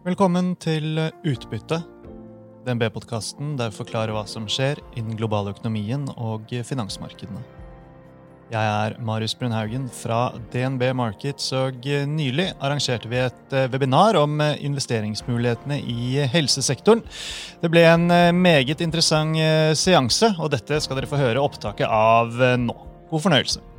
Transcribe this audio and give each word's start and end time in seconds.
Velkommen 0.00 0.54
til 0.56 0.96
Utbytte, 1.28 1.76
DNB-podkasten 2.64 3.50
der 3.58 3.68
vi 3.68 3.76
forklarer 3.82 4.14
hva 4.16 4.22
som 4.24 4.46
skjer 4.48 4.78
innen 4.96 5.12
globale 5.18 5.52
økonomien 5.52 6.06
og 6.14 6.48
finansmarkedene. 6.64 7.42
Jeg 8.48 8.70
er 8.86 8.96
Marius 9.04 9.36
Brunhaugen 9.36 9.90
fra 9.92 10.22
DNB 10.54 10.86
Markets, 10.96 11.52
og 11.52 11.84
nylig 11.84 12.48
arrangerte 12.56 13.12
vi 13.12 13.20
et 13.26 13.56
webinar 13.74 14.16
om 14.22 14.40
investeringsmulighetene 14.40 15.82
i 15.84 16.24
helsesektoren. 16.32 17.04
Det 17.60 17.68
ble 17.68 17.84
en 17.92 18.08
meget 18.40 18.80
interessant 18.80 19.36
seanse, 19.76 20.32
og 20.40 20.54
dette 20.56 20.80
skal 20.80 20.96
dere 20.96 21.12
få 21.12 21.20
høre 21.20 21.44
opptaket 21.44 21.84
av 21.92 22.32
nå. 22.56 22.86
God 23.12 23.28
fornøyelse. 23.28 23.69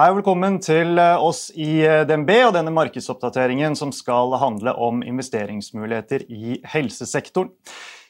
Hei 0.00 0.06
og 0.08 0.16
velkommen 0.16 0.54
til 0.64 0.96
oss 0.96 1.50
i 1.60 1.82
DNB 2.08 2.30
og 2.46 2.54
denne 2.54 2.70
markedsoppdateringen 2.72 3.74
som 3.76 3.90
skal 3.92 4.32
handle 4.40 4.72
om 4.80 5.02
investeringsmuligheter 5.04 6.22
i 6.24 6.54
helsesektoren. 6.72 7.50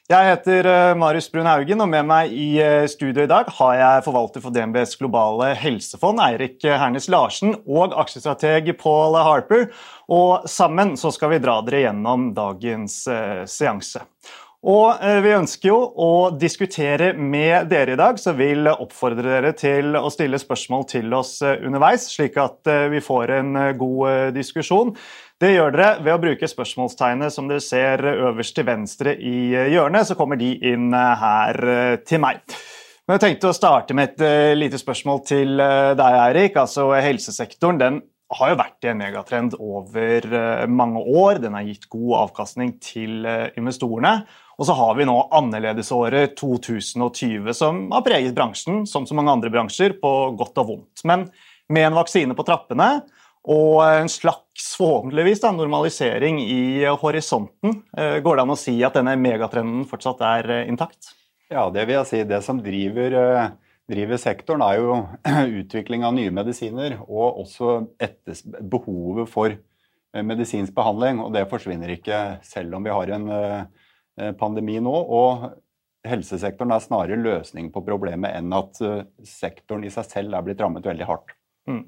Jeg 0.07 0.29
heter 0.29 0.69
Marius 0.95 1.27
Brun-Haugen, 1.33 1.83
og 1.83 1.91
med 1.91 2.07
meg 2.07 2.31
i 2.31 2.47
studio 2.93 3.25
i 3.25 3.31
dag 3.33 3.51
har 3.57 3.73
jeg 3.81 4.05
forvalter 4.07 4.45
for 4.45 4.55
DNBs 4.55 4.95
globale 5.01 5.49
helsefond, 5.59 6.23
Eirik 6.23 6.63
Hernes 6.63 7.11
Larsen, 7.11 7.57
og 7.67 7.97
aksjestrateg 8.05 8.71
Paul 8.79 9.19
Harper. 9.19 9.67
Og 10.07 10.47
sammen 10.47 10.95
så 11.01 11.11
skal 11.17 11.35
vi 11.35 11.43
dra 11.43 11.59
dere 11.67 11.89
gjennom 11.89 12.31
dagens 12.39 13.01
seanse. 13.51 14.05
Og 14.61 15.01
Vi 15.25 15.31
ønsker 15.33 15.71
jo 15.71 15.79
å 15.97 16.09
diskutere 16.37 17.15
med 17.17 17.71
dere 17.71 17.95
i 17.95 17.97
dag, 17.97 18.19
så 18.21 18.35
vil 18.37 18.69
oppfordre 18.69 19.25
dere 19.25 19.55
til 19.57 19.97
å 19.97 20.11
stille 20.13 20.37
spørsmål 20.37 20.85
til 20.91 21.15
oss 21.17 21.39
underveis, 21.41 22.05
slik 22.13 22.37
at 22.37 22.69
vi 22.93 23.01
får 23.01 23.33
en 23.39 23.57
god 23.81 24.37
diskusjon. 24.37 24.93
Det 25.41 25.55
gjør 25.55 25.73
dere 25.73 26.05
ved 26.05 26.13
å 26.13 26.21
bruke 26.21 26.51
spørsmålstegnet 26.53 27.33
som 27.33 27.49
dere 27.49 27.65
ser 27.65 28.05
øverst 28.05 28.59
til 28.59 28.69
venstre 28.69 29.17
i 29.17 29.49
hjørnet. 29.73 30.11
Så 30.11 30.19
kommer 30.19 30.37
de 30.37 30.53
inn 30.69 30.93
her 30.93 31.57
til 32.05 32.21
meg. 32.21 32.45
Men 33.09 33.17
jeg 33.17 33.25
tenkte 33.25 33.49
å 33.49 33.57
starte 33.57 33.97
med 33.97 34.13
et 34.13 34.61
lite 34.61 34.79
spørsmål 34.79 35.25
til 35.25 35.57
deg, 35.57 36.19
Eirik. 36.27 36.61
Altså, 36.61 36.91
helsesektoren 37.01 37.81
den 37.81 38.03
har 38.37 38.53
jo 38.53 38.61
vært 38.61 38.85
i 38.85 38.93
en 38.93 39.01
megatrend 39.01 39.57
over 39.57 40.69
mange 40.71 41.01
år. 41.01 41.41
Den 41.43 41.57
har 41.57 41.65
gitt 41.67 41.89
god 41.91 42.27
avkastning 42.27 42.77
til 42.85 43.25
investorene. 43.57 44.21
Og 44.61 44.67
så 44.69 44.75
har 44.77 44.93
vi 44.99 45.07
nå 45.09 45.15
annerledesåret 45.33 46.35
2020, 46.37 47.49
som 47.57 47.87
har 47.95 48.05
preget 48.05 48.35
bransjen 48.37 48.83
som 48.87 49.07
så 49.09 49.17
mange 49.17 49.33
andre 49.33 49.49
bransjer, 49.53 49.95
på 50.03 50.11
godt 50.37 50.61
og 50.61 50.69
vondt. 50.69 51.05
Men 51.09 51.25
med 51.73 51.87
en 51.89 51.97
vaksine 51.97 52.37
på 52.37 52.45
trappene 52.45 52.91
og 53.49 53.81
en 53.87 54.13
slags 54.13 54.75
forhåpentligvis 54.77 55.41
da, 55.41 55.55
normalisering 55.57 56.43
i 56.45 56.85
horisonten, 57.01 57.81
går 57.97 58.37
det 58.37 58.45
an 58.45 58.53
å 58.53 58.59
si 58.61 58.77
at 58.85 59.01
denne 59.01 59.17
megatrenden 59.17 59.89
fortsatt 59.89 60.21
er 60.29 60.53
intakt? 60.67 61.15
Ja, 61.49 61.65
det 61.73 61.89
vil 61.89 61.97
jeg 62.03 62.11
si. 62.13 62.23
Det 62.29 62.45
som 62.45 62.61
driver, 62.61 63.17
driver 63.89 64.21
sektoren, 64.21 64.69
er 64.69 64.85
jo 64.85 65.01
utvikling 65.65 66.05
av 66.05 66.13
nye 66.21 66.37
medisiner 66.37 67.01
og 67.09 67.47
også 67.47 67.81
behovet 68.61 69.33
for 69.33 69.57
medisinsk 70.13 70.77
behandling. 70.77 71.25
Og 71.25 71.33
det 71.33 71.49
forsvinner 71.49 71.97
ikke 71.97 72.43
selv 72.45 72.77
om 72.77 72.85
vi 72.85 72.93
har 72.93 73.17
en 73.17 73.31
pandemi 74.41 74.79
nå. 74.83 74.93
Og 74.93 75.49
helsesektoren 76.09 76.73
er 76.75 76.85
snarere 76.85 77.21
løsning 77.21 77.71
på 77.73 77.85
problemet 77.87 78.33
enn 78.39 78.53
at 78.57 78.79
sektoren 79.29 79.85
i 79.85 79.93
seg 79.93 80.07
selv 80.09 80.37
er 80.37 80.45
blitt 80.47 80.61
rammet 80.65 80.87
veldig 80.89 81.09
hardt. 81.09 81.35
Mm. 81.69 81.83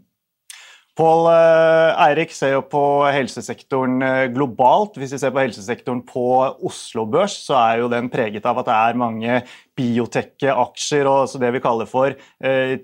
Paul 0.92 1.24
Eirik 1.32 2.34
ser 2.36 2.50
jo 2.52 2.64
på 2.68 2.82
helsesektoren 3.08 4.04
globalt. 4.34 4.98
Hvis 5.00 5.14
vi 5.14 5.20
ser 5.22 5.32
på 5.32 5.40
helsesektoren 5.40 6.02
på 6.04 6.24
Oslo 6.68 7.06
Børs, 7.08 7.38
så 7.46 7.56
er 7.56 7.80
jo 7.80 7.88
den 7.88 8.10
preget 8.12 8.44
av 8.44 8.60
at 8.60 8.68
det 8.68 8.76
er 8.76 9.00
mange 9.00 9.38
biotech-aksjer 9.80 11.08
og 11.08 11.32
det 11.40 11.54
vi 11.56 11.62
kaller 11.64 11.88
for 11.88 12.12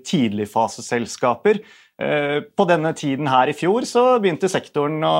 tidligfaseselskaper. 0.09 1.61
På 1.99 2.63
denne 2.63 2.93
tiden 2.95 3.27
her 3.27 3.49
i 3.51 3.55
fjor 3.57 3.83
så 3.83 4.03
begynte 4.23 4.47
sektoren 4.47 5.01
å 5.03 5.15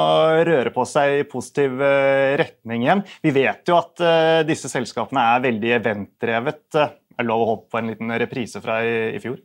røre 0.47 0.71
på 0.71 0.85
seg 0.87 1.17
i 1.17 1.25
positiv 1.27 1.75
retning 2.39 2.85
igjen. 2.85 3.01
Vi 3.19 3.33
vet 3.35 3.67
jo 3.67 3.75
at 3.81 3.99
disse 4.47 4.71
selskapene 4.71 5.25
er 5.33 5.43
veldig 5.43 5.73
eventdrevet. 5.75 6.79
Er 6.79 6.93
det 7.19 7.27
lov 7.27 7.43
å 7.43 7.49
håpe 7.49 7.67
på 7.73 7.81
en 7.81 7.91
liten 7.91 8.15
reprise 8.23 8.63
fra 8.63 8.79
i 8.87 9.19
fjor? 9.19 9.41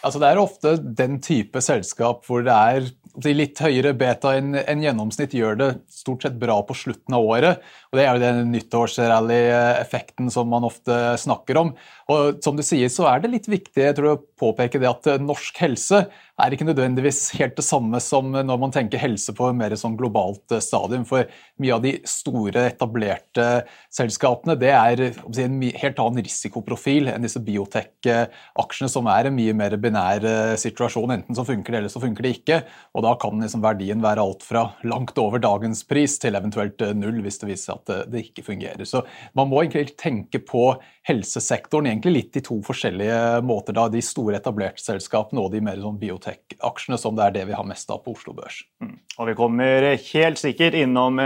Altså 0.00 0.22
det 0.22 0.30
er 0.30 0.40
ofte 0.40 0.70
den 0.80 1.18
type 1.20 1.60
selskap 1.60 2.24
hvor 2.24 2.46
det 2.46 2.56
er 2.56 2.88
litt 3.24 3.60
høyere 3.62 3.92
beta 3.98 4.34
enn 4.38 4.82
gjennomsnitt 4.84 5.34
gjør 5.36 5.58
det 5.58 5.68
stort 5.92 6.24
sett 6.24 6.38
bra 6.40 6.58
på 6.66 6.76
slutten 6.76 7.16
av 7.16 7.26
året. 7.26 7.62
Og 7.90 7.98
Det 7.98 8.04
er 8.06 8.14
jo 8.14 8.22
den 8.22 8.52
nyttårsrally-effekten 8.54 10.30
som 10.30 10.48
man 10.48 10.66
ofte 10.68 11.16
snakker 11.18 11.58
om. 11.60 11.74
Og 12.08 12.42
Som 12.44 12.56
du 12.56 12.62
sier, 12.62 12.88
så 12.88 13.08
er 13.10 13.20
det 13.20 13.32
litt 13.34 13.48
viktig 13.50 13.82
jeg 13.82 13.96
tror, 13.98 14.16
å 14.16 14.22
påpeke 14.40 14.80
det 14.80 14.90
at 14.90 15.20
norsk 15.20 15.58
helse 15.62 16.06
er 16.40 16.54
ikke 16.54 16.66
nødvendigvis 16.68 17.34
helt 17.36 17.56
det 17.58 17.64
samme 17.66 18.00
som 18.02 18.30
når 18.32 18.60
man 18.60 18.72
tenker 18.72 19.00
helse 19.02 19.34
på 19.36 19.50
mer 19.56 19.74
sånn 19.78 19.98
globalt 19.98 20.54
stadium. 20.64 21.04
For 21.08 21.28
mye 21.60 21.76
av 21.76 21.84
de 21.84 21.94
store, 22.08 22.68
etablerte 22.70 23.48
selskapene 23.92 24.56
det 24.60 24.72
er 24.72 25.02
en 25.10 25.58
helt 25.82 26.00
annen 26.00 26.24
risikoprofil 26.24 27.10
enn 27.12 27.26
disse 27.26 27.42
biotech-aksjene, 27.44 28.90
som 28.92 29.08
er 29.12 29.28
en 29.28 29.36
mye 29.36 29.56
mer 29.56 29.76
binær 29.80 30.26
situasjon. 30.60 31.16
Enten 31.18 31.36
så 31.36 31.46
funker 31.48 31.74
det, 31.74 31.82
eller 31.82 31.92
så 31.92 32.02
funker 32.02 32.26
det 32.26 32.34
ikke. 32.38 32.60
Og 32.94 32.99
da 33.04 33.14
kan 33.20 33.40
liksom 33.40 33.62
verdien 33.64 34.02
være 34.02 34.22
alt 34.24 34.44
fra 34.46 34.64
langt 34.88 35.18
over 35.20 35.42
dagens 35.42 35.82
pris 35.88 36.18
til 36.22 36.38
eventuelt 36.38 36.82
null 36.98 37.20
hvis 37.24 37.40
det 37.42 37.50
viser 37.50 37.72
seg 37.72 37.80
at 37.82 38.12
det 38.12 38.24
ikke 38.28 38.46
fungerer. 38.46 38.86
Så 38.88 39.02
man 39.38 39.50
må 39.50 39.62
egentlig 39.62 39.96
tenke 40.00 40.42
på 40.44 40.74
helsesektoren 41.08 41.88
egentlig 41.90 42.12
litt 42.14 42.38
i 42.38 42.44
to 42.44 42.60
forskjellige 42.64 43.40
måter. 43.46 43.76
da, 43.76 43.88
De 43.88 44.02
store 44.04 44.38
etablerte 44.38 44.82
selskapene 44.84 45.42
og 45.42 45.52
de 45.54 45.62
mer 45.64 45.80
sånn 45.80 45.98
biotech-aksjene, 46.00 46.98
som 47.00 47.16
det 47.16 47.26
er 47.26 47.36
det 47.38 47.46
vi 47.50 47.56
har 47.56 47.66
mest 47.68 47.90
av 47.90 48.02
på 48.04 48.14
Oslo 48.16 48.34
Børs. 48.36 48.62
Mm. 48.82 48.96
Og 49.18 49.30
Vi 49.30 49.36
kommer 49.38 49.90
helt 49.96 50.40
sikkert 50.40 50.76
innom 50.78 51.20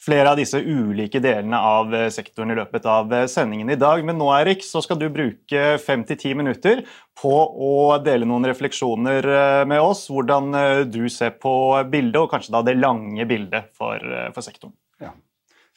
flere 0.00 0.32
av 0.32 0.38
disse 0.40 0.58
ulike 0.60 1.20
delene 1.20 1.58
av 1.60 1.92
sektoren 2.12 2.54
i 2.54 2.56
løpet 2.58 2.86
av 2.88 3.12
sendingen 3.28 3.70
i 3.72 3.78
dag. 3.80 4.02
Men 4.06 4.16
nå 4.20 4.30
Erik, 4.38 4.64
så 4.64 4.80
skal 4.84 5.00
du 5.00 5.08
bruke 5.12 5.76
fem 5.84 6.04
til 6.08 6.18
ti 6.20 6.34
minutter 6.36 6.84
på 7.20 7.32
å 7.32 7.74
dele 8.00 8.28
noen 8.28 8.48
refleksjoner 8.48 9.28
med 9.68 9.80
oss. 9.80 10.06
Hvordan 10.08 10.52
du 10.88 11.02
ser 11.12 11.36
på 11.42 11.52
bildet, 11.92 12.22
og 12.22 12.30
kanskje 12.32 12.56
da 12.56 12.64
det 12.64 12.78
lange 12.80 13.28
bildet 13.28 13.68
for, 13.76 14.00
for 14.32 14.46
sektoren. 14.46 14.72
Ja. 15.04 15.12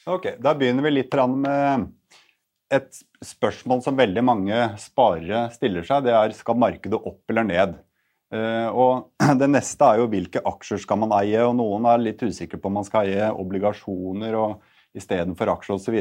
Ok, 0.04 0.34
Da 0.40 0.52
begynner 0.56 0.84
vi 0.84 0.96
litt 0.98 1.14
med 1.36 1.92
et 2.74 3.04
spørsmål 3.24 3.82
som 3.84 3.96
veldig 3.96 4.24
mange 4.24 4.60
sparere 4.80 5.46
stiller 5.54 5.86
seg. 5.86 6.06
Det 6.06 6.14
er 6.16 6.34
skal 6.36 6.58
markedet 6.60 7.00
opp 7.00 7.22
eller 7.32 7.46
ned. 7.48 7.76
Og 8.34 9.10
Det 9.40 9.48
neste 9.50 9.88
er 9.88 10.00
jo 10.00 10.08
hvilke 10.10 10.42
aksjer 10.46 10.80
skal 10.82 11.00
man 11.04 11.14
eie. 11.20 11.40
og 11.44 11.56
Noen 11.58 11.86
er 11.90 12.02
litt 12.02 12.22
usikre 12.24 12.58
på 12.60 12.70
om 12.70 12.80
man 12.80 12.86
skal 12.86 13.10
eie 13.10 13.30
obligasjoner 13.30 14.36
og 14.38 14.64
istedenfor 14.96 15.52
aksjer 15.54 15.76
osv. 15.76 15.98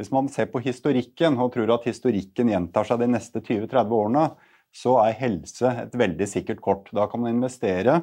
Hvis 0.00 0.12
man 0.14 0.30
ser 0.32 0.48
på 0.52 0.62
historikken 0.64 1.36
og 1.40 1.52
tror 1.56 1.74
at 1.76 1.88
historikken 1.88 2.52
gjentar 2.52 2.88
seg 2.88 3.02
de 3.02 3.10
neste 3.12 3.42
20-30 3.42 3.92
årene, 3.96 4.24
så 4.70 4.96
er 5.02 5.18
helse 5.18 5.74
et 5.84 5.98
veldig 5.98 6.28
sikkert 6.30 6.62
kort. 6.64 6.88
Da 6.96 7.08
kan 7.10 7.24
man 7.24 7.34
investere 7.34 8.00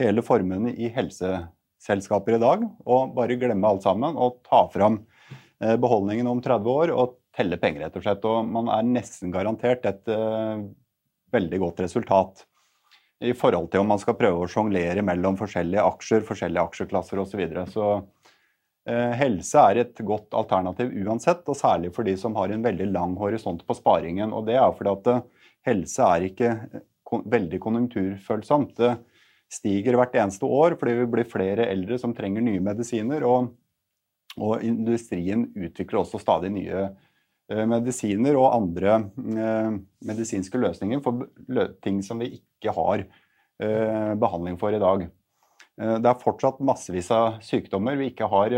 hele 0.00 0.24
formuen 0.24 0.70
i 0.72 0.90
helseselskaper 0.94 2.38
i 2.38 2.42
dag 2.42 2.64
og 2.86 3.14
bare 3.18 3.38
glemme 3.38 3.70
alt 3.70 3.84
sammen 3.86 4.18
og 4.18 4.40
ta 4.48 4.64
fram 4.72 5.02
beholdningen 5.58 6.26
om 6.30 6.42
30 6.42 6.70
år 6.70 6.94
og 6.94 7.16
telle 7.38 7.58
penger, 7.60 7.86
rett 7.86 7.98
og 7.98 8.04
slett. 8.04 8.26
Og 8.26 8.46
man 8.46 8.70
er 8.72 8.86
nesten 8.86 9.34
garantert 9.34 9.86
et 9.86 10.10
uh, 10.10 10.62
veldig 11.34 11.60
godt 11.62 11.82
resultat 11.84 12.47
i 13.20 13.34
forhold 13.34 13.70
til 13.72 13.82
om 13.82 13.90
man 13.90 14.00
skal 14.00 14.16
prøve 14.18 14.44
å 14.44 14.50
sjonglere 14.50 15.02
mellom 15.06 15.38
forskjellige 15.38 15.84
aksjer, 15.84 16.24
forskjellige 16.26 16.64
aksjeklasser 16.70 17.18
osv. 17.18 17.32
Så, 17.32 17.40
videre. 17.40 17.64
så 17.70 17.86
eh, 18.88 19.14
helse 19.18 19.64
er 19.70 19.82
et 19.82 20.02
godt 20.06 20.36
alternativ 20.38 20.92
uansett, 21.02 21.42
og 21.50 21.58
særlig 21.58 21.90
for 21.96 22.06
de 22.06 22.14
som 22.20 22.36
har 22.38 22.54
en 22.54 22.62
veldig 22.64 22.90
lang 22.92 23.16
horisont 23.18 23.64
på 23.66 23.78
sparingen. 23.78 24.34
Og 24.34 24.46
det 24.46 24.58
er 24.60 24.74
fordi 24.78 24.94
at 24.94 25.12
eh, 25.14 25.50
helse 25.70 26.10
er 26.14 26.28
ikke 26.28 26.52
kon 27.08 27.24
veldig 27.26 27.60
konjunkturfølsomt. 27.64 28.76
Det 28.78 28.94
stiger 29.50 29.96
hvert 29.96 30.14
eneste 30.20 30.44
år 30.44 30.76
fordi 30.78 30.98
vi 31.00 31.10
blir 31.10 31.28
flere 31.28 31.66
eldre 31.72 31.98
som 31.98 32.14
trenger 32.14 32.44
nye 32.44 32.62
medisiner. 32.62 33.26
Og, 33.26 33.50
og 34.38 34.62
industrien 34.62 35.48
utvikler 35.56 36.04
også 36.04 36.22
stadig 36.22 36.52
nye 36.54 36.86
medisiner 36.86 37.04
og 37.48 38.48
andre 38.52 38.98
medisinske 40.04 40.60
løsninger 40.60 41.00
for 41.04 41.24
ting 41.84 42.02
som 42.04 42.20
vi 42.20 42.40
ikke 42.40 42.74
har 42.76 43.06
behandling 44.20 44.58
for 44.60 44.74
i 44.74 44.82
dag. 44.82 45.06
Det 45.78 46.10
er 46.10 46.20
fortsatt 46.20 46.60
massevis 46.60 47.08
av 47.14 47.38
sykdommer 47.44 47.96
vi 47.96 48.10
ikke 48.12 48.28
har 48.28 48.52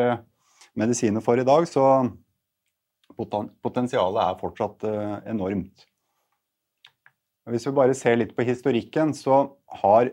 medisiner 0.78 1.22
for 1.22 1.38
i 1.38 1.46
dag, 1.46 1.68
så 1.68 2.08
potensialet 3.62 4.22
er 4.24 4.40
fortsatt 4.40 4.84
enormt. 5.28 5.86
Hvis 7.50 7.66
vi 7.66 7.76
bare 7.76 7.96
ser 7.98 8.18
litt 8.20 8.34
på 8.36 8.46
historikken, 8.46 9.14
så 9.16 9.56
har 9.82 10.10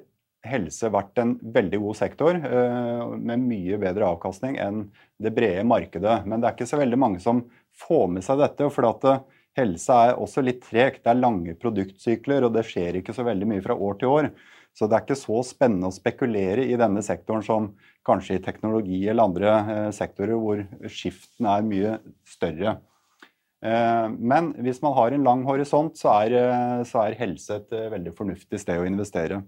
helse 0.47 0.89
vært 0.93 1.17
en 1.19 1.35
veldig 1.41 1.79
god 1.83 1.97
sektor 1.99 2.37
med 2.39 3.43
mye 3.43 3.77
bedre 3.81 4.07
avkastning 4.13 4.55
enn 4.61 4.85
det 5.21 5.33
brede 5.35 5.65
markedet. 5.67 6.21
Men 6.25 6.39
det 6.39 6.47
er 6.47 6.55
ikke 6.55 6.69
så 6.69 6.79
veldig 6.79 6.99
mange 7.01 7.19
som 7.23 7.43
får 7.81 8.07
med 8.15 8.25
seg 8.25 8.41
dette. 8.41 8.69
for 8.73 8.89
at 8.89 9.09
Helse 9.57 9.93
er 9.93 10.19
også 10.21 10.43
litt 10.45 10.61
tregt. 10.67 11.03
Det 11.03 11.11
er 11.11 11.17
lange 11.17 11.55
produktsykler, 11.57 12.45
og 12.45 12.53
det 12.53 12.65
skjer 12.67 12.99
ikke 12.99 13.15
så 13.15 13.25
veldig 13.25 13.47
mye 13.49 13.63
fra 13.65 13.73
år 13.73 13.97
til 13.97 14.13
år. 14.13 14.29
Så 14.77 14.85
det 14.85 14.93
er 14.93 15.05
ikke 15.07 15.17
så 15.17 15.39
spennende 15.45 15.89
å 15.89 15.95
spekulere 15.95 16.67
i 16.69 16.77
denne 16.77 17.01
sektoren 17.01 17.41
som 17.45 17.71
kanskje 18.05 18.37
i 18.37 18.43
teknologi 18.45 18.99
eller 19.07 19.25
andre 19.25 19.55
eh, 19.73 19.87
sektorer 19.95 20.37
hvor 20.37 20.61
skiftene 20.85 21.55
er 21.57 21.65
mye 21.65 21.95
større. 22.29 22.75
Eh, 23.65 24.05
men 24.13 24.51
hvis 24.61 24.83
man 24.85 24.93
har 24.99 25.15
en 25.15 25.25
lang 25.25 25.41
horisont, 25.47 25.97
så 25.97 26.13
er, 26.19 26.37
eh, 26.37 26.83
så 26.85 27.07
er 27.07 27.17
helse 27.17 27.57
et 27.57 27.73
eh, 27.73 27.89
veldig 27.95 28.13
fornuftig 28.19 28.61
sted 28.61 28.83
å 28.83 28.85
investere. 28.85 29.41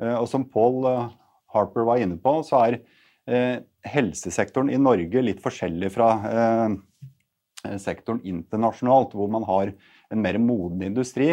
Eh, 0.00 0.16
og 0.16 0.24
som 0.32 0.48
Paul 0.48 0.88
eh, 0.88 1.10
Harper 1.52 1.84
var 1.90 2.00
inne 2.00 2.16
på, 2.22 2.40
så 2.46 2.64
er 2.68 2.82
helsesektoren 3.86 4.72
i 4.72 4.78
Norge 4.80 5.20
litt 5.22 5.42
forskjellig 5.44 5.90
fra 5.94 6.06
sektoren 7.82 8.22
internasjonalt, 8.24 9.12
hvor 9.16 9.30
man 9.32 9.44
har 9.48 9.72
en 10.10 10.22
mer 10.24 10.38
moden 10.42 10.82
industri. 10.86 11.32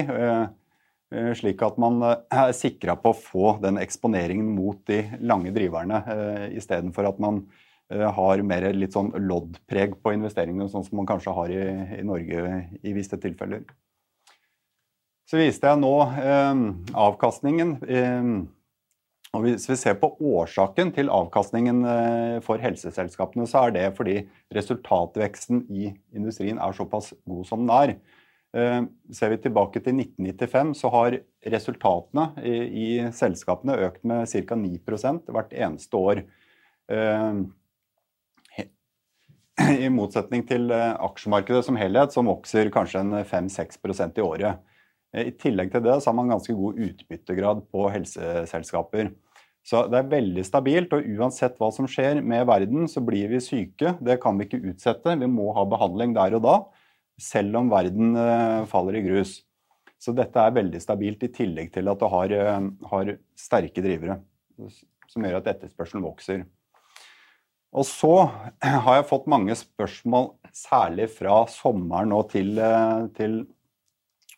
Eh, 1.13 1.31
slik 1.39 1.61
at 1.63 1.77
man 1.79 2.01
eh, 2.03 2.17
er 2.35 2.55
sikra 2.55 2.97
på 2.99 3.13
å 3.13 3.17
få 3.17 3.51
den 3.63 3.79
eksponeringen 3.79 4.49
mot 4.51 4.81
de 4.89 5.05
lange 5.23 5.53
driverne, 5.55 6.01
eh, 6.11 6.45
istedenfor 6.59 7.07
at 7.13 7.23
man 7.23 7.45
har 7.87 8.41
mer 8.43 8.65
litt 8.75 8.91
sånn 8.91 9.13
loddpreg 9.15 9.93
på 10.03 10.11
investeringene, 10.11 10.65
sånn 10.67 10.83
som 10.83 10.97
man 10.99 11.05
kanskje 11.07 11.31
har 11.31 11.53
i, 11.55 11.61
i 11.95 12.03
Norge 12.03 12.41
i 12.83 12.91
visse 12.91 13.15
tilfeller. 13.15 13.61
Så 15.27 15.39
viste 15.39 15.71
jeg 15.71 15.79
nå 15.79 15.93
eh, 16.19 16.59
avkastningen. 17.07 17.71
Eh, 17.87 18.27
og 19.35 19.43
Hvis 19.43 19.67
vi 19.67 19.75
ser 19.75 19.97
på 19.99 20.09
årsaken 20.23 20.93
til 20.95 21.11
avkastningen 21.11 21.81
eh, 21.85 22.37
for 22.45 22.61
helseselskapene, 22.63 23.47
så 23.49 23.65
er 23.65 23.73
det 23.75 23.87
fordi 23.97 24.21
resultatveksten 24.55 25.65
i 25.67 25.89
industrien 26.15 26.61
er 26.63 26.75
såpass 26.75 27.11
god 27.27 27.43
som 27.49 27.65
den 27.65 27.73
er. 27.75 27.93
Eh, 28.55 28.79
ser 29.11 29.33
vi 29.33 29.41
tilbake 29.43 29.83
til 29.83 29.99
1995, 29.99 30.71
så 30.79 30.91
har 30.95 31.19
resultatene 31.43 32.29
i, 32.47 32.87
selskapene 33.11 33.75
økt 33.89 34.07
med 34.07 34.31
ca. 34.31 34.55
9 34.55 34.79
hvert 35.27 35.53
eneste 35.53 35.99
år. 35.99 36.23
Eh, 36.87 37.43
I 39.87 39.91
motsetning 39.91 40.47
til 40.47 40.71
aksjemarkedet 40.71 41.65
som 41.67 41.75
helhet, 41.75 42.15
som 42.15 42.31
vokser 42.31 42.71
kanskje 42.71 43.03
5-6% 43.27 44.21
i 44.21 44.23
året. 44.23 44.63
I 45.15 45.31
tillegg 45.39 45.71
til 45.71 45.85
det 45.85 45.99
så 46.01 46.11
har 46.11 46.17
man 46.17 46.33
ganske 46.33 46.53
god 46.57 46.81
utbyttegrad 46.83 47.63
på 47.71 47.85
helseselskaper. 47.93 49.13
Så 49.67 49.83
det 49.91 49.99
er 49.99 50.11
veldig 50.11 50.43
stabilt, 50.47 50.93
og 50.95 51.07
uansett 51.19 51.57
hva 51.59 51.69
som 51.75 51.87
skjer 51.91 52.21
med 52.23 52.45
verden, 52.47 52.87
så 52.91 53.03
blir 53.03 53.31
vi 53.31 53.43
syke. 53.43 53.95
Det 54.03 54.19
kan 54.23 54.39
vi 54.39 54.47
ikke 54.47 54.61
utsette. 54.71 55.15
Vi 55.19 55.27
må 55.31 55.49
ha 55.55 55.65
behandling 55.67 56.15
der 56.15 56.37
og 56.37 56.45
da 56.45 56.57
selv 57.17 57.57
om 57.57 57.71
verden 57.71 58.15
eh, 58.15 58.65
faller 58.69 58.99
i 58.99 59.03
grus. 59.05 59.41
Så 59.97 60.13
dette 60.13 60.37
er 60.37 60.53
veldig 60.53 60.79
stabilt, 60.81 61.25
i 61.25 61.33
tillegg 61.33 61.71
til 61.73 61.89
at 61.89 62.03
det 62.03 62.11
har, 62.13 62.35
eh, 62.37 62.69
har 62.91 63.15
sterke 63.37 63.83
drivere 63.83 64.19
som 65.07 65.25
gjør 65.25 65.39
at 65.39 65.51
etterspørselen 65.55 66.05
vokser. 66.05 66.45
Og 67.77 67.85
så 67.85 68.13
har 68.63 68.99
jeg 68.99 69.09
fått 69.09 69.29
mange 69.29 69.55
spørsmål, 69.57 70.31
særlig 70.55 71.09
fra 71.13 71.41
sommeren 71.51 72.13
og 72.15 72.29
til, 72.31 72.57
eh, 72.59 73.07
til 73.17 73.41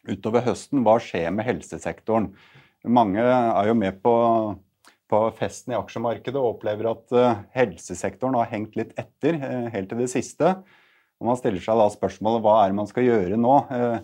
utover 0.07 0.45
høsten. 0.47 0.83
Hva 0.87 0.97
skjer 1.03 1.31
med 1.35 1.47
helsesektoren? 1.47 2.31
Mange 2.87 3.19
er 3.23 3.67
jo 3.67 3.75
med 3.75 3.99
på, 4.03 4.13
på 5.11 5.23
festen 5.35 5.73
i 5.73 5.79
aksjemarkedet 5.79 6.39
og 6.39 6.55
opplever 6.55 6.93
at 6.93 7.15
helsesektoren 7.57 8.37
har 8.39 8.53
hengt 8.53 8.77
litt 8.79 8.93
etter 8.99 9.41
helt 9.73 9.91
til 9.91 10.05
det 10.05 10.11
siste. 10.13 10.53
Og 11.19 11.27
man 11.27 11.39
stiller 11.39 11.63
seg 11.63 11.79
da 11.79 11.87
spørsmålet 11.91 12.43
hva 12.43 12.57
er 12.61 12.71
det 12.71 12.79
man 12.79 12.89
skal 12.89 13.07
gjøre 13.07 13.39
nå? 13.39 13.55
Eh, 13.75 13.97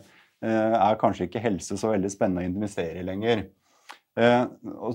eh, 0.45 0.74
er 0.77 1.00
kanskje 1.00 1.30
ikke 1.30 1.44
helse 1.44 1.77
så 1.80 1.94
veldig 1.94 2.12
spennende 2.12 2.44
å 2.44 2.50
investere 2.50 3.00
i 3.00 3.06
lenger? 3.07 3.45
Eh, 4.19 4.41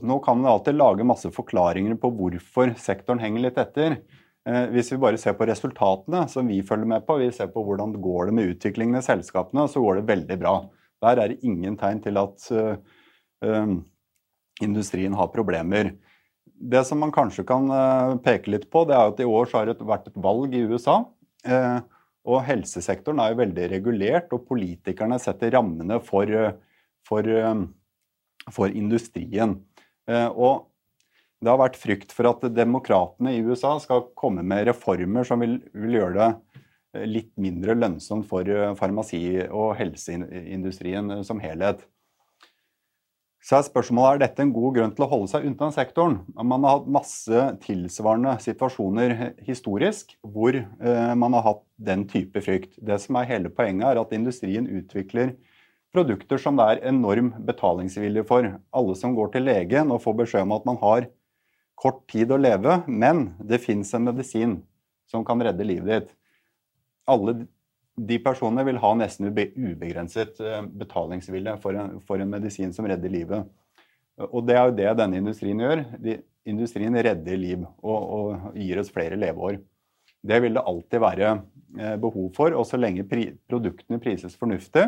nå 0.05 0.19
kan 0.25 0.41
man 0.41 0.51
alltid 0.53 0.77
lage 0.77 1.07
masse 1.09 1.31
forklaringer 1.33 1.97
på 2.01 2.13
hvorfor 2.19 2.75
sektoren 2.81 3.23
henger 3.25 3.49
litt 3.49 3.61
etter. 3.61 4.03
Hvis 4.73 4.89
vi 4.89 4.97
bare 4.99 5.19
ser 5.21 5.35
på 5.37 5.45
resultatene 5.47 6.23
som 6.33 6.49
vi 6.49 6.63
følger 6.65 6.89
med 6.89 7.03
på, 7.07 7.19
vi 7.21 7.27
ser 7.35 7.51
på 7.53 7.61
hvordan 7.61 7.93
det 7.93 8.01
går 8.03 8.31
med 8.35 8.55
utviklingen 8.55 8.97
i 8.97 9.03
selskapene, 9.05 9.67
så 9.69 9.83
går 9.85 9.99
det 9.99 10.07
veldig 10.09 10.39
bra. 10.41 10.55
Der 11.01 11.21
er 11.21 11.33
det 11.33 11.41
ingen 11.47 11.79
tegn 11.81 12.03
til 12.05 12.21
at 12.21 12.47
industrien 14.61 15.15
har 15.17 15.31
problemer. 15.33 15.95
Det 16.45 16.83
som 16.85 17.01
man 17.01 17.13
kanskje 17.15 17.47
kan 17.49 17.71
peke 18.21 18.53
litt 18.53 18.67
på, 18.69 18.85
det 18.85 18.97
er 18.99 19.09
at 19.09 19.23
i 19.23 19.29
år 19.29 19.49
har 19.55 19.71
det 19.71 19.79
vært 19.81 20.11
et 20.11 20.19
valg 20.21 20.53
i 20.53 20.67
USA. 20.69 20.99
Og 22.29 22.43
helsesektoren 22.45 23.23
er 23.23 23.33
jo 23.33 23.41
veldig 23.41 23.69
regulert, 23.73 24.29
og 24.37 24.45
politikerne 24.51 25.17
setter 25.23 25.55
rammene 25.57 25.97
for, 26.05 26.29
for, 27.09 27.31
for 28.53 28.77
industrien. 28.77 29.57
Eh, 30.11 30.29
og 30.29 30.67
det 31.41 31.49
har 31.49 31.61
vært 31.61 31.79
frykt 31.81 32.13
for 32.13 32.29
at 32.29 32.45
demokratene 32.53 33.33
i 33.37 33.43
USA 33.45 33.77
skal 33.81 34.11
komme 34.19 34.45
med 34.45 34.67
reformer 34.69 35.25
som 35.27 35.41
vil, 35.41 35.59
vil 35.73 35.97
gjøre 35.97 36.17
det 36.19 36.31
litt 37.07 37.31
mindre 37.39 37.77
lønnsomt 37.79 38.27
for 38.27 38.49
farmasi- 38.79 39.47
og 39.47 39.77
helseindustrien 39.79 41.21
som 41.27 41.43
helhet. 41.43 41.85
Så 43.41 43.57
er 43.57 43.65
spørsmålet 43.65 44.19
er 44.19 44.21
dette 44.27 44.45
en 44.45 44.53
god 44.53 44.75
grunn 44.77 44.91
til 44.93 45.07
å 45.07 45.09
holde 45.09 45.31
seg 45.33 45.47
unna 45.49 45.71
sektoren. 45.73 46.19
Man 46.37 46.65
har 46.67 46.77
hatt 46.77 46.91
masse 46.93 47.45
tilsvarende 47.65 48.35
situasjoner 48.45 49.15
historisk 49.47 50.13
hvor 50.21 50.59
eh, 50.59 51.15
man 51.17 51.37
har 51.39 51.47
hatt 51.47 51.63
den 51.81 52.05
type 52.11 52.43
frykt. 52.45 52.77
Det 52.77 52.99
som 53.01 53.17
er 53.17 53.31
hele 53.31 53.53
poenget, 53.55 53.87
er 53.89 54.03
at 54.03 54.13
industrien 54.13 54.69
utvikler 54.69 55.33
produkter 55.95 56.39
som 56.39 56.61
det 56.61 56.67
er 56.69 56.85
enorm 56.93 57.33
betalingsvilje 57.49 58.27
for. 58.29 58.45
Alle 58.77 58.99
som 59.01 59.17
går 59.17 59.33
til 59.33 59.49
legen 59.49 59.95
og 59.95 60.05
får 60.05 60.21
beskjed 60.21 60.45
om 60.45 60.55
at 60.59 60.69
man 60.69 60.81
har 60.85 61.09
kort 61.81 62.05
tid 62.13 62.37
å 62.37 62.39
leve, 62.39 62.83
men 62.87 63.31
det 63.41 63.63
fins 63.65 63.95
en 63.97 64.05
medisin 64.05 64.59
som 65.09 65.25
kan 65.25 65.41
redde 65.41 65.65
livet 65.65 65.89
ditt. 65.95 66.17
Alle 67.11 67.41
de 68.01 68.19
personene 68.23 68.65
vil 68.65 68.79
ha 68.81 68.91
nesten 68.97 69.31
ubegrenset 69.31 70.41
eh, 70.41 70.63
betalingsvilje 70.83 71.57
for 71.63 71.77
en, 71.77 71.99
for 72.07 72.23
en, 72.23 72.31
medisin 72.31 72.73
som 72.77 72.89
redder 72.89 73.13
livet. 73.13 73.49
Og 74.31 74.45
det 74.47 74.57
er 74.57 74.69
jo 74.69 74.77
det 74.77 74.91
denne 75.01 75.21
industrien 75.21 75.61
gjør. 75.61 75.85
De, 76.01 76.19
industrien 76.49 76.97
redder 76.97 77.39
liv 77.41 77.65
og, 77.83 77.99
og, 78.01 78.51
gir 78.57 78.81
oss 78.81 78.93
flere 78.93 79.19
leveår. 79.21 79.59
Det 80.21 80.41
vil 80.45 80.57
det 80.57 80.65
alltid 80.73 81.03
være 81.03 81.33
eh, 81.79 81.97
behov 82.01 82.31
for, 82.37 82.57
og 82.57 82.67
så 82.69 82.81
lenge 82.81 83.07
pri, 83.09 83.31
produktene 83.49 84.01
prises 84.03 84.37
fornuftig, 84.41 84.87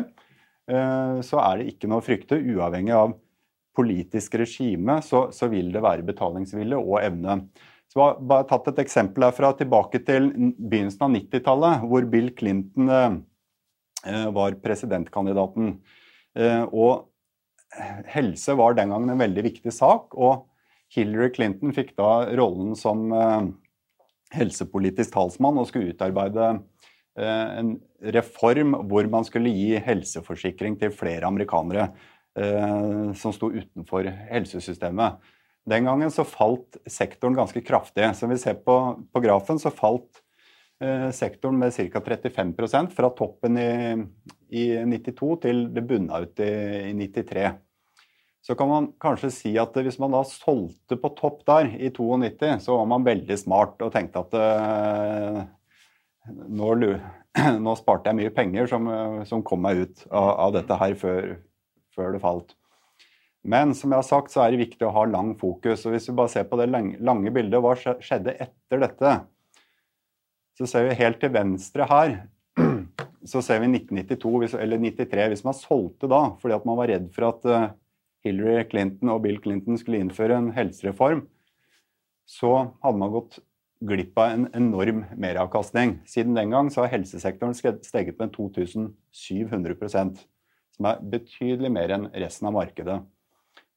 eh, 0.69 1.19
så 1.25 1.41
er 1.41 1.59
det 1.59 1.73
ikke 1.73 1.89
noe 1.89 2.03
å 2.03 2.05
frykte. 2.05 2.37
Uavhengig 2.37 2.95
av 2.97 3.15
politisk 3.73 4.37
regime 4.37 4.99
så, 5.05 5.27
så 5.33 5.49
vil 5.49 5.71
det 5.73 5.81
være 5.81 6.05
betalingsvilje 6.05 6.77
og 6.77 6.99
evne. 7.01 7.39
Så 7.93 7.99
jeg 8.01 8.09
har 8.09 8.21
bare 8.25 8.45
tatt 8.49 8.67
et 8.71 8.79
eksempel 8.81 9.27
herfra 9.27 9.51
tilbake 9.53 9.99
til 10.01 10.31
begynnelsen 10.33 11.03
av 11.05 11.11
90-tallet, 11.13 11.83
hvor 11.85 12.05
Bill 12.09 12.31
Clinton 12.33 12.87
eh, 12.89 13.17
eh, 14.09 14.23
var 14.33 14.55
presidentkandidaten. 14.63 15.75
Eh, 16.33 16.63
og 16.73 17.83
helse 18.09 18.55
var 18.57 18.73
den 18.79 18.95
gangen 18.95 19.13
en 19.13 19.21
veldig 19.21 19.43
viktig 19.45 19.73
sak. 19.75 20.17
og 20.17 20.47
Hillary 20.93 21.29
Clinton 21.35 21.73
fikk 21.73 21.93
da 21.97 22.33
rollen 22.37 22.73
som 22.77 23.07
helsepolitisk 24.33 25.13
talsmann 25.13 25.57
og 25.57 25.65
skulle 25.65 25.89
utarbeide 25.89 26.51
en 27.17 27.71
reform 28.13 28.75
hvor 28.91 29.09
man 29.09 29.25
skulle 29.25 29.49
gi 29.49 29.79
helseforsikring 29.81 30.77
til 30.77 30.93
flere 30.93 31.25
amerikanere 31.25 31.87
som 33.17 33.33
sto 33.33 33.49
utenfor 33.49 34.05
helsesystemet. 34.29 35.17
Den 35.65 35.87
gangen 35.87 36.11
så 36.11 36.25
falt 36.27 36.77
sektoren 36.91 37.37
ganske 37.37 37.61
kraftig. 37.63 38.09
Som 38.19 38.33
vi 38.33 38.37
ser 38.41 38.59
på, 38.65 38.77
på 39.13 39.23
grafen, 39.23 39.59
så 39.59 39.71
falt 39.71 40.19
eh, 40.83 41.09
sektoren 41.15 41.59
med 41.59 41.75
ca. 41.75 42.01
35% 42.03 42.91
fra 42.95 43.11
toppen 43.15 43.59
i, 43.59 43.69
i, 44.51 44.65
92 44.83 45.29
til 45.45 45.67
det 45.73 45.85
bunna 45.87 46.23
ut 46.25 46.43
i, 46.43 46.51
i 46.89 46.93
93. 46.99 47.47
Så 48.43 48.57
kan 48.59 48.67
man 48.67 48.89
kanskje 48.99 49.31
si 49.31 49.53
at 49.59 49.77
hvis 49.79 50.01
man 50.03 50.11
da 50.11 50.19
solgte 50.27 50.97
på 50.99 51.13
topp 51.15 51.45
der 51.47 51.69
i 51.77 51.93
92, 51.95 52.57
så 52.65 52.75
var 52.75 52.89
man 52.91 53.05
veldig 53.07 53.37
smart 53.39 53.79
og 53.85 53.93
tenkte 53.93 54.25
at 54.25 54.35
eh, 54.35 55.37
nå, 56.27 56.73
nå, 57.63 57.77
sparte 57.79 58.11
jeg 58.11 58.19
mye 58.19 58.35
penger 58.35 58.67
som, 58.67 58.91
som 59.29 59.45
kom 59.47 59.63
meg 59.63 59.85
ut 59.85 60.03
av, 60.11 60.27
av 60.49 60.57
dette 60.59 60.81
her 60.83 60.97
før, 60.99 61.31
før 61.95 62.17
det 62.17 62.23
falt. 62.25 62.51
Men 63.43 63.73
som 63.75 63.91
jeg 63.91 63.99
har 63.99 64.07
sagt, 64.07 64.31
så 64.31 64.43
er 64.43 64.53
det 64.53 64.61
viktig 64.61 64.85
å 64.87 64.93
ha 64.95 65.03
lang 65.09 65.33
fokus. 65.39 65.83
og 65.85 65.93
Hvis 65.93 66.07
vi 66.09 66.15
bare 66.15 66.31
ser 66.31 66.47
på 66.47 66.59
det 66.61 66.69
lange 66.71 67.33
bildet, 67.35 67.59
hva 67.59 67.75
skjedde 67.75 68.37
etter 68.39 68.83
dette? 68.85 69.13
Så 70.55 70.69
ser 70.69 70.87
vi 70.87 70.99
helt 70.99 71.19
til 71.19 71.33
venstre 71.33 71.87
her, 71.89 72.17
så 73.31 73.41
ser 73.43 73.63
vi 73.63 73.71
1992 73.73 74.59
eller 74.61 74.81
93, 74.83 75.29
hvis 75.31 75.45
man 75.47 75.55
solgte 75.57 76.09
da 76.11 76.25
fordi 76.41 76.55
at 76.55 76.67
man 76.69 76.77
var 76.77 76.91
redd 76.91 77.07
for 77.15 77.25
at 77.31 77.47
eh, 77.49 77.71
Hillary 78.27 78.67
Clinton 78.69 79.11
og 79.15 79.23
Bill 79.25 79.39
Clinton 79.41 79.79
skulle 79.81 80.03
innføre 80.03 80.37
en 80.37 80.51
helsereform, 80.55 81.25
så 82.29 82.53
hadde 82.85 83.01
man 83.01 83.11
gått 83.15 83.41
glipp 83.83 84.19
av 84.21 84.35
en 84.35 84.45
enorm 84.55 85.01
meravkastning. 85.19 85.97
Siden 86.07 86.37
den 86.37 86.53
gang 86.53 86.69
så 86.71 86.85
har 86.85 86.93
helsesektoren 86.93 87.57
steget 87.57 88.19
med 88.21 88.31
2700% 88.37 90.21
som 90.73 90.87
er 90.89 91.01
betydelig 91.11 91.71
mer 91.73 91.91
enn 91.93 92.07
resten 92.23 92.47
av 92.49 92.55
markedet. 92.55 93.01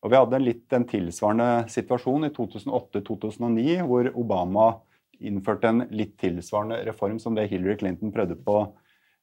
Og 0.05 0.13
Vi 0.13 0.19
hadde 0.19 0.43
litt 0.43 0.73
en 0.77 0.85
tilsvarende 0.87 1.67
situasjon 1.73 2.29
i 2.29 2.33
2008-2009, 2.37 3.79
hvor 3.89 4.11
Obama 4.15 4.67
innførte 5.25 5.73
en 5.73 5.85
litt 5.97 6.17
tilsvarende 6.21 6.83
reform 6.87 7.19
som 7.23 7.35
det 7.35 7.49
Hillary 7.51 7.79
Clinton 7.81 8.13
prøvde 8.13 8.37
på 8.37 8.59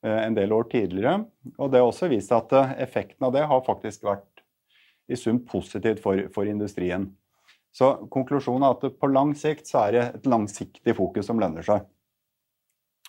eh, 0.03 0.19
en 0.25 0.35
del 0.37 0.53
år 0.55 0.67
tidligere. 0.71 1.23
Og 1.57 1.71
Det 1.71 1.79
har 1.79 1.87
også 1.87 2.09
vist 2.11 2.33
at 2.35 2.53
eh, 2.57 2.75
effekten 2.87 3.29
av 3.29 3.35
det 3.35 3.45
har 3.49 3.65
faktisk 3.67 4.07
vært 4.09 4.43
i 5.07 5.19
sum 5.19 5.43
positivt 5.45 6.01
for, 6.03 6.25
for 6.33 6.49
industrien. 6.49 7.11
Så 7.73 7.89
konklusjonen 8.13 8.67
er 8.67 8.75
at 8.75 8.99
på 8.99 9.09
lang 9.09 9.33
sikt 9.37 9.69
så 9.69 9.87
er 9.87 9.95
det 9.95 10.03
et 10.05 10.29
langsiktig 10.29 10.93
fokus 10.97 11.29
som 11.29 11.41
lønner 11.41 11.65
seg. 11.65 11.85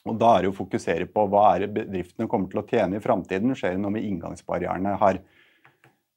Og 0.05 0.17
da 0.21 0.35
er 0.35 0.45
det 0.45 0.53
å 0.53 0.57
fokusere 0.57 1.07
på 1.09 1.27
hva 1.33 1.45
er 1.55 1.65
det 1.65 1.75
bedriftene 1.79 2.29
kommer 2.29 2.51
til 2.53 2.61
å 2.61 2.67
tjene 2.69 2.99
i 2.99 3.05
framtiden. 3.05 3.55
Skjer 3.57 3.77
det 3.77 3.83
noe 3.85 3.93
med 3.95 4.05
inngangsbarrierene 4.05 4.97
her? 5.01 5.21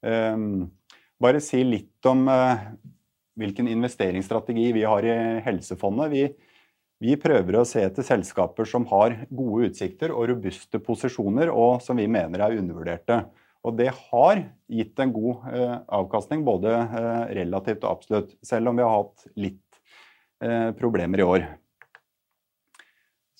Um, 0.04 0.68
bare 1.22 1.40
si 1.42 1.60
litt 1.66 2.06
om 2.08 2.26
uh, 2.30 2.68
hvilken 3.38 3.68
investeringsstrategi 3.70 4.72
vi 4.74 4.84
har 4.86 5.06
i 5.06 5.16
Helsefondet. 5.46 6.12
Vi, 6.12 6.24
vi, 7.04 7.16
prøver 7.20 7.60
å 7.60 7.66
se 7.68 7.84
etter 7.86 8.06
selskaper 8.06 8.68
som 8.68 8.86
har 8.90 9.14
gode 9.30 9.70
utsikter 9.70 10.14
og 10.14 10.28
robuste 10.32 10.80
posisjoner, 10.82 11.52
og 11.52 11.82
som 11.84 11.98
vi 12.00 12.08
mener 12.10 12.42
er 12.44 12.58
undervurderte. 12.58 13.22
Og 13.66 13.74
det 13.78 13.90
har 13.92 14.42
gitt 14.70 15.00
en 15.02 15.12
god 15.14 15.48
eh, 15.52 15.78
avkastning, 15.98 16.44
både 16.46 16.74
eh, 16.74 17.24
relativt 17.40 17.82
og 17.84 17.96
absolutt, 17.96 18.36
selv 18.46 18.70
om 18.70 18.78
vi 18.78 18.86
har 18.86 18.94
hatt 18.94 19.26
litt 19.38 19.80
eh, 20.42 20.70
problemer 20.78 21.22
i 21.22 21.26
år. 21.26 21.48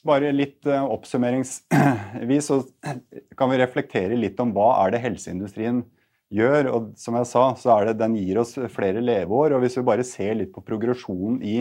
Bare 0.07 0.33
litt 0.35 0.67
eh, 0.67 0.91
oppsummeringsvis 0.95 2.51
så 2.51 2.61
kan 3.39 3.51
vi 3.51 3.63
reflektere 3.63 4.19
litt 4.19 4.39
om 4.43 4.53
hva 4.55 4.73
er 4.85 4.95
det 4.95 5.05
helseindustrien 5.07 5.83
gjør. 5.83 5.95
Og 6.29 6.93
som 7.01 7.17
jeg 7.17 7.29
sa, 7.31 7.45
så 7.57 7.75
er 7.75 7.89
det 7.89 8.01
den 8.03 8.17
gir 8.19 8.43
oss 8.43 8.57
flere 8.75 9.01
leveår. 9.01 9.55
Og 9.57 9.63
hvis 9.65 9.79
vi 9.79 9.87
bare 9.87 10.05
ser 10.05 10.35
litt 10.37 10.53
på 10.53 10.65
progresjonen 10.65 11.41
i, 11.43 11.61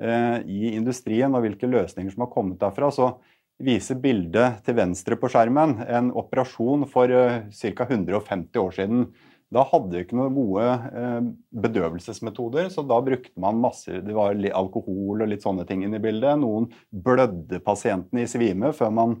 eh, 0.00 0.38
i 0.44 0.74
industrien 0.74 1.34
og 1.34 1.44
hvilke 1.44 1.70
løsninger 1.70 2.12
som 2.12 2.26
har 2.26 2.32
kommet 2.34 2.60
derfra, 2.60 2.90
så 2.92 3.14
viser 3.64 4.00
bildet 4.02 4.64
til 4.66 4.76
venstre 4.76 5.16
på 5.16 5.30
skjermen 5.30 5.78
en 5.86 6.10
operasjon 6.12 6.88
for 6.90 7.08
eh, 7.08 7.46
ca. 7.48 7.86
150 7.88 8.60
år 8.60 8.76
siden. 8.76 9.06
Da 9.54 9.62
hadde 9.70 9.92
vi 9.92 10.02
ikke 10.02 10.16
noen 10.18 10.34
gode 10.34 10.64
uh, 10.66 11.26
bedøvelsesmetoder, 11.62 12.70
så 12.72 12.82
da 12.82 12.96
brukte 13.04 13.38
man 13.38 13.60
masse 13.62 14.00
Det 14.02 14.16
var 14.16 14.34
alkohol 14.34 15.22
og 15.22 15.30
litt 15.30 15.44
sånne 15.44 15.66
ting 15.68 15.84
inn 15.84 15.94
i 15.94 16.00
bildet. 16.02 16.40
Noen 16.40 16.66
blødde 16.90 17.60
pasientene 17.62 18.24
i 18.24 18.30
svime 18.30 18.72
før 18.74 18.90
man 18.96 19.14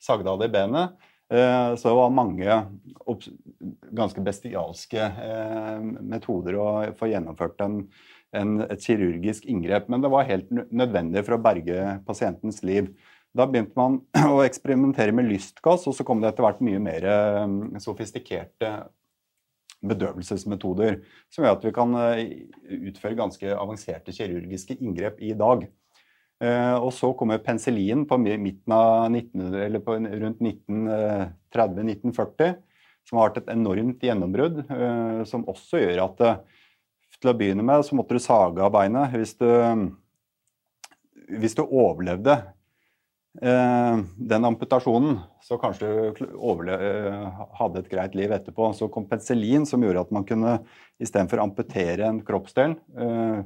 sagde 0.00 0.30
av 0.30 0.40
det 0.40 0.48
benet. 0.54 0.94
Uh, 1.34 1.74
så 1.74 1.90
det 1.90 1.96
var 1.98 2.12
mange 2.14 2.58
ganske 3.94 4.22
bestialske 4.24 5.08
metoder 6.00 6.56
å 6.58 6.68
få 6.98 7.08
gjennomført 7.10 7.60
en, 7.64 7.80
en, 8.36 8.54
et 8.64 8.82
kirurgisk 8.82 9.48
inngrep. 9.50 9.90
Men 9.92 10.04
det 10.04 10.10
var 10.14 10.28
helt 10.28 10.48
nødvendig 10.52 11.24
for 11.26 11.36
å 11.36 11.42
berge 11.42 11.98
pasientens 12.06 12.62
liv. 12.66 12.88
Da 13.34 13.46
begynte 13.50 13.74
man 13.78 13.98
å 14.34 14.42
eksperimentere 14.46 15.14
med 15.14 15.28
lystgass, 15.28 15.88
og 15.90 15.96
så 15.96 16.06
kom 16.06 16.22
det 16.22 16.30
etter 16.30 16.46
hvert 16.46 16.62
mye 16.64 16.82
mer 16.82 17.06
eh, 17.10 17.56
sofistikerte 17.82 18.74
bedøvelsesmetoder 19.84 21.00
som 21.32 21.44
gjør 21.44 21.58
at 21.58 21.64
vi 21.66 21.72
kan 21.76 21.96
eh, 21.98 22.20
utføre 22.92 23.18
ganske 23.18 23.56
avanserte 23.58 24.14
kirurgiske 24.14 24.78
inngrep 24.78 25.18
i 25.24 25.34
dag. 25.38 25.66
Eh, 26.42 26.74
og 26.74 26.92
så 26.96 27.12
kommer 27.16 27.38
penicillin 27.42 28.06
på 28.08 28.18
midten 28.18 28.72
av 28.74 29.10
1900, 29.10 29.64
eller 29.66 29.80
på 29.84 29.92
rundt 29.98 30.40
1930-1940, 30.40 32.54
som 33.04 33.18
har 33.18 33.24
vært 33.28 33.42
et 33.42 33.52
enormt 33.52 34.02
gjennombrudd, 34.02 34.56
som 35.28 35.48
også 35.50 35.76
gjør 35.82 35.98
at 36.06 36.16
til 37.20 37.30
å 37.30 37.36
begynne 37.36 37.62
med 37.64 37.84
så 37.86 37.94
måtte 37.96 38.14
du 38.16 38.20
sage 38.20 38.62
av 38.64 38.72
beinet 38.74 39.12
hvis 39.12 39.34
du, 39.38 39.48
hvis 41.36 41.56
du 41.56 41.62
overlevde 41.62 42.34
Eh, 43.42 43.98
den 44.16 44.44
amputasjonen, 44.46 45.16
så 45.42 45.56
kanskje 45.58 45.88
du 46.14 46.68
eh, 46.70 47.40
hadde 47.58 47.80
et 47.80 47.88
greit 47.90 48.14
liv 48.14 48.30
etterpå. 48.30 48.68
Så 48.78 48.86
kom 48.94 49.08
penicillin, 49.10 49.66
som 49.66 49.82
gjorde 49.82 50.04
at 50.06 50.12
man 50.14 50.26
kunne 50.28 50.60
istedenfor 51.02 51.42
amputere 51.42 52.06
en 52.06 52.20
kroppsdel, 52.26 52.76
eh, 52.94 53.40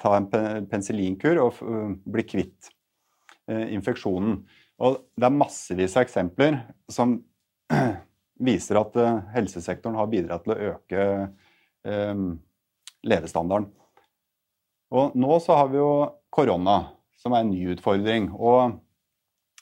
ta 0.00 0.14
en 0.16 0.28
penicillinkur 0.30 1.40
og 1.42 1.60
bli 2.08 2.24
kvitt 2.24 2.70
infeksjonen. 3.46 4.38
Og 4.82 4.96
det 5.16 5.28
er 5.28 5.36
massevis 5.36 5.96
av 5.96 6.06
eksempler 6.06 6.58
som 6.92 7.18
viser 8.48 8.80
at 8.80 8.96
helsesektoren 9.34 9.98
har 10.00 10.10
bidratt 10.12 10.46
til 10.46 10.54
å 10.54 10.72
øke 10.72 11.06
levestandarden. 13.06 13.68
Og 14.96 15.14
nå 15.18 15.38
så 15.44 15.60
har 15.60 15.70
vi 15.70 15.78
jo 15.78 15.92
korona, 16.32 16.80
som 17.20 17.36
er 17.36 17.44
en 17.44 17.52
ny 17.52 17.62
utfordring. 17.76 18.30
og 18.34 18.80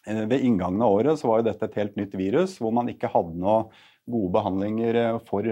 Eh, 0.07 0.27
ved 0.27 0.41
inngangen 0.41 0.83
av 0.83 0.93
året 0.93 1.21
så 1.21 1.29
var 1.31 1.41
jo 1.41 1.49
dette 1.49 1.69
et 1.69 1.79
helt 1.81 1.97
nytt 1.97 2.17
virus, 2.19 2.59
hvor 2.61 2.75
man 2.77 2.91
ikke 2.93 3.11
hadde 3.13 3.39
noen 3.41 3.71
gode 4.11 4.33
behandlinger 4.37 4.99
eh, 5.01 5.21
for, 5.29 5.49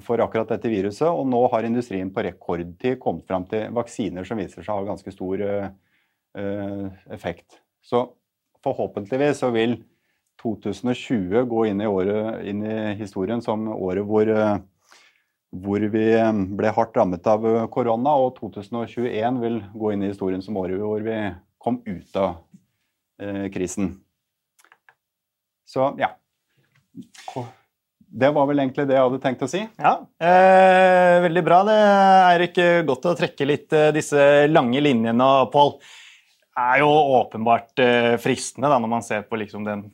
for, 0.00 0.22
akkurat 0.24 0.50
dette 0.54 0.70
viruset. 0.72 1.08
Og 1.08 1.26
nå 1.28 1.40
har 1.52 1.68
industrien 1.68 2.10
på 2.12 2.24
rekordtid 2.24 2.98
kommet 3.02 3.28
fram 3.28 3.46
til 3.50 3.68
vaksiner 3.76 4.26
som 4.28 4.40
viser 4.40 4.62
seg 4.62 4.72
å 4.72 4.80
ha 4.80 4.88
ganske 4.88 5.14
stor 5.14 5.44
uh, 5.44 6.88
effekt. 7.12 7.60
Så 7.84 8.06
forhåpentligvis 8.64 9.42
så 9.42 9.52
vil 9.54 9.80
2020 10.42 11.44
gå 11.50 11.64
inn 11.68 11.82
i, 11.82 11.88
året, 11.90 12.42
inn 12.48 12.62
i 12.66 12.78
historien 12.98 13.42
som 13.44 13.68
året 13.74 14.06
hvor, 14.06 14.30
hvor 15.54 15.84
vi 15.92 16.06
ble 16.58 16.72
hardt 16.74 16.96
rammet 16.98 17.26
av 17.30 17.44
korona, 17.74 18.16
og 18.18 18.38
2021 18.40 19.42
vil 19.42 19.60
gå 19.74 19.92
inn 19.92 20.06
i 20.06 20.10
historien 20.10 20.42
som 20.42 20.58
året 20.58 20.82
hvor 20.82 21.04
vi 21.06 21.18
kom 21.62 21.78
ut 21.86 22.18
av 22.18 22.40
Eh, 23.22 23.50
krisen. 23.50 24.04
Så 25.64 25.94
ja. 25.98 26.18
Det 28.12 28.28
var 28.36 28.44
vel 28.48 28.60
egentlig 28.60 28.84
det 28.90 28.96
jeg 28.98 29.06
hadde 29.06 29.20
tenkt 29.22 29.42
å 29.46 29.48
si. 29.48 29.62
Ja, 29.80 29.94
eh, 30.20 31.16
Veldig 31.24 31.42
bra. 31.46 31.62
Det 31.64 31.76
er 31.80 32.44
ikke 32.44 32.66
godt 32.88 33.08
å 33.08 33.16
trekke 33.16 33.48
litt 33.48 33.72
eh, 33.76 33.88
disse 33.96 34.26
lange 34.50 34.82
linjene, 34.84 35.30
Pål. 35.52 35.74
Det 36.52 36.66
er 36.74 36.82
jo 36.82 36.90
åpenbart 37.22 37.80
eh, 37.80 38.14
fristende 38.20 38.68
da, 38.68 38.76
når 38.82 38.92
man 38.92 39.04
ser 39.06 39.24
på 39.24 39.38
liksom, 39.40 39.64
den 39.64 39.86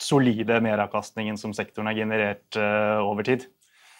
solide 0.00 0.60
meravkastningen 0.64 1.36
som 1.40 1.52
sektoren 1.56 1.90
har 1.90 1.98
generert 1.98 2.56
eh, 2.56 3.02
over 3.04 3.26
tid. 3.28 3.44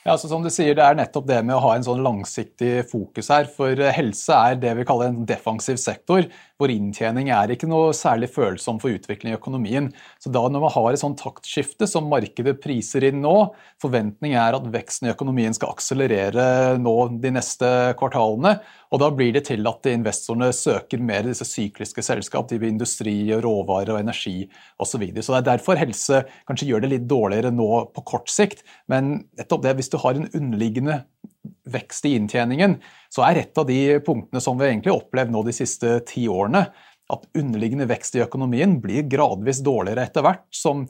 Ja, 0.06 0.14
så 0.14 0.28
som 0.30 0.44
du 0.44 0.46
sier, 0.54 0.76
Det 0.78 0.84
er 0.86 0.94
nettopp 0.94 1.24
det 1.26 1.40
med 1.42 1.56
å 1.56 1.62
ha 1.64 1.72
en 1.74 1.82
sånn 1.82 2.04
langsiktig 2.04 2.84
fokus 2.86 3.26
her. 3.32 3.48
For 3.50 3.74
eh, 3.74 3.90
helse 3.90 4.36
er 4.38 4.60
det 4.62 4.76
vi 4.78 4.84
kaller 4.86 5.10
en 5.10 5.24
defensiv 5.26 5.80
sektor, 5.82 6.28
hvor 6.56 6.70
inntjening 6.70 7.32
er 7.34 7.50
ikke 7.50 7.66
noe 7.66 7.90
særlig 7.90 8.28
følsom 8.30 8.78
for 8.78 8.94
utvikling 8.94 9.34
i 9.34 9.36
økonomien. 9.36 9.90
Så 10.22 10.30
da 10.30 10.44
når 10.46 10.62
man 10.62 10.74
har 10.76 10.92
et 10.92 11.02
sånt 11.02 11.18
taktskifte 11.18 11.90
som 11.90 12.06
markedet 12.12 12.54
priser 12.62 13.08
inn 13.08 13.18
nå, 13.24 13.34
forventning 13.82 14.38
er 14.38 14.54
at 14.54 14.70
veksten 14.78 15.10
i 15.10 15.12
økonomien 15.16 15.58
skal 15.58 15.74
akselerere 15.74 16.78
nå 16.78 16.96
de 17.18 17.34
neste 17.34 17.72
kvartalene, 17.98 18.60
og 18.94 19.00
Da 19.02 19.08
blir 19.10 19.32
det 19.34 19.46
til 19.48 19.66
at 19.66 19.86
investorene 19.90 20.52
søker 20.54 21.00
mer 21.02 21.26
disse 21.26 21.44
sykliske 21.48 22.04
selskap, 22.06 22.46
til 22.48 22.62
industri, 22.68 23.16
råvarer 23.34 23.96
og 23.96 24.00
energi 24.00 24.46
osv. 24.78 24.96
Så, 24.96 25.00
videre. 25.02 25.22
så 25.22 25.34
det 25.34 25.40
er 25.42 25.48
derfor 25.50 25.76
helse 25.76 26.22
kanskje 26.48 26.70
gjør 26.70 26.84
det 26.84 26.90
litt 26.94 27.08
dårligere 27.10 27.50
nå 27.52 27.66
på 27.92 28.04
kort 28.08 28.30
sikt. 28.32 28.62
Men 28.88 29.26
nettopp 29.36 29.66
det, 29.66 29.74
hvis 29.76 29.90
du 29.92 29.95
har 30.02 30.18
en 30.18 30.28
underliggende 30.34 31.00
vekst 31.70 32.06
i 32.08 32.14
inntjeningen, 32.18 32.78
så 33.12 33.24
er 33.26 33.40
et 33.40 33.58
av 33.58 33.66
de 33.68 33.98
punktene 34.06 34.42
som 34.42 34.58
vi 34.58 34.68
egentlig 34.68 34.92
har 34.92 35.00
opplevd 35.02 35.34
nå 35.34 35.42
de 35.46 35.54
siste 35.56 35.98
ti 36.08 36.26
årene, 36.30 36.66
at 37.06 37.28
underliggende 37.38 37.86
vekst 37.86 38.16
i 38.18 38.22
økonomien 38.24 38.80
blir 38.82 39.06
gradvis 39.06 39.60
dårligere 39.66 40.08
etter 40.08 40.24
hvert 40.26 40.46
som 40.54 40.86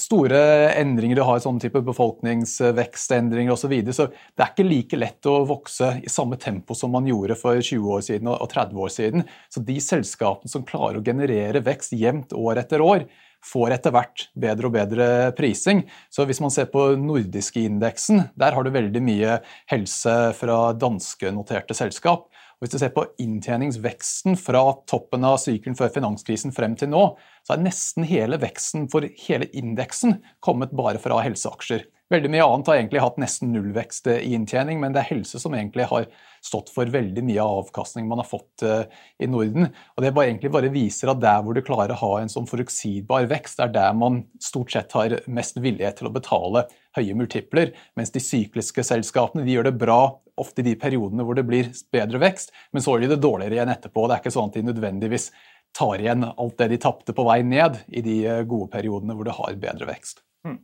store 0.00 0.38
endringer, 0.78 1.16
du 1.18 1.24
har 1.26 1.40
sånn 1.42 1.60
type 1.62 1.82
befolkningsvekstendringer 1.86 3.54
osv. 3.54 3.62
Så, 3.62 3.70
videre, 3.72 3.96
så 3.96 4.06
det 4.10 4.44
er 4.44 4.52
ikke 4.52 4.68
like 4.68 5.00
lett 5.00 5.28
å 5.30 5.42
vokse 5.48 5.94
i 6.02 6.12
samme 6.12 6.38
tempo 6.40 6.76
som 6.78 6.94
man 6.94 7.08
gjorde 7.08 7.36
for 7.38 7.60
20 7.60 7.92
år 7.96 8.06
siden 8.06 8.30
og 8.32 8.48
30 8.50 8.80
år 8.86 8.94
siden. 8.94 9.26
Så 9.52 9.62
de 9.66 9.78
selskapene 9.82 10.50
som 10.50 10.66
klarer 10.68 11.00
å 11.00 11.04
generere 11.06 11.62
vekst 11.64 11.94
jevnt 11.96 12.34
år 12.36 12.62
etter 12.64 12.84
år, 12.84 13.06
får 13.42 13.74
etter 13.74 13.94
hvert 13.94 14.26
bedre 14.38 14.68
og 14.68 14.74
bedre 14.76 15.06
prising. 15.34 15.82
Så 16.14 16.26
hvis 16.28 16.40
man 16.42 16.52
ser 16.54 16.68
på 16.70 16.92
nordiske 16.98 17.64
indeksen, 17.66 18.28
der 18.38 18.54
har 18.54 18.62
du 18.62 18.70
veldig 18.70 19.02
mye 19.02 19.40
helse 19.72 20.14
fra 20.38 20.58
danske 20.78 21.32
noterte 21.34 21.74
selskap. 21.74 22.28
Hvis 22.62 22.70
du 22.70 22.78
ser 22.78 22.92
på 22.94 23.02
inntjeningsveksten 23.18 24.36
fra 24.38 24.60
toppen 24.86 25.24
av 25.26 25.40
sykelen 25.42 25.74
før 25.74 25.88
finanskrisen 25.96 26.54
frem 26.54 26.76
til 26.78 26.92
nå, 26.92 27.00
så 27.42 27.56
er 27.56 27.64
nesten 27.64 28.06
hele 28.06 28.38
veksten 28.38 28.84
for 28.92 29.08
hele 29.24 29.48
indeksen 29.50 30.20
kommet 30.46 30.70
bare 30.78 31.02
fra 31.02 31.18
helseaksjer. 31.24 31.82
Veldig 32.12 32.28
mye 32.30 32.44
annet 32.44 32.68
har 32.68 32.78
egentlig 32.78 33.02
hatt 33.02 33.18
nesten 33.18 33.50
nullvekst 33.54 34.06
i 34.12 34.34
inntjening, 34.36 34.78
men 34.78 34.94
det 34.94 35.00
er 35.00 35.10
helse 35.14 35.40
som 35.42 35.54
egentlig 35.56 35.88
har 35.90 36.06
stått 36.44 36.70
for 36.70 36.86
veldig 36.92 37.24
mye 37.24 37.42
av 37.42 37.64
avkastningen 37.64 38.10
man 38.10 38.20
har 38.20 38.28
fått 38.28 38.62
eh, 38.68 38.84
i 39.24 39.28
Norden. 39.30 39.70
Og 39.96 40.04
Det 40.04 40.12
bare 40.14 40.28
egentlig 40.30 40.52
bare 40.54 40.70
viser 40.70 41.10
at 41.10 41.22
der 41.22 41.42
hvor 41.42 41.56
du 41.56 41.64
klarer 41.66 41.96
å 41.96 42.00
ha 42.02 42.12
en 42.20 42.30
sånn 42.30 42.46
forutsigbar 42.50 43.26
vekst, 43.32 43.62
er 43.64 43.72
der 43.74 43.96
man 43.96 44.22
stort 44.44 44.74
sett 44.74 44.94
har 44.94 45.16
mest 45.26 45.58
villighet 45.58 45.98
til 45.98 46.10
å 46.10 46.14
betale 46.14 46.66
høye 46.98 47.16
multipler, 47.16 47.72
mens 47.98 48.12
de 48.14 48.22
sykliske 48.22 48.84
selskapene 48.86 49.46
de 49.46 49.56
gjør 49.56 49.70
det 49.72 49.78
bra 49.80 50.02
ofte 50.40 50.62
i 50.62 50.66
de 50.70 50.74
periodene 50.80 51.24
hvor 51.26 51.36
det 51.36 51.46
blir 51.48 51.70
bedre 51.92 52.20
vekst, 52.22 52.52
men 52.72 52.84
så 52.84 52.96
de 52.98 53.10
det 53.10 53.20
dårligere 53.22 53.58
igjen 53.58 53.72
etterpå. 53.72 54.06
Det 54.06 54.16
er 54.16 54.24
ikke 54.24 54.34
sånn 54.34 54.52
at 54.52 54.58
de 54.58 54.66
nødvendigvis 54.68 55.30
tar 55.76 56.00
igjen 56.00 56.26
alt 56.28 56.58
det 56.60 56.72
de 56.72 56.80
tapte 56.80 57.14
på 57.16 57.24
vei 57.26 57.40
ned 57.46 57.80
i 57.88 58.02
de 58.04 58.18
eh, 58.28 58.44
gode 58.48 58.68
periodene 58.72 59.16
hvor 59.16 59.28
det 59.28 59.36
har 59.38 59.56
bedre 59.60 59.88
vekst. 59.88 60.22
Hmm. 60.42 60.58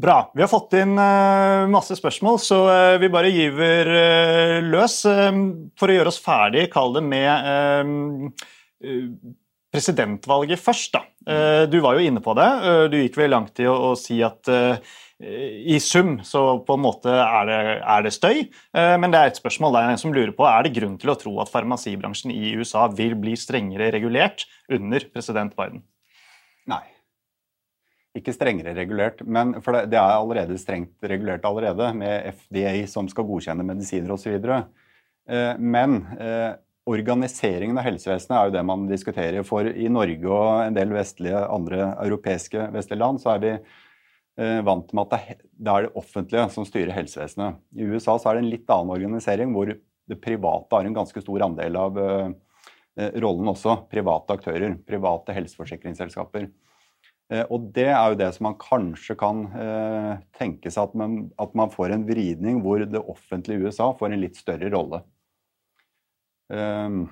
Bra. 0.00 0.30
Vi 0.34 0.40
har 0.40 0.48
fått 0.48 0.72
inn 0.80 0.94
uh, 0.96 1.68
masse 1.68 1.92
spørsmål, 1.98 2.38
så 2.40 2.60
uh, 2.70 3.00
vi 3.02 3.10
bare 3.12 3.28
gyver 3.28 3.90
løs. 4.64 5.02
for 5.76 5.92
å 5.92 5.96
gjøre 5.96 6.08
oss 6.08 6.22
ferdig, 6.24 6.70
kall 6.72 6.94
det 6.96 7.02
med 7.04 8.32
presidentvalget 9.70 10.62
først. 10.62 10.96
Da. 10.96 11.66
du 11.68 11.76
var 11.84 11.98
jo 11.98 12.06
inne 12.08 12.22
på 12.24 12.32
det. 12.34 12.48
du 12.90 12.96
gikk 12.96 13.18
vel 13.20 13.30
langt 13.36 13.60
i 13.60 13.68
å 13.68 13.92
si 13.98 14.22
at 14.24 14.48
i 15.20 15.76
sum 15.84 16.14
så 16.24 16.42
på 16.64 16.76
en 16.78 16.84
måte 16.84 17.12
er 17.12 17.48
det, 17.48 17.58
er 17.80 18.04
det 18.06 18.12
støy. 18.16 18.38
Men 18.72 19.12
det 19.12 19.18
er 19.20 19.28
et 19.28 19.40
spørsmål 19.40 19.76
er 19.76 19.90
en 19.90 20.00
som 20.00 20.14
lurer 20.16 20.32
på, 20.32 20.46
er 20.48 20.64
det 20.64 20.72
grunn 20.78 20.94
til 21.00 21.12
å 21.12 21.16
tro 21.20 21.34
at 21.42 21.52
farmasibransjen 21.52 22.32
i 22.32 22.54
USA 22.56 22.86
vil 22.88 23.12
bli 23.20 23.34
strengere 23.36 23.90
regulert 23.92 24.46
under 24.72 25.04
president 25.12 25.52
Biden? 25.58 25.82
Nei. 26.70 26.86
Ikke 28.16 28.34
strengere 28.34 28.72
regulert, 28.74 29.20
men 29.22 29.52
for 29.62 29.76
det, 29.76 29.84
det 29.92 29.98
er 30.00 30.16
allerede 30.16 30.56
strengt 30.58 30.96
regulert 31.06 31.44
allerede, 31.46 31.92
med 31.94 32.32
FDA 32.34 32.72
som 32.90 33.06
skal 33.10 33.28
godkjenne 33.28 33.66
medisiner 33.66 34.10
osv. 34.16 34.34
Eh, 35.30 35.52
men 35.58 36.00
eh, 36.18 36.50
organiseringen 36.90 37.78
av 37.78 37.86
helsevesenet 37.86 38.34
er 38.36 38.48
jo 38.48 38.56
det 38.56 38.64
man 38.66 38.88
diskuterer. 38.90 39.46
For 39.46 39.68
i 39.70 39.86
Norge 39.92 40.26
og 40.26 40.64
en 40.64 40.74
del 40.74 40.90
vestlige, 40.96 41.44
andre 41.46 41.92
europeiske 42.02 42.66
vestlige 42.74 42.98
land 42.98 43.22
så 43.22 43.36
er 43.36 43.44
vi 43.44 43.52
eh, 43.54 43.78
vant 44.38 44.92
med 44.94 45.02
at 45.02 45.10
det, 45.12 45.34
er 45.68 45.84
det 45.84 45.90
offentlige 45.98 46.44
som 46.54 46.64
styrer 46.64 46.94
helsevesenet. 46.96 47.58
I 47.76 47.88
USA 47.90 48.14
er 48.16 48.38
det 48.38 48.42
en 48.44 48.52
litt 48.52 48.70
annen 48.72 48.92
organisering, 48.94 49.50
hvor 49.52 49.68
det 50.10 50.20
private 50.22 50.74
har 50.74 50.86
en 50.86 50.96
ganske 50.96 51.22
stor 51.22 51.44
andel 51.46 51.78
av 51.78 51.98
eh, 52.00 52.32
rollen 53.22 53.52
også. 53.52 53.76
Private 53.90 54.38
aktører, 54.38 54.74
private 54.86 55.36
helseforsikringsselskaper. 55.36 56.48
Eh, 57.30 57.44
og 57.46 57.70
det 57.76 57.88
er 57.92 58.10
jo 58.10 58.18
det 58.18 58.30
som 58.34 58.48
man 58.48 58.58
kanskje 58.60 59.16
kan 59.20 59.44
eh, 59.54 60.12
tenke 60.38 60.72
seg 60.72 60.90
at 60.90 60.98
man, 60.98 61.20
at 61.40 61.54
man, 61.58 61.72
får 61.72 61.94
en 61.94 62.06
vridning 62.08 62.60
hvor 62.64 62.82
det 62.82 63.02
offentlige 63.02 63.70
USA 63.70 63.92
får 63.98 64.14
en 64.14 64.24
litt 64.24 64.38
større 64.40 64.72
rolle. 64.74 65.04
Um, 66.50 67.04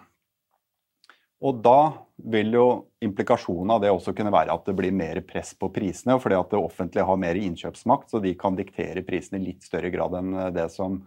og 1.38 1.58
da 1.62 1.80
vil 2.18 2.54
jo 2.56 2.66
implikasjonen 3.04 3.70
av 3.76 3.82
det 3.84 3.92
også 3.94 4.14
kunne 4.16 4.32
være 4.34 4.54
at 4.54 4.66
det 4.66 4.74
blir 4.78 4.94
mer 4.94 5.20
press 5.26 5.52
på 5.54 5.70
prisene, 5.74 6.16
fordi 6.18 6.38
at 6.38 6.50
det 6.50 6.58
offentlige 6.58 7.06
har 7.06 7.20
mer 7.20 7.38
innkjøpsmakt, 7.38 8.10
så 8.10 8.22
de 8.22 8.34
kan 8.38 8.58
diktere 8.58 9.04
prisene 9.06 9.38
i 9.38 9.50
litt 9.52 9.66
større 9.66 9.92
grad 9.94 10.16
enn 10.18 10.32
det 10.54 10.66
som 10.74 10.98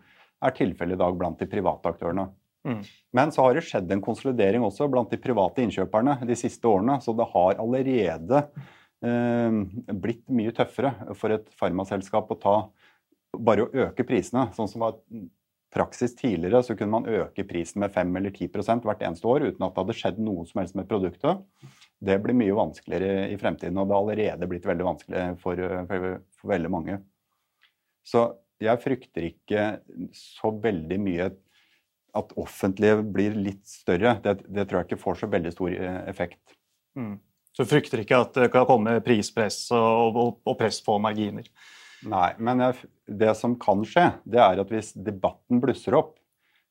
er 0.42 0.56
tilfellet 0.56 0.96
i 0.96 1.02
dag 1.02 1.18
blant 1.20 1.42
de 1.42 1.50
private 1.52 1.92
aktørene. 1.92 2.30
Mm. 2.68 2.80
Men 3.18 3.34
så 3.34 3.44
har 3.44 3.58
det 3.58 3.66
skjedd 3.68 3.92
en 3.92 4.04
konsolidering 4.06 4.64
også 4.64 4.88
blant 4.92 5.12
de 5.12 5.20
private 5.20 5.66
innkjøperne 5.66 6.22
de 6.30 6.38
siste 6.40 6.70
årene, 6.70 7.02
så 7.04 7.14
det 7.18 7.28
har 7.34 7.60
allerede 7.60 8.46
Eh, 9.02 9.52
blitt 9.98 10.28
mye 10.30 10.54
tøffere 10.54 10.92
for 11.18 11.34
et 11.34 11.48
farmaselskap 11.58 12.30
å 12.30 12.38
ta 12.38 12.56
bare 13.34 13.66
å 13.66 13.88
øke 13.88 14.06
prisene. 14.06 14.52
Sånn 14.54 14.70
som 14.70 14.84
var 14.84 15.00
praksis 15.72 16.16
tidligere, 16.18 16.64
så 16.64 16.76
kunne 16.76 17.00
man 17.00 17.08
øke 17.08 17.46
prisen 17.48 17.80
med 17.84 17.94
5 17.96 18.18
eller 18.20 18.34
10% 18.36 18.84
hvert 18.88 19.04
eneste 19.08 19.30
år 19.32 19.46
uten 19.48 19.66
at 19.66 19.72
det 19.72 19.84
hadde 19.84 19.96
skjedd 19.98 20.20
noe 20.24 20.44
som 20.50 20.60
helst 20.62 20.76
med 20.76 20.90
produktet. 20.90 21.46
Det 22.02 22.18
blir 22.24 22.38
mye 22.38 22.58
vanskeligere 22.58 23.30
i 23.32 23.38
fremtiden, 23.40 23.80
og 23.80 23.88
det 23.88 23.96
har 23.96 24.04
allerede 24.06 24.50
blitt 24.52 24.68
veldig 24.68 24.88
vanskelig 24.88 25.26
for, 25.44 25.64
for, 25.88 26.10
for 26.42 26.54
veldig 26.54 26.74
mange. 26.74 27.00
Så 28.04 28.26
jeg 28.62 28.82
frykter 28.84 29.28
ikke 29.30 29.66
så 30.18 30.52
veldig 30.62 31.00
mye 31.02 31.32
at 32.18 32.34
offentlige 32.40 33.02
blir 33.08 33.36
litt 33.40 33.64
større. 33.68 34.18
Det, 34.24 34.42
det 34.52 34.68
tror 34.68 34.82
jeg 34.82 34.92
ikke 34.92 35.04
får 35.04 35.22
så 35.22 35.30
veldig 35.32 35.54
stor 35.56 35.76
eh, 35.76 36.00
effekt. 36.12 36.58
Mm. 37.00 37.16
Så 37.56 37.64
du 37.64 37.72
frykter 37.72 38.02
ikke 38.04 38.20
at 38.26 38.36
det 38.38 38.50
kan 38.52 38.68
komme 38.68 39.00
prispress 39.04 39.64
og, 39.76 40.18
og, 40.18 40.42
og 40.48 40.58
press 40.60 40.80
på 40.84 40.98
marginer? 41.04 41.48
Nei, 42.10 42.32
men 42.42 42.64
jeg, 42.64 42.90
det 43.22 43.36
som 43.38 43.54
kan 43.62 43.84
skje, 43.86 44.08
det 44.26 44.42
er 44.42 44.62
at 44.64 44.74
hvis 44.74 44.92
debatten 44.96 45.62
blusser 45.62 45.98
opp, 45.98 46.16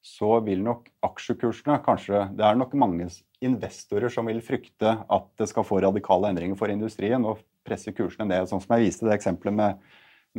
så 0.03 0.39
vil 0.47 0.63
nok 0.65 0.87
aksjekursene 1.05 1.75
kanskje 1.85 2.23
Det 2.33 2.45
er 2.47 2.57
nok 2.57 2.73
mange 2.81 3.11
investorer 3.45 4.09
som 4.09 4.31
vil 4.31 4.41
frykte 4.41 4.95
at 5.05 5.27
det 5.37 5.49
skal 5.51 5.67
få 5.69 5.83
radikale 5.85 6.31
endringer 6.33 6.57
for 6.57 6.73
industrien 6.73 7.27
og 7.29 7.43
presse 7.69 7.93
kursene 7.93 8.31
ned. 8.31 8.49
Sånn 8.49 8.63
som 8.65 8.75
jeg 8.77 8.89
viste 8.89 9.05
det 9.05 9.19
eksempelet 9.19 9.59
med, 9.59 9.91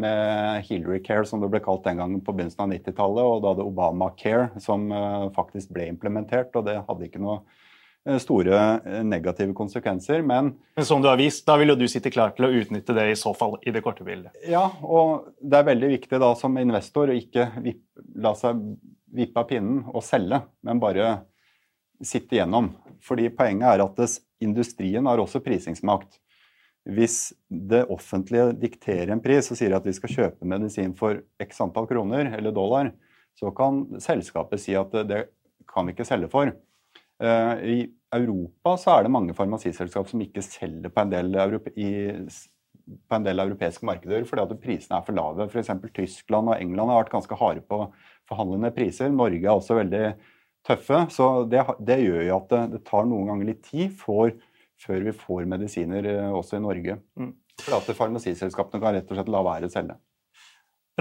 med 0.01 0.65
Hillary 0.65 1.03
Care, 1.05 1.27
som 1.29 1.43
det 1.43 1.51
ble 1.53 1.61
kalt 1.61 1.85
den 1.85 2.01
gangen 2.01 2.25
på 2.25 2.33
begynnelsen 2.33 2.65
av 2.65 2.73
90-tallet, 2.73 3.21
og 3.21 3.43
da 3.43 3.53
hadde 3.53 3.67
Obamacare 3.69 4.63
som 4.65 4.89
uh, 4.89 5.29
faktisk 5.37 5.75
ble 5.77 5.91
implementert, 5.93 6.57
og 6.57 6.65
det 6.65 6.79
hadde 6.87 7.05
ikke 7.05 7.21
noe 7.21 7.43
Eh, 7.43 7.70
store 8.19 8.57
eh, 8.85 9.03
negative 9.05 9.53
konsekvenser. 9.53 10.21
Men, 10.25 10.55
men 10.75 10.85
som 10.85 11.01
du 11.01 11.09
har 11.09 11.19
vist, 11.21 11.45
da 11.47 11.57
vil 11.61 11.73
jo 11.73 11.77
du 11.79 11.87
sitte 11.91 12.11
klar 12.13 12.33
til 12.37 12.47
å 12.47 12.53
utnytte 12.61 12.95
det 12.97 13.09
i 13.11 13.19
så 13.19 13.33
fall 13.37 13.57
i 13.61 13.73
det 13.73 13.83
korte 13.85 14.05
bildet? 14.07 14.33
Ja, 14.49 14.67
og 14.81 15.33
det 15.41 15.59
er 15.59 15.69
veldig 15.69 15.91
viktig 15.97 16.21
da 16.21 16.31
som 16.39 16.57
investor 16.61 17.11
å 17.11 17.17
ikke 17.17 17.51
vipp, 17.61 17.83
la 18.21 18.33
seg 18.37 18.63
vippe 19.11 19.43
av 19.43 19.49
pinnen 19.49 19.83
og 19.91 20.03
selge, 20.07 20.41
men 20.65 20.81
bare 20.81 21.11
sitte 22.01 22.39
gjennom. 22.39 22.71
Fordi 23.05 23.29
poenget 23.35 23.75
er 23.75 23.85
at 23.85 23.99
det, 23.99 24.09
industrien 24.41 25.05
har 25.05 25.21
også 25.21 25.43
prisingsmakt. 25.45 26.17
Hvis 26.89 27.35
det 27.45 27.83
offentlige 27.93 28.55
dikterer 28.57 29.11
en 29.13 29.21
pris 29.21 29.51
og 29.53 29.59
sier 29.59 29.75
at 29.77 29.85
vi 29.85 29.93
skal 29.93 30.15
kjøpe 30.15 30.47
medisin 30.49 30.95
for 30.97 31.19
x 31.43 31.61
antall 31.61 31.85
kroner 31.89 32.31
eller 32.39 32.55
dollar, 32.55 32.89
så 33.37 33.51
kan 33.53 33.83
selskapet 34.01 34.63
si 34.63 34.73
at 34.77 34.89
det, 34.95 35.03
det 35.11 35.21
kan 35.69 35.85
vi 35.85 35.93
ikke 35.93 36.07
selge 36.07 36.31
for. 36.31 36.49
Eh, 37.21 37.65
I 37.75 37.77
Europa 38.15 38.75
så 38.81 38.95
er 38.95 39.05
det 39.05 39.13
mange 39.13 39.35
farmasiselskap 39.37 40.09
som 40.09 40.23
ikke 40.23 40.43
selger 40.45 40.91
på 40.91 41.03
en 41.03 41.13
del, 41.13 41.35
europe, 41.39 41.71
i, 41.77 42.17
på 42.17 43.17
en 43.17 43.27
del 43.27 43.43
europeiske 43.43 43.87
markeder 43.87 44.25
fordi 44.27 44.43
at 44.43 44.61
prisene 44.63 44.97
er 44.97 45.07
for 45.07 45.17
lave. 45.17 45.47
F.eks. 45.47 45.71
Tyskland 45.95 46.51
og 46.51 46.57
England 46.57 46.91
har 46.91 47.03
vært 47.03 47.15
ganske 47.15 47.39
harde 47.39 47.65
på 47.67 47.83
forhandlende 48.29 48.73
priser. 48.75 49.11
Norge 49.13 49.43
er 49.45 49.53
også 49.53 49.77
veldig 49.79 50.05
tøffe. 50.67 51.05
Så 51.13 51.29
det, 51.51 51.63
det 51.79 52.01
gjør 52.03 52.25
jo 52.25 52.37
at 52.39 52.49
det, 52.53 52.63
det, 52.75 52.85
tar 52.89 53.07
noen 53.09 53.31
ganger 53.31 53.51
litt 53.53 53.63
tid 53.69 53.93
for, 53.97 54.33
før 54.81 55.05
vi 55.07 55.15
får 55.15 55.49
medisiner 55.49 56.09
eh, 56.09 56.31
også 56.33 56.57
i 56.57 56.65
Norge. 56.65 56.97
Mm. 57.19 57.35
For 57.61 57.77
at 57.77 57.97
farmasiselskapene 57.97 58.81
kan 58.81 58.97
rett 58.97 59.11
og 59.11 59.19
slett 59.19 59.29
la 59.31 59.43
være 59.45 59.69
å 59.69 59.73
selge. 59.73 59.97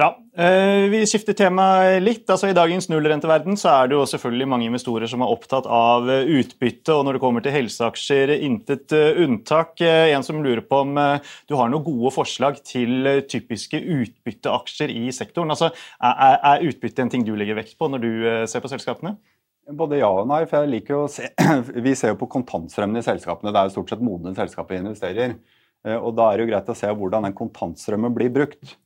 Bra. 0.01 0.17
Eh, 0.37 0.89
vi 0.89 1.03
skifter 1.07 1.35
tema 1.37 1.65
litt. 2.01 2.23
Altså, 2.33 2.49
I 2.49 2.55
dagens 2.57 2.87
nullrenteverden 2.89 3.59
så 3.61 3.69
er 3.69 3.91
det 3.91 3.99
jo 3.99 4.07
selvfølgelig 4.09 4.47
mange 4.49 4.65
investorer 4.71 5.11
som 5.13 5.21
er 5.21 5.33
opptatt 5.35 5.69
av 5.69 6.09
eh, 6.09 6.31
utbytte, 6.41 6.95
og 6.95 7.05
når 7.05 7.19
det 7.19 7.21
kommer 7.21 7.45
til 7.45 7.53
helseaksjer, 7.53 8.33
intet 8.47 8.95
eh, 8.97 9.21
unntak. 9.27 9.85
En 9.85 10.25
som 10.25 10.41
lurer 10.41 10.65
på 10.65 10.81
om 10.87 10.97
du 10.97 11.55
har 11.59 11.69
noen 11.69 11.85
gode 11.85 12.15
forslag 12.17 12.63
til 12.65 13.13
typiske 13.29 13.77
utbytteaksjer 13.99 14.97
i 15.03 15.13
sektoren. 15.13 15.53
Altså, 15.53 15.69
er, 16.01 16.69
utbytte 16.73 17.05
en 17.05 17.13
ting 17.13 17.29
du 17.29 17.35
legger 17.37 17.61
vekt 17.61 17.77
på 17.77 17.93
når 17.93 18.07
du 18.09 18.11
ser 18.49 18.65
på 18.65 18.73
selskapene? 18.73 19.19
Både 19.69 20.01
ja 20.01 20.09
og 20.09 20.25
nei. 20.33 20.47
for 20.49 20.63
jeg 20.65 20.79
liker 20.79 21.03
å 21.03 21.07
se, 21.13 21.29
Vi 21.85 21.93
ser 21.93 22.15
jo 22.15 22.23
på 22.25 22.35
kontantstrømmen 22.41 23.05
i 23.05 23.05
selskapene. 23.05 23.53
Det 23.53 23.61
er 23.61 23.69
jo 23.69 23.81
stort 23.83 23.93
sett 23.93 24.09
modne 24.09 24.33
selskaper 24.33 24.79
vi 24.79 24.85
investerer. 24.87 25.41
Og 26.01 26.15
Da 26.17 26.31
er 26.31 26.39
det 26.39 26.47
jo 26.47 26.55
greit 26.55 26.73
å 26.73 26.85
se 26.87 26.89
hvordan 26.89 27.29
den 27.29 27.37
kontantstrømmen 27.37 28.17
blir 28.17 28.33
brukt. 28.33 28.81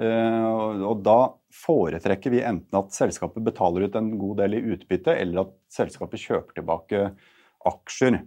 Eh, 0.00 0.80
og 0.88 1.02
da 1.04 1.18
foretrekker 1.52 2.32
vi 2.32 2.44
enten 2.46 2.78
at 2.78 2.94
selskapet 2.96 3.44
betaler 3.44 3.84
ut 3.84 3.96
en 3.98 4.14
god 4.20 4.38
del 4.40 4.56
i 4.56 4.62
utbytte, 4.74 5.12
eller 5.12 5.44
at 5.44 5.56
selskapet 5.72 6.22
kjøper 6.22 6.56
tilbake 6.56 7.02
aksjer. 7.68 8.20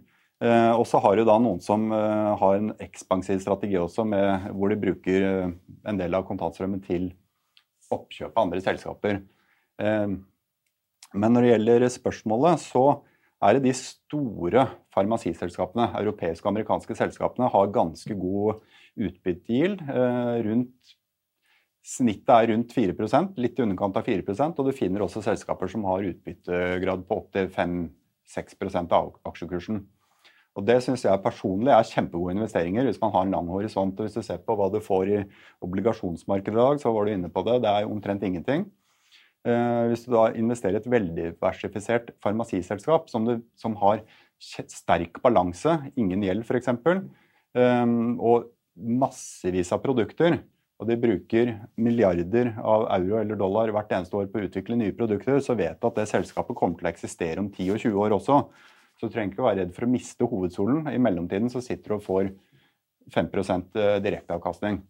Eh, 0.44 0.72
og 0.74 0.84
så 0.86 1.00
har 1.02 1.18
du 1.18 1.24
da 1.26 1.36
noen 1.42 1.62
som 1.64 1.88
eh, 1.94 2.30
har 2.38 2.60
en 2.60 2.70
ekspansiv 2.84 3.42
strategi 3.42 3.78
også, 3.80 4.06
med, 4.06 4.50
hvor 4.54 4.70
de 4.70 4.78
bruker 4.84 5.26
en 5.34 5.98
del 5.98 6.14
av 6.14 6.26
kontantstrømmen 6.28 6.84
til 6.84 7.10
oppkjøp 7.94 8.30
av 8.32 8.46
andre 8.46 8.62
selskaper. 8.64 9.18
Men 9.78 11.34
når 11.34 11.44
det 11.44 11.50
gjelder 11.50 11.84
spørsmålet, 11.92 12.62
så 12.62 12.84
er 13.44 13.54
det 13.54 13.66
de 13.66 13.74
store 13.76 14.64
farmasiselskapene, 14.94 15.90
europeiske 16.00 16.46
og 16.46 16.54
amerikanske 16.54 16.96
selskapene, 16.98 17.50
har 17.52 17.74
ganske 17.74 18.16
god 18.18 18.62
utbyttegild, 19.04 19.84
rundt 20.48 20.94
Snittet 21.84 22.30
er 22.32 22.48
rundt 22.48 22.72
4 22.72 22.94
litt 23.36 23.58
i 23.58 23.62
underkant 23.62 23.98
av 24.00 24.06
4% 24.06 24.60
og 24.60 24.68
du 24.68 24.72
finner 24.72 25.02
også 25.04 25.20
selskaper 25.24 25.68
som 25.68 25.84
har 25.84 26.06
utbyttegrad 26.08 27.02
på 27.04 27.18
opptil 27.20 27.50
5-6% 27.52 28.94
av 28.96 29.10
aksjekursen. 29.28 29.82
Og 30.54 30.64
Det 30.64 30.78
syns 30.80 31.02
jeg 31.04 31.20
personlig 31.20 31.74
er 31.74 31.88
kjempegode 31.88 32.36
investeringer 32.36 32.86
hvis 32.86 33.00
man 33.02 33.12
har 33.12 33.26
en 33.26 33.34
lang 33.34 33.50
horisont. 33.50 33.98
og 33.98 34.06
Hvis 34.06 34.16
du 34.16 34.22
ser 34.22 34.38
på 34.38 34.54
hva 34.56 34.70
du 34.72 34.78
får 34.80 35.10
i 35.10 35.20
obligasjonsmarkedet 35.66 36.54
i 36.54 36.62
dag, 36.62 36.80
så 36.80 36.94
var 36.94 37.04
du 37.04 37.12
inne 37.12 37.28
på 37.28 37.42
det, 37.44 37.58
det 37.66 37.72
er 37.74 37.90
omtrent 37.90 38.22
ingenting. 38.22 38.64
Eh, 39.44 39.82
hvis 39.90 40.06
du 40.06 40.14
da 40.14 40.30
investerer 40.32 40.78
i 40.78 40.80
et 40.80 40.88
veldiversifisert 40.88 42.14
farmasiselskap 42.24 43.10
som, 43.12 43.26
du, 43.28 43.42
som 43.60 43.74
har 43.82 44.00
sterk 44.40 45.20
balanse, 45.26 45.74
ingen 46.00 46.22
gjeld 46.24 46.46
f.eks., 46.46 46.70
eh, 47.58 47.94
og 48.16 48.48
massevis 48.74 49.74
av 49.74 49.82
produkter, 49.84 50.38
og 50.82 50.88
de 50.90 50.96
bruker 50.98 51.52
milliarder 51.78 52.50
av 52.58 52.88
euro 52.96 53.18
eller 53.20 53.38
dollar 53.38 53.70
hvert 53.74 53.92
eneste 53.94 54.16
år 54.18 54.30
på 54.30 54.40
å 54.40 54.46
utvikle 54.48 54.78
nye 54.78 54.94
produkter, 54.96 55.38
så 55.42 55.54
vet 55.58 55.78
du 55.78 55.86
at 55.86 56.00
det 56.00 56.08
selskapet 56.10 56.58
kommer 56.58 56.80
til 56.80 56.88
å 56.88 56.90
eksistere 56.90 57.42
om 57.42 57.50
10 57.52 57.76
og 57.76 57.84
20 57.84 58.00
år 58.06 58.16
også. 58.16 58.40
Så 58.98 59.06
du 59.06 59.14
trenger 59.14 59.34
ikke 59.34 59.46
være 59.46 59.60
redd 59.62 59.76
for 59.76 59.86
å 59.86 59.90
miste 59.90 60.26
hovedsolen. 60.30 60.88
I 60.90 61.02
mellomtiden 61.02 61.50
så 61.52 61.62
sitter 61.62 61.94
du 61.94 61.96
og 61.98 62.04
får 62.06 62.32
5 63.14 63.30
eh, 63.30 64.00
direkteavkastning. 64.02 64.80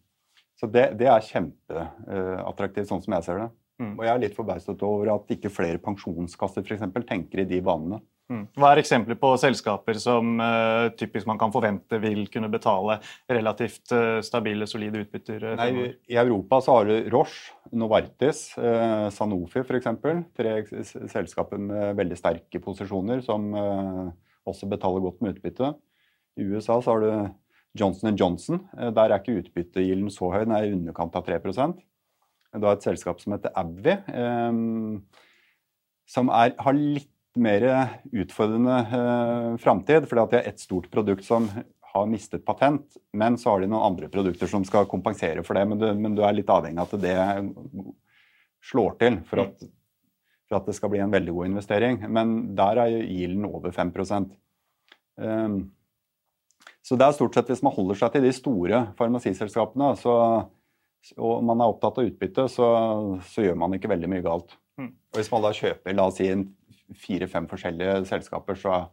Så 0.55 0.69
det, 0.71 0.87
det 0.99 1.09
er 1.11 1.29
kjempeattraktivt, 1.29 2.89
sånn 2.89 3.03
som 3.03 3.17
jeg 3.17 3.27
ser 3.27 3.41
det. 3.43 3.47
Mm. 3.81 3.93
Og 3.97 4.03
jeg 4.07 4.13
er 4.13 4.21
litt 4.23 4.37
forbauset 4.37 4.83
over 4.87 5.11
at 5.17 5.33
ikke 5.35 5.51
flere 5.51 5.81
pensjonskasser 5.83 6.63
for 6.63 6.77
eksempel, 6.77 7.03
tenker 7.07 7.43
i 7.43 7.49
de 7.49 7.59
banene. 7.65 7.99
Mm. 8.25 8.47
Hva 8.57 8.71
er 8.73 8.79
eksempler 8.81 9.17
på 9.21 9.29
selskaper 9.37 9.99
som 10.01 10.39
uh, 10.41 10.87
typisk 10.97 11.27
man 11.29 11.37
kan 11.37 11.51
forvente 11.53 11.99
vil 12.01 12.23
kunne 12.33 12.49
betale 12.49 12.97
relativt 13.29 13.93
uh, 13.93 14.17
stabile, 14.25 14.65
solide 14.69 15.03
utbytter? 15.03 15.45
Uh, 15.51 15.53
Nei, 15.59 15.91
I 16.09 16.17
Europa 16.17 16.57
så 16.65 16.79
har 16.79 16.89
du 16.89 17.11
Roche, 17.13 17.53
Novartis, 17.77 18.47
uh, 18.57 19.11
Sanofi 19.13 19.61
f.eks. 19.61 19.91
Tre 20.41 20.55
selskaper 21.13 21.61
med 21.61 22.01
veldig 22.01 22.17
sterke 22.17 22.61
posisjoner 22.65 23.21
som 23.25 23.51
også 23.53 24.69
betaler 24.73 25.05
godt 25.05 25.21
med 25.21 25.37
utbytte. 25.37 25.75
I 26.41 26.49
USA 26.49 26.79
så 26.81 26.95
har 26.95 27.05
du 27.05 27.09
Johnson 27.77 28.17
Johnson. 28.17 28.61
der 28.73 29.11
er 29.11 29.19
ikke 29.19 29.41
utbyttegilden 29.43 30.09
så 30.13 30.31
høy, 30.31 30.45
den 30.47 30.55
er 30.55 30.65
i 30.65 30.73
underkant 30.73 31.15
av 31.17 31.25
3 31.27 31.39
Du 31.43 32.65
har 32.65 32.73
et 32.73 32.85
selskap 32.85 33.19
som 33.21 33.35
heter 33.35 33.51
Abvi, 33.53 33.97
som 36.07 36.29
er, 36.29 36.53
har 36.57 36.73
litt 36.77 37.11
mer 37.35 37.65
utfordrende 38.11 38.75
eh, 38.79 39.57
framtid. 39.61 40.07
fordi 40.09 40.21
at 40.21 40.31
de 40.31 40.39
har 40.39 40.49
ett 40.49 40.59
stort 40.59 40.91
produkt 40.91 41.25
som 41.25 41.49
har 41.95 42.07
mistet 42.11 42.45
patent, 42.45 42.97
men 43.13 43.37
så 43.37 43.53
har 43.53 43.61
de 43.63 43.69
noen 43.71 43.85
andre 43.93 44.09
produkter 44.11 44.49
som 44.51 44.65
skal 44.67 44.87
kompensere 44.91 45.43
for 45.47 45.55
det. 45.55 45.63
Men 45.69 45.79
du, 45.79 45.87
men 45.95 46.17
du 46.17 46.23
er 46.27 46.35
litt 46.35 46.51
avhengig 46.51 46.81
av 46.81 46.91
at 46.91 47.03
det 47.03 47.15
slår 48.65 48.97
til 48.99 49.21
for 49.29 49.45
at, 49.45 49.63
for 50.49 50.59
at, 50.59 50.67
det 50.67 50.75
skal 50.75 50.91
bli 50.91 50.99
en 51.03 51.13
veldig 51.13 51.35
god 51.37 51.51
investering. 51.53 52.01
Men 52.11 52.35
der 52.57 52.81
er 52.83 52.97
yielden 52.99 53.47
over 53.47 53.71
5 53.71 53.93
um, 53.95 54.27
ehm, 55.23 55.57
Så 56.83 56.99
det 56.99 57.07
er 57.07 57.15
stort 57.15 57.39
sett 57.39 57.53
hvis 57.53 57.63
man 57.63 57.75
holder 57.77 58.01
seg 58.01 58.11
til 58.11 58.27
de 58.27 58.33
store 58.35 58.83
farmasiselskapene, 58.99 59.93
så, 60.01 60.17
og 61.15 61.47
man 61.47 61.63
er 61.63 61.71
opptatt 61.71 62.01
av 62.01 62.11
utbytte, 62.11 62.49
så, 62.51 62.67
så 63.23 63.47
gjør 63.47 63.55
man 63.63 63.79
ikke 63.79 63.93
veldig 63.93 64.11
mye 64.11 64.25
galt. 64.25 64.57
Mm. 64.75 64.91
Og 64.91 65.21
Hvis 65.21 65.31
man 65.31 65.47
da 65.47 65.55
kjøper 65.55 65.95
la 65.95 66.09
oss 66.11 66.19
si, 66.19 66.27
en 66.27 66.49
fire-fem 66.93 67.47
forskjellige 67.49 68.03
selskaper, 68.09 68.59
så, 68.59 68.83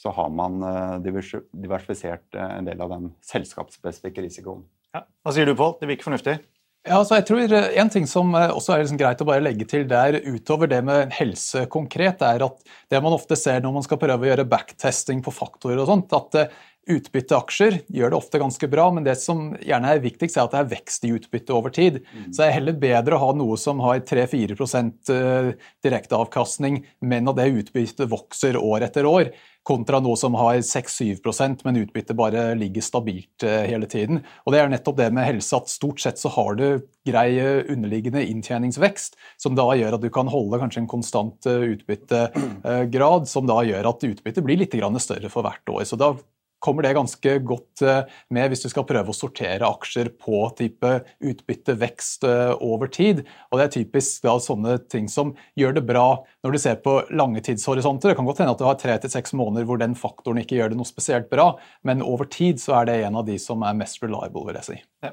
så 0.00 0.12
har 0.14 0.30
man 0.34 0.62
eh, 0.66 0.94
diversifisert 1.04 2.38
eh, 2.38 2.54
en 2.58 2.68
del 2.68 2.80
av 2.84 2.94
den 2.94 3.10
selskapsspesifikke 3.26 4.24
risikoen. 4.24 4.64
Ja. 4.94 5.04
Hva 5.24 5.34
sier 5.34 5.48
du, 5.48 5.54
Pål? 5.58 5.76
Det 5.80 5.90
virker 5.90 6.10
fornuftig? 6.10 6.38
Ja, 6.86 6.96
altså 6.96 7.18
jeg 7.18 7.26
tror 7.28 7.52
eh, 7.58 7.66
En 7.82 7.90
ting 7.92 8.06
som 8.08 8.32
også 8.34 8.72
er 8.74 8.82
liksom 8.82 9.00
greit 9.00 9.20
å 9.20 9.28
bare 9.28 9.44
legge 9.44 9.66
til 9.68 9.84
der 9.90 10.20
utover 10.24 10.70
det 10.70 10.80
med 10.86 11.12
helse 11.18 11.66
konkret, 11.72 12.22
er 12.24 12.46
at 12.46 12.72
det 12.90 13.02
man 13.04 13.16
ofte 13.16 13.38
ser 13.38 13.62
når 13.64 13.76
man 13.80 13.86
skal 13.86 14.00
prøve 14.00 14.26
å 14.26 14.30
gjøre 14.30 14.48
backtesting 14.50 15.22
på 15.26 15.34
faktorer, 15.34 15.82
og 15.82 15.90
sånt, 15.90 16.14
at 16.16 16.54
Utbytteaksjer 16.88 17.74
gjør 17.92 18.12
det 18.12 18.16
ofte 18.16 18.38
ganske 18.40 18.68
bra, 18.72 18.86
men 18.94 19.04
det 19.04 19.18
som 19.20 19.50
gjerne 19.60 19.90
er 19.92 20.00
viktigst, 20.00 20.38
er 20.38 20.46
at 20.46 20.54
det 20.54 20.62
er 20.62 20.70
vekst 20.70 21.04
i 21.04 21.12
utbytte 21.12 21.52
over 21.52 21.74
tid. 21.76 21.98
Mm. 22.08 22.30
Så 22.32 22.40
det 22.40 22.46
er 22.46 22.56
heller 22.56 22.78
bedre 22.80 23.18
å 23.18 23.20
ha 23.26 23.34
noe 23.36 23.58
som 23.60 23.82
har 23.84 24.00
3-4% 24.08 25.12
eh, 25.12 25.50
direkteavkastning, 25.84 26.80
men 27.04 27.28
at 27.28 27.36
det 27.36 27.50
utbyttet 27.60 28.08
vokser 28.08 28.56
år 28.56 28.88
etter 28.88 29.08
år, 29.10 29.28
kontra 29.68 30.00
noe 30.00 30.16
som 30.16 30.32
har 30.40 30.62
6-7% 30.64 31.66
men 31.66 31.82
utbyttet 31.82 32.16
bare 32.16 32.46
ligger 32.56 32.82
stabilt 32.82 33.44
eh, 33.44 33.68
hele 33.68 33.84
tiden. 33.84 34.24
Og 34.48 34.56
Det 34.56 34.62
er 34.62 34.72
nettopp 34.72 34.96
det 35.02 35.10
med 35.12 35.28
helse 35.28 35.60
at 35.60 35.68
stort 35.68 36.00
sett 36.00 36.18
så 36.18 36.32
har 36.32 36.56
du 36.56 36.66
grei 37.06 37.28
eh, 37.36 37.60
underliggende 37.68 38.24
inntjeningsvekst, 38.24 39.20
som 39.36 39.52
da 39.58 39.68
gjør 39.76 40.00
at 40.00 40.08
du 40.08 40.08
kan 40.08 40.32
holde 40.32 40.64
kanskje 40.64 40.86
en 40.86 40.90
konstant 40.96 41.44
utbyttegrad, 41.44 43.28
som 43.28 43.44
da 43.52 43.60
gjør 43.68 43.92
at 43.92 44.10
utbyttet 44.14 44.48
blir 44.48 44.64
litt 44.64 44.80
større 45.04 45.28
for 45.28 45.44
hvert 45.44 45.76
år. 45.76 45.84
Så 45.84 46.00
da 46.00 46.14
kommer 46.62 46.86
det 46.86 46.94
ganske 46.96 47.36
godt 47.44 47.82
eh, 47.82 48.02
med 48.30 48.52
hvis 48.52 48.64
du 48.64 48.70
skal 48.72 48.86
prøve 48.88 49.12
å 49.12 49.16
sortere 49.16 49.68
aksjer 49.68 50.12
på 50.20 50.44
type 50.58 50.94
utbyttevekst 51.18 51.80
vekst 51.80 52.24
over 52.60 52.90
tid. 52.92 53.24
Og 53.50 53.58
Det 53.58 53.64
er 53.64 53.74
typisk 53.74 54.22
da 54.24 54.36
sånne 54.42 54.76
ting 54.90 55.08
som 55.08 55.34
gjør 55.58 55.76
det 55.78 55.84
bra 55.88 56.22
når 56.44 56.52
du 56.52 56.58
ser 56.62 56.78
på 56.84 57.00
lange 57.10 57.42
tidshorisonter. 57.44 58.10
Det 58.10 58.18
kan 58.18 58.28
godt 58.28 58.42
hende 58.42 58.54
at 58.54 58.60
du 58.60 58.66
har 58.68 58.78
tre 58.80 58.96
til 59.00 59.12
seks 59.12 59.34
måneder 59.36 59.66
hvor 59.68 59.80
den 59.80 59.96
faktoren 59.98 60.40
ikke 60.42 60.58
gjør 60.58 60.72
det 60.72 60.78
noe 60.80 60.88
spesielt 60.88 61.30
bra, 61.30 61.52
men 61.82 62.04
over 62.04 62.28
tid 62.30 62.60
så 62.62 62.80
er 62.80 62.90
det 62.90 63.00
en 63.04 63.18
av 63.20 63.26
de 63.28 63.38
som 63.40 63.62
er 63.66 63.76
mest 63.78 64.00
reliable, 64.02 64.46
vil 64.48 64.60
jeg 64.60 64.68
si. 64.68 64.78
Ja. 65.04 65.12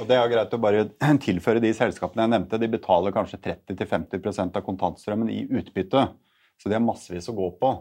Og 0.00 0.08
Det 0.08 0.16
er 0.16 0.32
greit 0.32 0.56
å 0.56 0.62
bare 0.62 0.88
tilføre 1.26 1.62
de 1.62 1.74
selskapene 1.76 2.26
jeg 2.26 2.34
nevnte. 2.36 2.60
De 2.60 2.72
betaler 2.72 3.14
kanskje 3.14 3.40
30-50% 3.44 4.58
av 4.58 4.66
kontantstrømmen 4.66 5.32
i 5.32 5.44
utbytte. 5.60 6.08
Så 6.60 6.68
de 6.68 6.76
har 6.76 6.84
massevis 6.84 7.28
å 7.32 7.36
gå 7.36 7.48
på. 7.60 7.72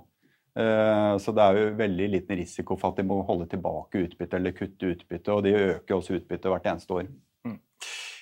Eh, 0.60 1.16
så 1.22 1.34
det 1.36 1.46
er 1.46 1.58
jo 1.58 1.72
veldig 1.80 2.10
liten 2.16 2.40
risiko 2.40 2.76
for 2.80 2.92
at 2.92 3.00
de 3.00 3.08
må 3.08 3.22
holde 3.28 3.48
tilbake 3.52 4.04
utbytte 4.04 4.40
eller 4.40 4.56
kutte 4.58 4.94
utbytte, 4.94 5.32
og 5.32 5.46
de 5.46 5.56
øker 5.56 5.96
også 5.96 6.18
utbyttet 6.18 6.52
hvert 6.52 6.70
eneste 6.74 6.96
år. 6.98 7.08
Mm. 7.48 7.58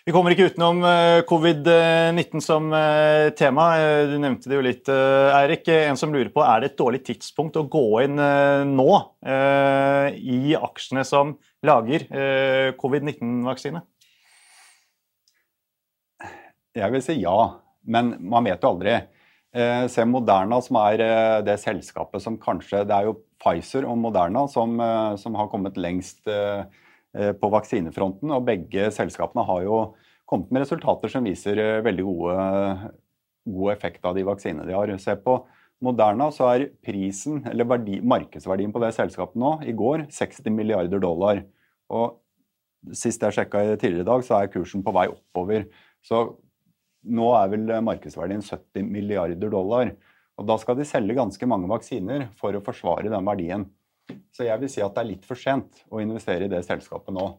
Vi 0.07 0.13
kommer 0.15 0.35
ikke 0.35 0.51
utenom 0.51 0.83
eh, 0.87 1.23
covid-19 1.27 2.43
som 2.43 2.69
eh, 2.77 3.31
tema. 3.39 3.67
Du 4.11 4.15
nevnte 4.21 4.51
det 4.51 4.59
jo 4.59 4.67
litt, 4.67 4.91
Eirik. 4.91 5.67
En 5.73 5.99
som 5.99 6.13
lurer 6.13 6.31
på, 6.33 6.45
Er 6.45 6.61
det 6.61 6.71
et 6.71 6.79
dårlig 6.79 7.03
tidspunkt 7.09 7.57
å 7.57 7.65
gå 7.67 7.85
inn 8.05 8.21
nå 8.77 8.89
i 9.27 10.55
aksjene 10.55 11.03
som 11.07 11.35
lager 11.65 12.05
covid-19-vaksine? 12.79 13.81
Jeg 16.77 16.93
vil 16.93 17.01
si 17.01 17.15
ja, 17.17 17.37
men 17.89 18.13
man 18.29 18.45
vet 18.45 18.61
jo 18.61 18.75
aldri. 18.75 18.99
Eh, 19.55 19.85
se 19.87 20.03
Moderna, 20.05 20.59
som 20.61 20.77
er 20.81 21.01
eh, 21.01 21.39
det 21.47 21.55
selskapet 21.61 22.19
som 22.21 22.35
kanskje 22.37 22.83
Det 22.83 22.93
er 22.93 23.07
jo 23.07 23.15
Pfizer 23.39 23.87
og 23.87 23.95
Moderna 24.01 24.43
som, 24.51 24.75
eh, 24.83 25.15
som 25.15 25.37
har 25.39 25.47
kommet 25.51 25.77
lengst 25.77 26.27
på 27.17 27.49
vaksinefronten. 27.49 28.29
Og 28.29 28.45
begge 28.45 28.91
selskapene 28.93 29.45
har 29.47 29.63
jo 29.63 29.77
kommet 30.29 30.51
med 30.51 30.61
resultater 30.61 31.09
som 31.09 31.25
viser 31.25 31.57
veldig 31.81 32.03
gode, 32.05 32.91
god 33.47 33.71
effekt 33.73 34.05
av 34.05 34.13
de 34.13 34.25
vaksinene 34.27 34.67
de 34.67 34.75
har. 34.75 34.91
Se 35.01 35.15
på 35.15 35.39
Moderna, 35.81 36.27
så 36.35 36.49
er 36.51 36.67
prisen, 36.85 37.39
eller 37.49 37.65
verdi, 37.65 37.97
markedsverdien 38.05 38.73
på 38.75 38.83
det 38.83 38.91
selskapet 38.93 39.39
nå 39.39 39.55
i 39.65 39.73
går 39.73 40.05
60 40.13 40.53
milliarder 40.53 41.01
dollar. 41.01 41.41
Og 41.89 42.19
sist 42.93 43.23
jeg 43.23 43.33
sjekka 43.33 43.63
tidligere 43.79 44.05
i 44.05 44.11
dag, 44.11 44.27
så 44.27 44.37
er 44.37 44.53
kursen 44.53 44.85
på 44.85 44.93
vei 44.93 45.07
oppover. 45.09 45.65
Så 46.05 46.21
nå 47.07 47.31
er 47.39 47.49
vel 47.53 47.71
markedsverdien 47.85 48.43
70 48.43 48.87
milliarder 48.91 49.51
dollar. 49.51 49.91
Og 50.37 50.45
da 50.45 50.57
skal 50.61 50.77
de 50.77 50.85
selge 50.85 51.17
ganske 51.17 51.49
mange 51.49 51.69
vaksiner 51.71 52.27
for 52.37 52.53
å 52.53 52.63
forsvare 52.63 53.09
den 53.09 53.25
verdien. 53.27 53.65
Så 54.31 54.45
jeg 54.45 54.61
vil 54.61 54.71
si 54.71 54.83
at 54.85 54.93
det 54.95 55.03
er 55.03 55.09
litt 55.11 55.25
for 55.27 55.39
sent 55.39 55.81
å 55.89 56.01
investere 56.03 56.45
i 56.45 56.51
det 56.51 56.61
selskapet 56.67 57.15
nå. 57.15 57.31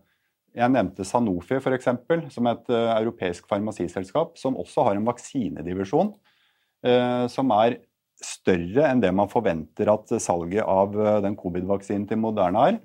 Jeg 0.59 0.73
nevnte 0.75 1.07
Sanofi 1.07 1.61
for 1.63 1.77
eksempel, 1.77 2.25
som 2.35 2.49
et 2.51 2.73
uh, 2.73 2.97
europeisk 2.97 3.47
farmasiselskap 3.51 4.39
som 4.41 4.57
også 4.59 4.89
har 4.89 4.99
en 4.99 5.07
vaksinedivisjon 5.07 6.11
uh, 6.11 7.25
som 7.31 7.53
er 7.55 7.79
større 8.19 8.89
enn 8.89 9.03
det 9.05 9.13
man 9.15 9.31
forventer 9.31 9.93
at 9.93 10.11
salget 10.19 10.67
av 10.67 10.97
den 11.23 11.37
covid-vaksinen 11.39 12.09
til 12.11 12.19
Moderna 12.19 12.65
er. 12.73 12.81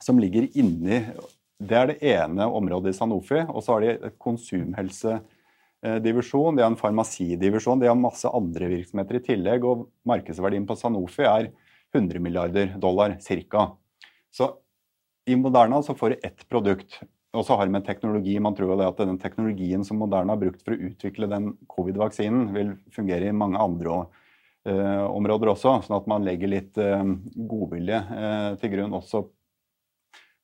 som 0.00 0.18
ligger 0.18 0.48
inni 0.56 1.02
det 1.56 1.76
er 1.76 1.86
det 1.88 2.02
ene 2.04 2.44
området 2.52 2.90
i 2.92 2.96
Sanofi. 2.96 3.40
Og 3.48 3.64
så 3.64 3.72
har 3.74 3.80
de 3.84 4.10
konsumhelsedivisjon, 4.20 6.56
de 6.56 6.62
har 6.62 6.70
en 6.70 6.80
farmasidivisjon, 6.80 7.80
de 7.80 7.90
har 7.90 7.98
masse 7.98 8.28
andre 8.28 8.66
virksomheter 8.74 9.14
i 9.18 9.26
tillegg. 9.30 9.60
Og 9.64 9.88
markedsverdien 10.08 10.66
på 10.68 10.78
Sanofi 10.78 11.22
er 11.24 11.44
100 11.96 12.20
milliarder 12.20 12.66
dollar 12.80 13.16
ca. 13.22 13.70
Så 14.34 14.44
i 15.26 15.36
Moderna 15.36 15.82
så 15.82 15.94
får 15.96 16.10
du 16.10 16.16
ett 16.28 16.48
produkt. 16.48 17.00
Og 17.36 17.44
så 17.44 17.56
har 17.56 17.66
de 17.66 17.74
en 17.76 17.84
teknologi, 17.84 18.38
Man 18.40 18.54
tror 18.56 18.80
at 18.80 18.96
den 18.96 19.18
teknologien 19.18 19.84
som 19.84 19.98
Moderna 20.00 20.32
har 20.32 20.40
brukt 20.40 20.62
for 20.64 20.72
å 20.72 20.82
utvikle 20.88 21.26
den 21.28 21.52
covid-vaksinen, 21.68 22.54
vil 22.54 22.76
fungere 22.94 23.28
i 23.28 23.32
mange 23.32 23.58
andre 23.60 24.06
uh, 24.68 25.04
områder 25.10 25.48
også. 25.52 25.82
Sånn 25.84 25.98
at 25.98 26.06
man 26.08 26.24
legger 26.24 26.48
litt 26.48 26.78
uh, 26.80 27.04
godvilje 27.36 28.00
uh, 28.08 28.56
til 28.60 28.70
grunn 28.72 28.96
også 28.96 29.26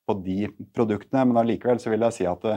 på 0.09 0.17
de 0.25 0.49
produktene. 0.75 1.27
Men 1.29 1.43
allikevel 1.43 1.81
så 1.83 1.93
vil 1.93 2.05
jeg 2.09 2.19
si 2.19 2.27
at 2.29 2.43
det, 2.47 2.57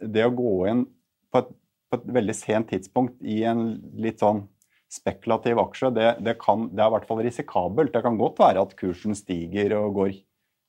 det 0.00 0.26
å 0.26 0.34
gå 0.34 0.52
inn 0.70 0.84
på 1.32 1.42
et, 1.42 1.50
på 1.88 1.98
et, 1.98 2.06
veldig 2.18 2.36
sent 2.36 2.70
tidspunkt 2.72 3.18
i 3.24 3.42
en 3.48 3.70
litt 4.00 4.22
sånn 4.22 4.44
spekulativ 4.88 5.60
aksje, 5.60 5.90
det, 5.92 6.06
det, 6.24 6.38
kan, 6.40 6.70
det 6.72 6.80
er 6.80 6.88
i 6.88 6.94
hvert 6.96 7.08
fall 7.08 7.20
risikabelt. 7.24 7.92
Det 7.92 8.04
kan 8.04 8.16
godt 8.20 8.40
være 8.40 8.62
at 8.64 8.76
kursen 8.78 9.16
stiger 9.18 9.74
og 9.76 9.98
går 9.98 10.14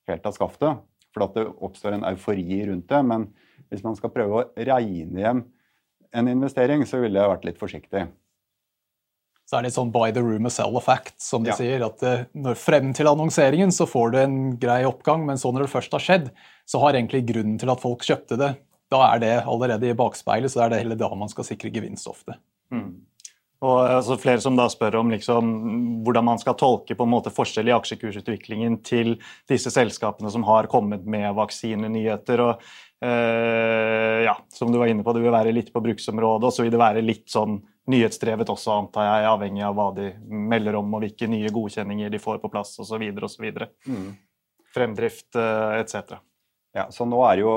helt 0.10 0.26
av 0.28 0.36
skaftet, 0.36 0.82
for 1.13 1.26
at 1.26 1.38
det 1.38 1.45
oppstår 1.48 1.95
en 1.95 2.08
eufori 2.10 2.63
rundt 2.67 2.89
det. 2.91 3.00
Men 3.08 3.30
hvis 3.72 3.86
man 3.86 3.95
skal 3.95 4.12
prøve 4.12 4.41
å 4.41 4.48
regne 4.58 5.24
hjem 5.24 5.45
en 6.19 6.32
investering, 6.32 6.84
så 6.89 7.00
ville 7.04 7.22
jeg 7.22 7.32
vært 7.32 7.48
litt 7.48 7.62
forsiktig. 7.62 8.08
Så 9.50 9.58
er 9.58 9.66
det 9.66 9.74
sånn 9.74 9.90
by 9.90 10.12
the 10.14 10.22
room 10.22 10.46
and 10.46 10.54
sell 10.54 10.78
effect, 10.78 11.16
som 11.26 11.42
de 11.42 11.50
ja. 11.50 11.58
sier. 11.58 11.82
at 11.88 12.04
eh, 12.06 12.28
når 12.38 12.58
Frem 12.62 12.92
til 12.94 13.10
annonseringen 13.10 13.74
så 13.74 13.88
får 13.90 14.14
du 14.14 14.18
en 14.22 14.40
grei 14.62 14.84
oppgang, 14.86 15.24
men 15.26 15.42
så 15.42 15.50
når 15.50 15.66
det 15.66 15.74
først 15.74 15.96
har 15.98 16.06
skjedd, 16.06 16.28
så 16.70 16.82
har 16.84 16.94
egentlig 16.94 17.26
grunnen 17.32 17.58
til 17.58 17.72
at 17.74 17.82
folk 17.82 18.06
kjøpte 18.06 18.38
det, 18.38 18.54
da 18.94 19.04
er 19.12 19.22
det 19.22 19.36
allerede 19.50 19.90
i 19.90 19.98
bakspeilet, 19.98 20.52
så 20.52 20.62
det 20.62 20.66
er 20.66 20.74
det 20.74 20.82
heller 20.84 21.00
da 21.02 21.10
man 21.18 21.32
skal 21.32 21.48
sikre 21.48 21.72
gevinst 21.74 22.10
ofte. 22.10 22.38
Mm. 22.74 22.92
Og 23.66 23.80
altså, 23.84 24.16
Flere 24.22 24.42
som 24.44 24.56
da 24.56 24.70
spør 24.72 25.02
om 25.02 25.10
liksom, 25.12 25.50
hvordan 26.06 26.28
man 26.30 26.40
skal 26.42 26.56
tolke 26.60 26.96
på 26.96 27.08
en 27.08 27.12
måte 27.12 27.34
forskjell 27.34 27.72
i 27.72 27.76
aksjekursutviklingen 27.76 28.80
til 28.88 29.18
disse 29.50 29.74
selskapene 29.74 30.32
som 30.32 30.46
har 30.48 30.70
kommet 30.72 31.04
med 31.10 31.34
vaksinenyheter. 31.36 32.46
og 32.46 32.64
eh, 33.04 34.24
ja, 34.30 34.38
Som 34.56 34.72
du 34.72 34.80
var 34.80 34.94
inne 34.94 35.04
på, 35.04 35.14
det 35.14 35.26
vil 35.26 35.36
være 35.36 35.54
litt 35.56 35.74
på 35.74 35.84
bruksområdet, 35.84 36.48
og 36.48 36.56
så 36.56 36.64
vil 36.64 36.74
det 36.74 36.82
være 36.82 37.04
litt 37.06 37.28
sånn 37.34 37.60
nyhetsdrevet 37.89 38.49
også, 38.52 38.73
antar 38.75 39.08
jeg, 39.08 39.28
avhengig 39.30 39.65
av 39.65 39.75
hva 39.78 39.89
de 39.97 40.10
melder 40.30 40.78
om 40.80 40.95
og 40.95 41.04
hvilke 41.04 41.30
nye 41.30 41.52
godkjenninger 41.54 42.12
de 42.13 42.21
får 42.21 42.41
på 42.43 42.52
plass 42.54 42.75
osv. 42.82 43.06
osv. 43.25 43.45
Mm. 43.89 44.10
Fremdrift 44.75 45.38
eh, 45.39 45.80
etc. 45.82 46.19
Ja, 46.78 46.86
så 46.93 47.08
nå, 47.10 47.19
jo, 47.39 47.54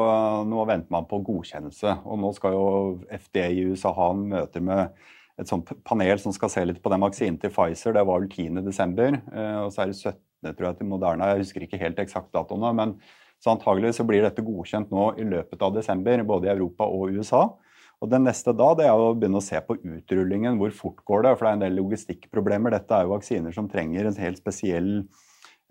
nå 0.49 0.67
venter 0.69 0.95
man 0.95 1.09
på 1.09 1.21
godkjennelse, 1.25 1.99
og 2.09 2.21
nå 2.23 2.33
skal 2.37 2.57
jo 2.57 2.67
FDA 3.13 3.51
i 3.53 3.67
USA 3.69 3.93
ha 3.97 4.13
en 4.15 4.23
møter 4.31 4.65
med 4.65 5.03
et 5.41 5.49
sånt 5.49 5.69
panel 5.85 6.21
som 6.21 6.33
skal 6.33 6.53
se 6.53 6.65
litt 6.69 6.81
på 6.85 6.93
den 6.93 7.03
vaksinen 7.05 7.39
til 7.41 7.53
Pfizer. 7.53 7.97
Det 7.97 8.05
var 8.09 8.23
vel 8.23 8.31
10.12., 8.31 8.63
desember, 8.65 9.19
og 9.65 9.73
så 9.73 9.85
er 9.85 9.93
det 9.93 9.99
17. 9.99 10.17
tror 10.57 10.69
jeg 10.69 10.79
til 10.79 10.89
Moderna. 10.89 11.29
Jeg 11.33 11.45
husker 11.45 11.67
ikke 11.67 11.81
helt 11.81 12.01
eksakt 12.01 12.33
datoene. 12.37 12.73
men 12.77 12.97
så 13.43 13.51
antagelig 13.51 13.97
så 13.97 14.07
blir 14.07 14.23
dette 14.23 14.45
godkjent 14.45 14.93
nå 14.95 15.09
i 15.19 15.25
løpet 15.27 15.63
av 15.67 15.75
desember, 15.75 16.23
både 16.27 16.47
i 16.47 16.53
Europa 16.53 16.87
og 16.87 17.17
USA. 17.17 17.49
Og 18.03 18.11
Det 18.11 18.19
neste 18.19 18.55
da 18.59 18.69
det 18.75 18.89
er 18.91 18.99
å 18.99 19.13
begynne 19.15 19.39
å 19.39 19.45
se 19.45 19.59
på 19.63 19.77
utrullingen. 19.79 20.57
Hvor 20.59 20.73
fort 20.75 21.03
går 21.07 21.27
det? 21.27 21.35
For 21.37 21.47
det 21.47 21.51
er 21.51 21.59
en 21.59 21.67
del 21.67 21.77
logistikkproblemer. 21.79 22.75
Dette 22.75 22.97
er 22.97 23.07
jo 23.07 23.13
vaksiner 23.15 23.55
som 23.55 23.69
trenger 23.71 24.09
en 24.09 24.19
helt 24.19 24.41
spesiell 24.43 24.89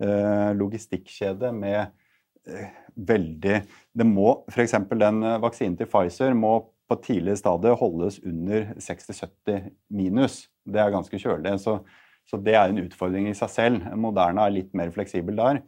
eh, 0.00 0.50
logistikkjede 0.56 1.50
med 1.52 1.82
eh, 2.48 2.70
veldig 2.96 3.58
Det 3.92 4.06
må 4.08 4.38
f.eks. 4.48 4.78
den 4.88 5.20
eh, 5.28 5.42
vaksinen 5.44 5.76
til 5.76 5.90
Pfizer 5.92 6.32
må 6.38 6.54
på 6.88 6.96
et 6.96 7.04
tidlig 7.04 7.36
stadie 7.40 7.76
holdes 7.78 8.18
under 8.24 8.72
60-70 8.80 9.68
minus. 9.92 10.46
Det 10.64 10.80
er 10.80 10.94
ganske 10.94 11.20
kjølig. 11.20 11.54
Så, 11.60 11.78
så, 12.28 12.40
det 12.40 12.56
er 12.56 12.72
en 12.72 12.80
utfordring 12.86 13.28
i 13.28 13.36
seg 13.36 13.52
selv. 13.52 13.92
Moderna 13.96 14.48
er 14.48 14.56
litt 14.56 14.72
mer 14.76 14.92
fleksibel 14.94 15.36
der. 15.38 15.62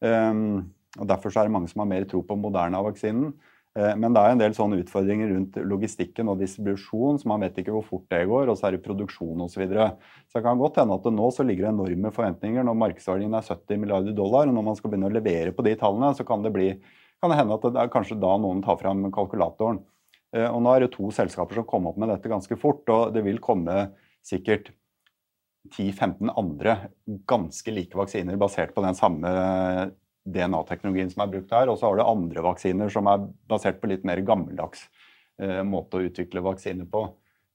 Um, 0.00 0.68
og 0.98 1.08
Derfor 1.08 1.32
er 1.32 1.48
det 1.48 1.54
mange 1.54 1.70
som 1.70 1.84
har 1.84 1.90
mer 1.90 2.04
tro 2.08 2.20
på 2.26 2.36
Moderna-vaksinen. 2.38 3.32
Uh, 3.78 3.92
men 4.00 4.14
det 4.14 4.22
er 4.22 4.34
en 4.34 4.40
del 4.42 4.56
sånne 4.56 4.80
utfordringer 4.82 5.30
rundt 5.30 5.58
logistikken 5.70 6.32
og 6.32 6.40
distribusjon, 6.42 7.20
så 7.20 7.30
man 7.30 7.44
vet 7.46 7.60
ikke 7.62 7.74
hvor 7.76 7.86
fort 7.86 8.06
det 8.10 8.24
går. 8.30 8.50
Og 8.50 8.58
så 8.58 8.68
er 8.68 8.76
det 8.76 8.84
produksjon 8.86 9.44
osv. 9.46 9.54
Så, 9.54 9.62
videre. 9.62 9.90
så 10.26 10.40
det 10.40 10.46
kan 10.48 10.58
godt 10.60 10.80
hende 10.82 10.96
at 10.98 11.06
det 11.06 11.14
nå 11.14 11.28
så 11.34 11.46
ligger 11.46 11.68
det 11.68 11.74
enorme 11.76 12.12
forventninger 12.14 12.66
når 12.66 12.80
markedsverdien 12.84 13.38
er 13.38 13.46
70 13.46 13.84
milliarder 13.84 14.16
dollar. 14.16 14.50
og 14.50 14.58
Når 14.58 14.66
man 14.70 14.80
skal 14.80 14.92
begynne 14.92 15.12
å 15.12 15.18
levere 15.18 15.54
på 15.54 15.66
de 15.66 15.76
tallene, 15.78 16.10
så 16.18 16.26
kan 16.26 16.42
det, 16.42 16.54
bli, 16.56 16.72
kan 17.22 17.32
det 17.32 17.38
hende 17.38 17.60
at 17.60 17.70
det 17.70 17.84
er 17.84 17.94
kanskje 17.94 18.18
da 18.20 18.34
noen 18.42 18.64
tar 18.66 18.80
fram 18.82 19.06
kalkulatoren. 19.14 19.80
Eh, 20.36 20.48
og 20.48 20.60
nå 20.64 20.74
er 20.74 20.84
det 20.84 20.92
to 20.96 21.12
selskaper 21.14 21.60
som 21.60 21.68
kom 21.68 21.88
opp 21.88 22.00
med 22.00 22.12
dette 22.12 22.30
ganske 22.30 22.58
fort, 22.60 22.84
og 22.92 23.14
det 23.14 23.24
vil 23.26 23.40
komme 23.44 23.88
sikkert 24.26 24.72
10-15 25.72 26.30
andre 26.38 26.76
ganske 27.28 27.72
like 27.72 27.96
vaksiner 27.98 28.38
basert 28.40 28.74
på 28.76 28.84
den 28.84 28.96
samme 28.96 29.30
DNA-teknologien 30.34 31.10
som 31.12 31.24
er 31.24 31.32
brukt 31.32 31.52
her. 31.54 31.70
Og 31.70 31.78
så 31.80 31.88
har 31.88 31.98
du 31.98 32.04
andre 32.04 32.44
vaksiner 32.44 32.92
som 32.92 33.10
er 33.10 33.26
basert 33.50 33.80
på 33.82 33.90
litt 33.90 34.06
mer 34.08 34.22
gammeldags 34.26 34.86
eh, 35.40 35.62
måte 35.66 35.98
å 35.98 36.08
utvikle 36.08 36.44
vaksiner 36.44 36.88
på. 36.90 37.06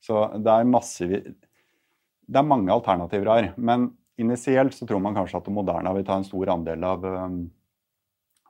Så 0.03 0.25
det 0.43 0.51
er 0.51 0.67
masse 0.67 1.07
Det 1.07 2.39
er 2.39 2.47
mange 2.47 2.71
alternativer 2.71 3.29
her. 3.31 3.51
Men 3.57 3.91
initielt 4.17 4.75
så 4.75 4.87
tror 4.87 5.01
man 5.03 5.15
kanskje 5.15 5.41
at 5.41 5.51
Moderna 5.51 5.93
vil 5.95 6.05
ta 6.07 6.17
en 6.19 6.27
stor 6.27 6.53
andel 6.55 6.83
av, 6.87 7.05
eh, 7.05 7.37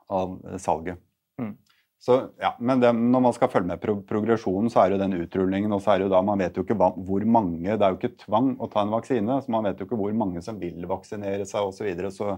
av 0.08 0.38
salget. 0.58 0.98
Mm. 1.40 1.56
Så, 2.04 2.18
ja, 2.36 2.50
men 2.60 2.80
det, 2.82 2.90
når 2.92 3.20
man 3.24 3.32
skal 3.32 3.48
følge 3.48 3.70
med 3.70 3.80
pro 3.80 3.94
progresjonen, 4.04 4.68
så 4.68 4.82
er 4.82 4.92
jo 4.92 4.98
den 5.00 5.16
utrullingen 5.16 5.72
og 5.72 5.80
så 5.80 5.94
er 5.94 6.02
det 6.02 6.04
jo 6.04 6.12
da, 6.12 6.20
Man 6.26 6.42
vet 6.42 6.58
jo 6.58 6.64
ikke 6.66 6.76
hva, 6.76 6.90
hvor 6.92 7.24
mange 7.24 7.64
Det 7.64 7.80
er 7.80 7.94
jo 7.94 7.96
ikke 7.96 8.18
tvang 8.26 8.50
å 8.60 8.68
ta 8.68 8.82
en 8.84 8.92
vaksine, 8.92 9.38
så 9.40 9.54
man 9.54 9.64
vet 9.64 9.80
jo 9.80 9.86
ikke 9.88 9.96
hvor 9.96 10.12
mange 10.12 10.42
som 10.44 10.58
vil 10.60 10.84
vaksinere 10.90 11.46
seg 11.48 11.64
osv. 11.64 11.78
Så, 11.78 11.86
videre, 11.86 12.10
så 12.12 12.36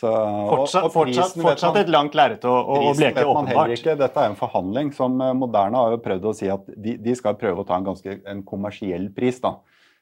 så, 0.00 0.10
fortsatt, 0.10 0.84
og, 0.84 0.88
og 0.88 0.94
fortsatt, 0.94 1.34
fortsatt 1.44 1.78
et 1.82 1.90
langt 1.92 2.14
lerret 2.16 2.44
å, 2.48 2.54
å 2.56 2.92
bleke, 2.96 3.24
åpenbart. 3.28 3.74
Dette 3.84 4.22
er 4.22 4.30
en 4.30 4.38
forhandling 4.38 4.94
som 4.96 5.18
eh, 5.20 5.34
Moderna 5.36 5.84
har 5.84 5.96
jo 5.96 6.02
prøvd 6.04 6.28
å 6.30 6.34
si 6.36 6.48
at 6.52 6.68
de, 6.72 6.96
de 7.04 7.16
skal 7.18 7.36
prøve 7.40 7.60
å 7.60 7.68
ta 7.68 7.76
en 7.76 7.88
ganske 7.90 8.20
en 8.32 8.44
kommersiell 8.46 9.10
pris. 9.16 9.42
da. 9.44 9.58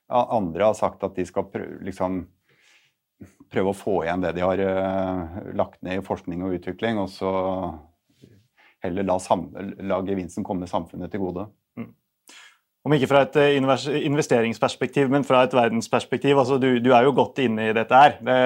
Andre 0.09 0.71
har 0.71 0.77
sagt 0.79 1.03
at 1.05 1.19
de 1.19 1.27
skal 1.27 1.49
prøve, 1.51 1.81
liksom, 1.89 2.23
prøve 3.51 3.73
å 3.73 3.77
få 3.77 4.01
igjen 4.05 4.23
det 4.23 4.37
de 4.39 4.45
har 4.45 4.63
uh, 4.63 5.39
lagt 5.59 5.83
ned 5.85 6.01
i 6.01 6.05
forskning 6.07 6.47
og 6.47 6.55
utvikling. 6.61 7.01
og 7.03 7.11
så 7.13 7.33
heller 8.85 9.03
la, 9.03 9.19
la 9.91 10.03
gevinsten 10.07 10.47
komme 10.47 10.69
samfunnet 10.71 11.11
til 11.11 11.25
gode. 11.25 11.49
Mm. 11.79 11.91
Om 12.87 12.95
ikke 12.95 13.09
fra 13.11 13.25
et 13.27 13.39
eh, 13.43 13.57
investeringsperspektiv, 14.07 15.11
men 15.11 15.27
fra 15.27 15.43
et 15.45 15.57
verdensperspektiv. 15.59 16.39
Altså, 16.39 16.61
du, 16.63 16.77
du, 16.79 16.93
er 16.95 17.09
jo 17.09 17.17
godt 17.17 17.43
inne 17.43 17.69
i 17.69 17.75
dette 17.77 18.05
her. 18.05 18.21
Det, 18.23 18.39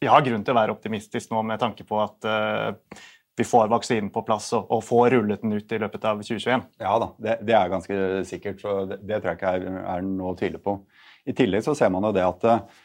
vi 0.00 0.08
har 0.10 0.24
grunn 0.24 0.44
til 0.44 0.54
å 0.54 0.58
være 0.58 0.74
optimistisk 0.74 1.32
nå 1.32 1.42
med 1.46 1.60
tanke 1.62 1.86
på 1.86 2.00
at 2.02 2.26
uh, 2.28 3.02
vi 3.36 3.44
får 3.44 3.68
vaksinen 3.68 4.08
på 4.12 4.22
plass 4.26 4.48
og, 4.56 4.70
og, 4.72 4.82
får 4.84 5.10
rullet 5.16 5.42
den 5.44 5.56
ut 5.56 5.72
i 5.72 5.80
løpet 5.80 6.06
av 6.08 6.22
2021. 6.24 6.64
Ja 6.82 6.94
da, 7.02 7.10
det, 7.20 7.38
det 7.48 7.56
er 7.56 7.72
ganske 7.72 7.98
sikkert. 8.28 8.62
så 8.62 8.78
Det, 8.88 9.00
det 9.04 9.20
tror 9.20 9.32
jeg 9.32 9.40
ikke 9.40 9.54
er, 9.58 9.80
er, 9.82 10.06
noe 10.08 10.32
å 10.32 10.38
tvile 10.38 10.60
på. 10.62 10.78
I 11.26 11.34
tillegg 11.36 11.64
så 11.66 11.74
ser 11.76 11.92
man 11.92 12.06
jo 12.08 12.14
det 12.16 12.24
at 12.26 12.46
uh, 12.48 12.82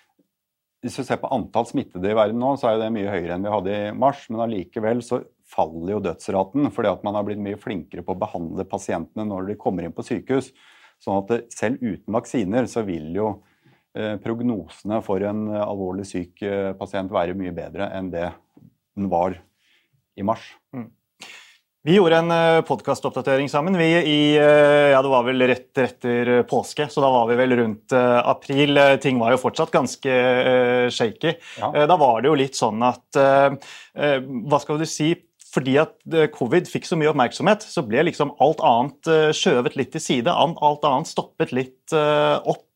hvis 0.81 0.97
du 0.97 1.05
ser 1.05 1.19
på 1.21 1.29
antall 1.29 1.67
smittede 1.69 2.09
i 2.09 2.17
verden 2.17 2.41
nå, 2.41 2.55
så 2.57 2.71
er 2.71 2.81
det 2.81 2.93
mye 2.93 3.11
høyere 3.11 3.35
enn 3.35 3.45
vi 3.45 3.53
hadde 3.53 3.77
i 3.77 3.93
mars. 3.93 4.25
Men 4.31 4.47
allikevel 4.47 5.03
så 5.05 5.21
faller 5.51 5.95
jo 5.95 6.03
dødsraten 6.03 6.71
fordi 6.73 6.89
at 6.89 7.03
man 7.05 7.17
har 7.17 7.25
blitt 7.27 7.41
mye 7.43 7.59
flinkere 7.59 8.03
på 8.07 8.15
å 8.15 8.21
behandle 8.21 8.65
pasientene 8.69 9.27
når 9.29 9.51
de 9.51 9.59
kommer 9.61 9.85
inn 9.85 9.95
på 9.95 10.05
sykehus. 10.07 10.49
Sånn 11.01 11.21
at 11.21 11.53
selv 11.53 11.81
uten 11.81 12.13
vaksiner 12.13 12.67
så 12.69 12.83
vil 12.87 13.09
jo 13.15 13.29
eh, 13.29 13.50
prognosene 14.23 15.01
for 15.03 15.23
en 15.27 15.45
eh, 15.51 15.61
alvorlig 15.65 16.07
syk 16.07 16.41
eh, 16.47 16.71
pasient 16.79 17.11
være 17.11 17.35
mye 17.37 17.53
bedre 17.55 17.91
enn 17.91 18.11
det 18.13 18.29
den 18.95 19.07
var 19.11 19.35
i 20.19 20.25
mars. 20.27 20.43
Mm. 20.75 20.89
Vi 21.81 21.95
gjorde 21.95 22.17
en 22.21 22.63
podkastoppdatering 22.67 23.47
sammen 23.49 23.73
vi 23.79 23.87
i, 24.05 24.35
ja, 24.37 24.99
det 25.01 25.09
var 25.09 25.23
vel 25.25 25.41
rett 25.49 25.79
etter 25.81 26.43
påske. 26.45 26.85
Så 26.93 27.01
da 27.01 27.07
var 27.09 27.25
vi 27.31 27.37
vel 27.39 27.55
rundt 27.57 27.95
april. 27.95 28.77
Ting 29.01 29.17
var 29.17 29.33
jo 29.33 29.39
fortsatt 29.41 29.73
ganske 29.73 30.17
shaky. 30.93 31.31
Ja. 31.57 31.87
Da 31.89 31.97
var 31.97 32.21
det 32.21 32.29
jo 32.29 32.37
litt 32.37 32.59
sånn 32.59 32.85
at 32.85 33.17
Hva 33.17 34.59
skal 34.61 34.77
du 34.77 34.85
si? 34.85 35.15
Fordi 35.51 35.73
at 35.81 35.97
eh, 36.15 36.29
covid 36.31 36.69
fikk 36.71 36.87
så 36.87 36.97
mye 36.99 37.09
oppmerksomhet, 37.11 37.65
så 37.67 37.83
ble 37.83 38.05
liksom 38.07 38.33
alt 38.43 38.61
annet 38.63 39.09
eh, 39.11 39.31
skjøvet 39.35 39.75
litt 39.79 39.91
til 39.95 40.03
side. 40.03 40.31
Alt 40.31 40.87
annet 40.87 41.11
stoppet 41.11 41.51
litt 41.55 41.95
eh, 41.95 42.37
opp. 42.39 42.67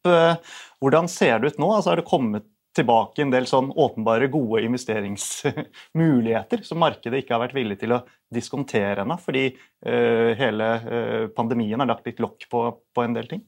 Hvordan 0.83 1.07
ser 1.09 1.39
det 1.41 1.55
ut 1.55 1.55
nå? 1.57 1.67
Altså, 1.73 1.95
er 1.95 1.97
det 1.97 2.05
kommet 2.05 2.45
tilbake 2.77 3.23
en 3.23 3.31
del 3.33 3.47
sånn 3.49 3.71
åpenbare 3.71 4.27
gode 4.29 4.61
investeringsmuligheter 4.67 6.61
som 6.67 6.77
markedet 6.83 7.23
ikke 7.23 7.33
har 7.33 7.41
vært 7.41 7.55
villig 7.57 7.79
til 7.81 7.95
å 7.95 8.03
diskontere 8.35 9.01
ennå, 9.01 9.15
fordi 9.17 9.47
hele 9.81 10.67
pandemien 11.33 11.81
har 11.81 11.89
lagt 11.89 12.05
litt 12.05 12.21
lokk 12.21 12.45
på, 12.51 12.61
på 12.93 13.05
en 13.07 13.17
del 13.17 13.31
ting? 13.31 13.41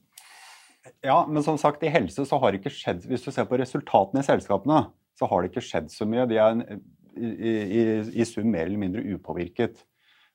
Ja, 1.06 1.20
men 1.30 1.46
som 1.46 1.60
sagt, 1.62 1.84
i 1.86 1.94
helse 1.94 2.26
så 2.26 2.40
har 2.42 2.50
det 2.50 2.58
ikke 2.62 2.74
skjedd 2.74 3.06
Hvis 3.06 3.22
du 3.22 3.30
ser 3.30 3.46
på 3.46 3.60
resultatene 3.60 4.24
i 4.24 4.26
selskapene, 4.26 4.88
så 5.14 5.30
har 5.30 5.44
det 5.44 5.52
ikke 5.52 5.66
skjedd 5.68 5.92
så 5.94 6.06
mye. 6.08 6.26
De 6.26 6.42
er 6.42 6.80
i, 7.16 7.28
i, 7.80 7.84
i 8.20 8.26
sum 8.28 8.50
mer 8.52 8.66
eller 8.66 8.80
mindre 8.80 9.04
upåvirket. 9.14 9.80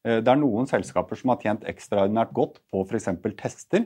Eh, 0.07 0.21
det 0.23 0.31
er 0.31 0.39
noen 0.39 0.69
selskaper 0.69 1.19
som 1.19 1.33
har 1.33 1.43
tjent 1.43 1.67
ekstraordinært 1.69 2.33
godt 2.36 2.62
på 2.71 2.86
f.eks. 2.88 3.12
tester. 3.39 3.86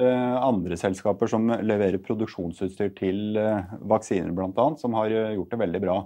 Eh, 0.00 0.36
andre 0.36 0.78
selskaper 0.78 1.30
som 1.30 1.46
leverer 1.48 2.02
produksjonsutstyr 2.02 2.92
til 2.98 3.38
eh, 3.40 3.76
vaksiner 3.92 4.34
bl.a., 4.34 4.70
som 4.80 4.98
har 4.98 5.14
gjort 5.36 5.54
det 5.54 5.62
veldig 5.66 5.84
bra. 5.86 6.00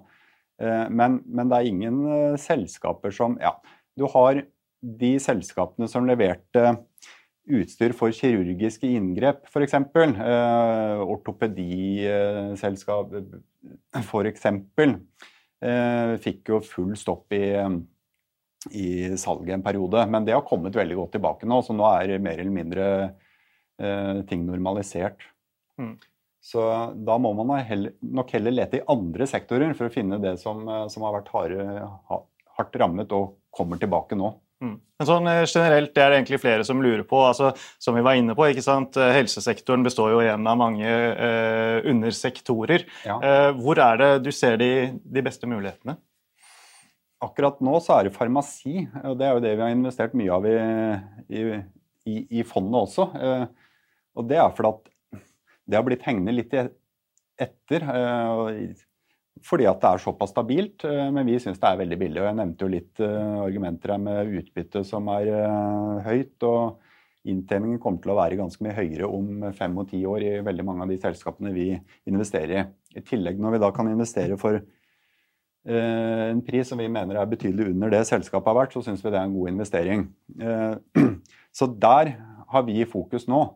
Men, 0.54 1.16
men, 1.26 1.48
det 1.50 1.56
er 1.56 1.66
ingen 1.66 2.36
selskaper 2.38 3.10
som 3.10 3.32
Ja, 3.42 3.56
du 3.98 4.04
har 4.12 4.38
de 4.78 5.08
selskapene 5.18 5.88
som 5.90 6.06
leverte 6.06 6.76
utstyr 7.44 7.92
for 7.96 8.12
kirurgiske 8.14 8.88
inngrep, 8.88 9.44
f.eks. 9.50 9.74
Eh, 9.74 11.00
ortopediselskap, 11.04 13.12
f.eks. 14.00 14.46
Eh, 15.64 16.14
fikk 16.20 16.50
jo 16.52 16.60
full 16.64 16.92
stopp 16.98 17.32
i, 17.32 17.46
i 18.76 18.88
salget 19.20 19.56
en 19.56 19.64
periode. 19.64 20.02
Men 20.10 20.26
det 20.26 20.36
har 20.36 20.44
kommet 20.46 20.76
veldig 20.76 20.98
godt 20.98 21.14
tilbake 21.16 21.48
nå, 21.48 21.60
så 21.64 21.76
nå 21.76 21.86
er 21.88 22.18
mer 22.22 22.40
eller 22.40 22.54
mindre 22.54 22.88
eh, 23.80 24.20
ting 24.28 24.44
normalisert. 24.48 25.24
Mm. 25.80 25.96
Så 26.44 26.60
da 27.06 27.16
må 27.16 27.32
man 27.38 27.48
nok 28.04 28.34
heller 28.36 28.52
lete 28.52 28.82
i 28.82 28.86
andre 28.92 29.26
sektorer 29.28 29.72
for 29.76 29.88
å 29.88 29.94
finne 29.94 30.20
det 30.20 30.36
som, 30.42 30.60
eh, 30.68 30.86
som 30.92 31.06
har 31.06 31.16
vært 31.16 31.32
harde, 31.32 31.88
hardt 32.58 32.80
rammet 32.82 33.14
og 33.16 33.38
kommer 33.54 33.80
tilbake 33.80 34.18
nå. 34.18 34.34
Mm. 34.64 34.74
Men 35.00 35.08
sånn 35.08 35.28
eh, 35.28 35.42
generelt, 35.44 35.92
Det 35.94 36.02
er 36.02 36.10
det 36.12 36.18
egentlig 36.20 36.40
flere 36.42 36.64
som 36.66 36.80
lurer 36.82 37.04
på. 37.08 37.20
altså 37.26 37.52
Som 37.82 37.98
vi 37.98 38.04
var 38.06 38.16
inne 38.18 38.36
på, 38.38 38.46
ikke 38.48 38.64
sant? 38.64 38.96
Eh, 38.96 39.12
Helsesektoren 39.18 39.84
består 39.86 40.14
jo 40.14 40.22
igjen 40.22 40.46
av 40.48 40.58
mange 40.60 40.88
eh, 40.88 41.78
undersektorer. 41.90 42.86
Ja. 43.04 43.18
Eh, 43.18 43.50
hvor 43.58 43.80
er 43.82 44.00
det 44.00 44.10
du 44.24 44.32
ser 44.34 44.56
de, 44.62 44.70
de 45.04 45.24
beste 45.26 45.50
mulighetene? 45.50 45.98
Akkurat 47.24 47.60
nå 47.64 47.78
så 47.80 47.98
er 47.98 48.08
det 48.08 48.16
farmasi, 48.16 48.84
og 49.04 49.16
det 49.20 49.26
er 49.26 49.36
jo 49.36 49.42
det 49.44 49.54
vi 49.54 49.64
har 49.64 49.72
investert 49.72 50.16
mye 50.18 50.32
av 50.34 50.48
i, 50.48 50.56
i, 51.32 51.44
i, 52.10 52.16
i 52.40 52.44
fondet 52.46 52.82
også. 52.84 53.06
Eh, 53.16 53.46
og 54.14 54.28
det 54.30 54.40
er 54.40 54.56
fordi 54.56 54.72
at 54.74 55.22
det 55.64 55.78
har 55.78 55.86
blitt 55.86 56.04
hengende 56.04 56.34
litt 56.36 56.52
etter. 56.54 57.86
Eh, 57.94 58.74
fordi 59.42 59.66
at 59.66 59.80
det 59.82 59.90
er 59.90 60.02
såpass 60.04 60.30
stabilt, 60.34 60.84
eh, 60.86 61.10
men 61.14 61.26
vi 61.26 61.40
syns 61.42 61.58
det 61.60 61.70
er 61.70 61.80
veldig 61.82 61.98
billig. 62.00 62.20
og 62.22 62.28
Jeg 62.28 62.38
nevnte 62.40 62.64
jo 62.66 62.72
litt 62.74 63.04
argumenter 63.04 63.94
her 63.94 64.02
med 64.02 64.34
utbytte 64.40 64.84
som 64.86 65.08
er 65.16 65.30
høyt. 66.06 66.36
og 66.46 66.80
Inntjeningen 67.24 67.80
kommer 67.80 68.02
til 68.04 68.12
å 68.12 68.18
være 68.18 68.36
ganske 68.36 68.62
mye 68.64 68.76
høyere 68.76 69.08
om 69.08 69.50
fem 69.56 69.76
og 69.80 69.88
ti 69.88 70.02
år 70.04 70.22
i 70.22 70.32
veldig 70.44 70.64
mange 70.64 70.84
av 70.84 70.90
de 70.92 71.00
selskapene 71.00 71.54
vi 71.56 71.70
investerer 72.06 72.58
i. 72.60 72.64
I 73.00 73.02
tillegg 73.02 73.40
når 73.40 73.56
vi 73.56 73.62
da 73.64 73.70
kan 73.74 73.88
investere 73.88 74.36
for 74.38 74.60
Eh, 75.64 76.30
en 76.30 76.42
pris 76.44 76.68
som 76.68 76.76
vi 76.78 76.90
mener 76.92 77.16
er 77.16 77.28
betydelig 77.28 77.70
under 77.70 77.92
det 77.92 78.02
selskapet 78.04 78.50
har 78.50 78.58
vært, 78.58 78.74
så 78.76 78.82
syns 78.84 79.00
vi 79.00 79.08
det 79.08 79.16
er 79.16 79.24
en 79.24 79.36
god 79.36 79.52
investering. 79.54 80.02
Eh, 80.36 81.04
så 81.58 81.68
der 81.80 82.14
har 82.52 82.66
vi 82.66 82.84
fokus 82.84 83.24
nå. 83.30 83.46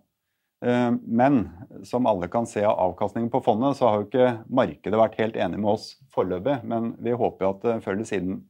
Eh, 0.65 0.93
men 1.07 1.41
som 1.87 2.07
alle 2.07 2.29
kan 2.29 2.47
se 2.47 2.65
av 2.65 2.79
avkastningen 2.89 3.31
på 3.31 3.41
fondet, 3.45 3.77
så 3.79 3.89
har 3.89 4.01
jo 4.01 4.09
ikke 4.09 4.31
markedet 4.51 4.99
vært 4.99 5.19
helt 5.21 5.37
enig 5.39 5.61
med 5.63 5.73
oss 5.77 5.91
foreløpig. 6.15 6.61
Men 6.69 6.95
vi 7.03 7.15
håper 7.17 7.51
at 7.53 7.69
før 7.85 7.95
eller 7.95 8.09
siden 8.09 8.41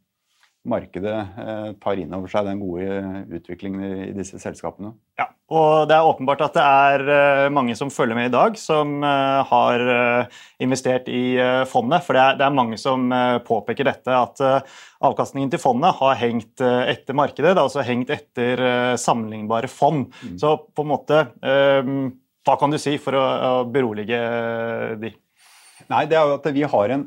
markedet 0.69 1.19
tar 1.81 2.01
inn 2.01 2.15
over 2.17 2.31
seg 2.33 2.49
den 2.49 2.63
gode 2.63 3.27
utviklingen 3.39 4.09
i 4.09 4.15
disse 4.17 4.41
selskapene. 4.43 4.95
Ja, 5.19 5.29
og 5.49 5.89
Det 5.89 5.97
er 5.97 6.05
åpenbart 6.05 6.43
at 6.45 6.57
det 6.59 6.63
er 6.63 7.03
eh, 7.09 7.51
mange 7.53 7.73
som 7.79 7.89
følger 7.93 8.17
med 8.19 8.29
i 8.29 8.35
dag, 8.35 8.57
som 8.61 8.99
eh, 9.01 9.39
har 9.49 9.85
eh, 9.95 10.39
investert 10.61 11.09
i 11.09 11.41
fondet. 11.71 12.05
For 12.05 12.19
det 12.19 12.45
er, 12.45 12.53
mange 12.53 12.77
som 12.81 13.09
påpeker 13.47 13.89
dette, 13.89 14.13
at 14.13 14.43
avkastningen 15.05 15.51
til 15.53 15.63
fondet 15.63 15.97
har 16.01 16.19
hengt 16.21 16.61
etter 16.61 17.17
markedet. 17.17 17.55
Det 17.55 17.61
har 17.63 17.69
også 17.69 17.87
hengt 17.87 18.11
etter 18.13 18.61
sammenlignbare 19.01 19.71
fond. 19.73 20.09
Mm. 20.21 20.37
Så 20.41 20.57
på 20.75 20.85
en 20.85 20.91
måte 20.91 21.23
Hva 21.39 22.57
kan 22.59 22.73
du 22.73 22.79
si 22.81 22.97
for 23.01 23.17
å 23.17 23.53
berolige 23.69 24.19
de? 25.01 25.13
Nei, 25.89 26.05
det 26.11 26.19
er 26.19 26.27
jo 26.27 26.37
at 26.41 26.51
vi 26.53 26.67
har 26.69 26.95
en 26.97 27.07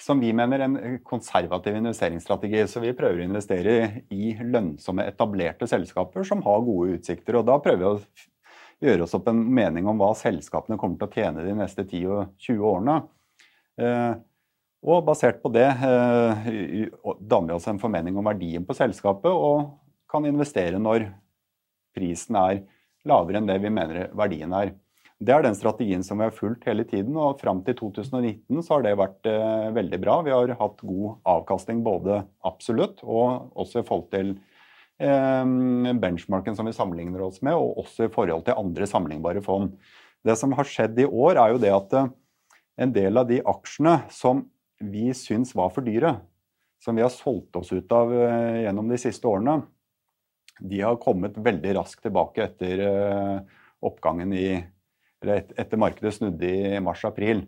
som 0.00 0.20
vi 0.20 0.32
mener, 0.32 0.62
en 0.64 0.98
konservativ 1.04 1.76
investeringsstrategi. 1.76 2.64
Så 2.70 2.82
vi 2.82 2.94
prøver 2.96 3.22
å 3.22 3.28
investere 3.28 3.76
i 4.14 4.32
lønnsomme, 4.38 5.06
etablerte 5.10 5.68
selskaper 5.70 6.26
som 6.26 6.42
har 6.46 6.64
gode 6.66 6.98
utsikter. 6.98 7.38
Og 7.40 7.46
da 7.48 7.58
prøver 7.62 7.82
vi 7.82 7.88
å 7.88 8.88
gjøre 8.88 9.06
oss 9.06 9.16
opp 9.18 9.28
en 9.30 9.40
mening 9.54 9.88
om 9.90 9.98
hva 10.00 10.12
selskapene 10.18 10.78
kommer 10.80 11.00
til 11.00 11.08
å 11.08 11.14
tjene 11.14 11.46
de 11.46 11.56
neste 11.58 11.84
10-20 11.84 12.64
årene. 12.70 12.98
Eh, 13.78 14.14
og 14.88 15.06
basert 15.06 15.40
på 15.42 15.50
det 15.50 15.66
eh, 15.66 16.48
danner 17.18 17.52
vi 17.52 17.56
oss 17.56 17.66
en 17.70 17.80
formening 17.82 18.18
om 18.18 18.26
verdien 18.30 18.66
på 18.66 18.76
selskapet 18.78 19.30
og 19.34 19.72
kan 20.10 20.26
investere 20.26 20.78
når 20.78 21.08
prisen 21.96 22.38
er 22.38 22.62
lavere 23.08 23.40
enn 23.40 23.48
det 23.48 23.58
vi 23.62 23.72
mener 23.74 24.12
verdien 24.16 24.54
er. 24.54 24.72
Det 25.18 25.34
er 25.34 25.42
den 25.42 25.56
strategien 25.58 26.04
som 26.06 26.20
vi 26.20 26.28
har 26.28 26.34
fulgt 26.34 26.66
hele 26.68 26.84
tiden, 26.86 27.16
og 27.18 27.40
fram 27.40 27.64
til 27.66 27.74
2019 27.80 28.62
så 28.62 28.76
har 28.76 28.84
det 28.86 28.98
vært 29.00 29.26
eh, 29.26 29.70
veldig 29.74 29.98
bra. 30.04 30.20
Vi 30.22 30.30
har 30.30 30.52
hatt 30.60 30.84
god 30.86 31.18
avkastning 31.26 31.80
både 31.86 32.20
absolutt 32.46 33.02
og 33.02 33.50
også 33.58 33.82
i 33.82 33.88
forhold 33.88 34.06
til 34.12 34.30
eh, 35.02 35.42
benchmarken 36.04 36.54
som 36.54 36.70
vi 36.70 36.76
sammenligner 36.76 37.26
oss 37.26 37.42
med, 37.42 37.58
og 37.58 37.82
også 37.82 38.06
i 38.06 38.12
forhold 38.14 38.46
til 38.46 38.62
andre 38.62 38.86
sammenlignbare 38.86 39.42
fond. 39.42 39.74
Det 40.22 40.38
som 40.38 40.54
har 40.54 40.70
skjedd 40.70 41.02
i 41.02 41.08
år, 41.08 41.42
er 41.42 41.56
jo 41.56 41.60
det 41.66 41.74
at 41.74 41.98
eh, 41.98 42.14
en 42.78 42.94
del 42.94 43.18
av 43.18 43.26
de 43.26 43.42
aksjene 43.42 43.98
som 44.14 44.46
vi 44.78 45.10
syns 45.18 45.50
var 45.58 45.74
for 45.74 45.82
dyre, 45.82 46.14
som 46.78 46.94
vi 46.94 47.02
har 47.02 47.10
solgt 47.10 47.58
oss 47.58 47.74
ut 47.74 47.90
av 47.90 48.14
eh, 48.14 48.62
gjennom 48.68 48.94
de 48.94 49.02
siste 49.02 49.26
årene, 49.26 49.60
de 50.58 50.82
har 50.82 50.98
kommet 51.02 51.36
veldig 51.38 51.74
raskt 51.82 52.06
tilbake 52.06 52.46
etter 52.46 52.86
eh, 52.86 53.38
oppgangen 53.82 54.30
i 54.34 54.48
eller 55.22 55.46
etter 55.58 55.80
markedet 55.80 56.14
snudde 56.14 56.48
i 56.48 56.80
mars-april. 56.84 57.44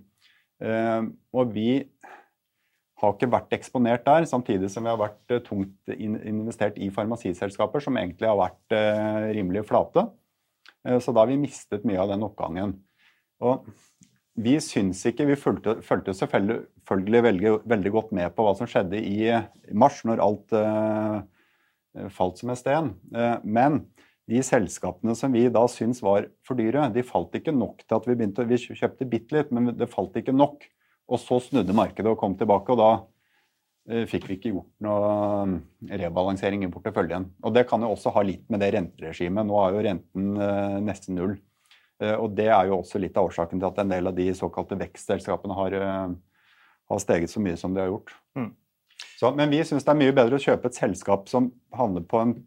Eh, 0.61 1.03
og 1.33 1.53
vi 1.55 1.71
har 3.01 3.15
ikke 3.15 3.31
vært 3.33 3.55
eksponert 3.57 4.05
der, 4.05 4.27
samtidig 4.29 4.69
som 4.73 4.85
vi 4.85 4.93
har 4.93 5.01
vært 5.01 5.33
eh, 5.33 5.43
tungt 5.45 5.93
investert 5.95 6.77
i 6.81 6.91
farmasiselskaper 6.93 7.85
som 7.85 7.97
egentlig 8.01 8.29
har 8.29 8.39
vært 8.41 8.77
eh, 8.77 9.31
rimelig 9.39 9.65
flate. 9.71 10.09
Så 10.81 11.13
da 11.13 11.21
har 11.21 11.29
vi 11.29 11.37
mistet 11.37 11.83
mye 11.85 11.99
av 12.01 12.09
den 12.09 12.23
oppgangen. 12.25 12.71
Og 13.45 13.67
vi 14.41 14.55
syns 14.65 15.03
ikke 15.05 15.27
Vi 15.29 15.35
fulgte, 15.37 15.75
fulgte 15.85 16.15
selvfølgelig 16.17 17.21
veldig, 17.27 17.51
veldig, 17.69 17.91
godt 17.93 18.15
med 18.17 18.33
på 18.33 18.47
hva 18.47 18.55
som 18.57 18.69
skjedde 18.71 18.97
i 18.97 19.29
mars, 19.77 19.99
når 20.09 20.23
alt 20.25 20.55
falt 22.17 22.41
som 22.41 22.55
en 22.55 22.57
sten. 22.57 22.89
men 23.45 23.83
de 24.31 24.43
selskapene 24.47 25.15
som 25.19 25.33
vi 25.35 25.47
da 25.53 25.63
syntes 25.71 26.03
var 26.05 26.29
for 26.47 26.59
dyre, 26.59 26.87
de 26.95 27.03
falt 27.07 27.35
ikke 27.37 27.55
nok 27.55 27.83
til 27.83 27.97
at 27.97 28.07
vi 28.07 28.17
begynte 28.17 28.47
Vi 28.47 28.59
kjøpte 28.61 29.09
bitte 29.11 29.37
litt, 29.37 29.51
men 29.55 29.73
det 29.77 29.91
falt 29.91 30.17
ikke 30.19 30.35
nok. 30.37 30.67
Og 31.11 31.19
så 31.19 31.41
snudde 31.43 31.75
markedet 31.75 32.13
og 32.13 32.21
kom 32.21 32.37
tilbake, 32.39 32.71
og 32.71 32.79
da 32.79 32.91
eh, 33.91 34.07
fikk 34.11 34.29
vi 34.29 34.39
ikke 34.39 34.53
gjort 34.53 34.71
noe 34.87 35.11
mm, 35.51 35.57
rebalansering 36.05 36.63
i 36.63 36.71
porteføljen. 36.71 37.27
Og 37.43 37.55
det 37.57 37.67
kan 37.71 37.83
jo 37.83 37.91
også 37.97 38.15
ha 38.15 38.23
litt 38.27 38.47
med 38.53 38.63
det 38.63 38.71
renteregimet. 38.77 39.49
Nå 39.49 39.59
er 39.65 39.75
jo 39.75 39.85
renten 39.89 40.31
eh, 40.47 40.79
nesten 40.87 41.19
null. 41.19 41.35
Eh, 41.99 42.15
og 42.15 42.37
det 42.39 42.47
er 42.55 42.71
jo 42.71 42.79
også 42.79 43.03
litt 43.03 43.19
av 43.19 43.33
årsaken 43.33 43.59
til 43.59 43.71
at 43.73 43.83
en 43.83 43.97
del 43.97 44.13
av 44.13 44.15
de 44.15 44.29
såkalte 44.39 44.79
vekstselskapene 44.79 45.59
har, 45.59 45.79
har 46.95 47.03
steget 47.03 47.35
så 47.35 47.43
mye 47.43 47.59
som 47.59 47.75
de 47.75 47.83
har 47.83 47.91
gjort. 47.91 48.15
Mm. 48.39 48.53
Så, 49.19 49.35
men 49.35 49.51
vi 49.51 49.65
syns 49.67 49.83
det 49.85 49.91
er 49.93 50.01
mye 50.05 50.15
bedre 50.15 50.39
å 50.39 50.47
kjøpe 50.47 50.71
et 50.71 50.79
selskap 50.79 51.27
som 51.33 51.51
handler 51.75 52.07
på 52.07 52.23
en 52.23 52.39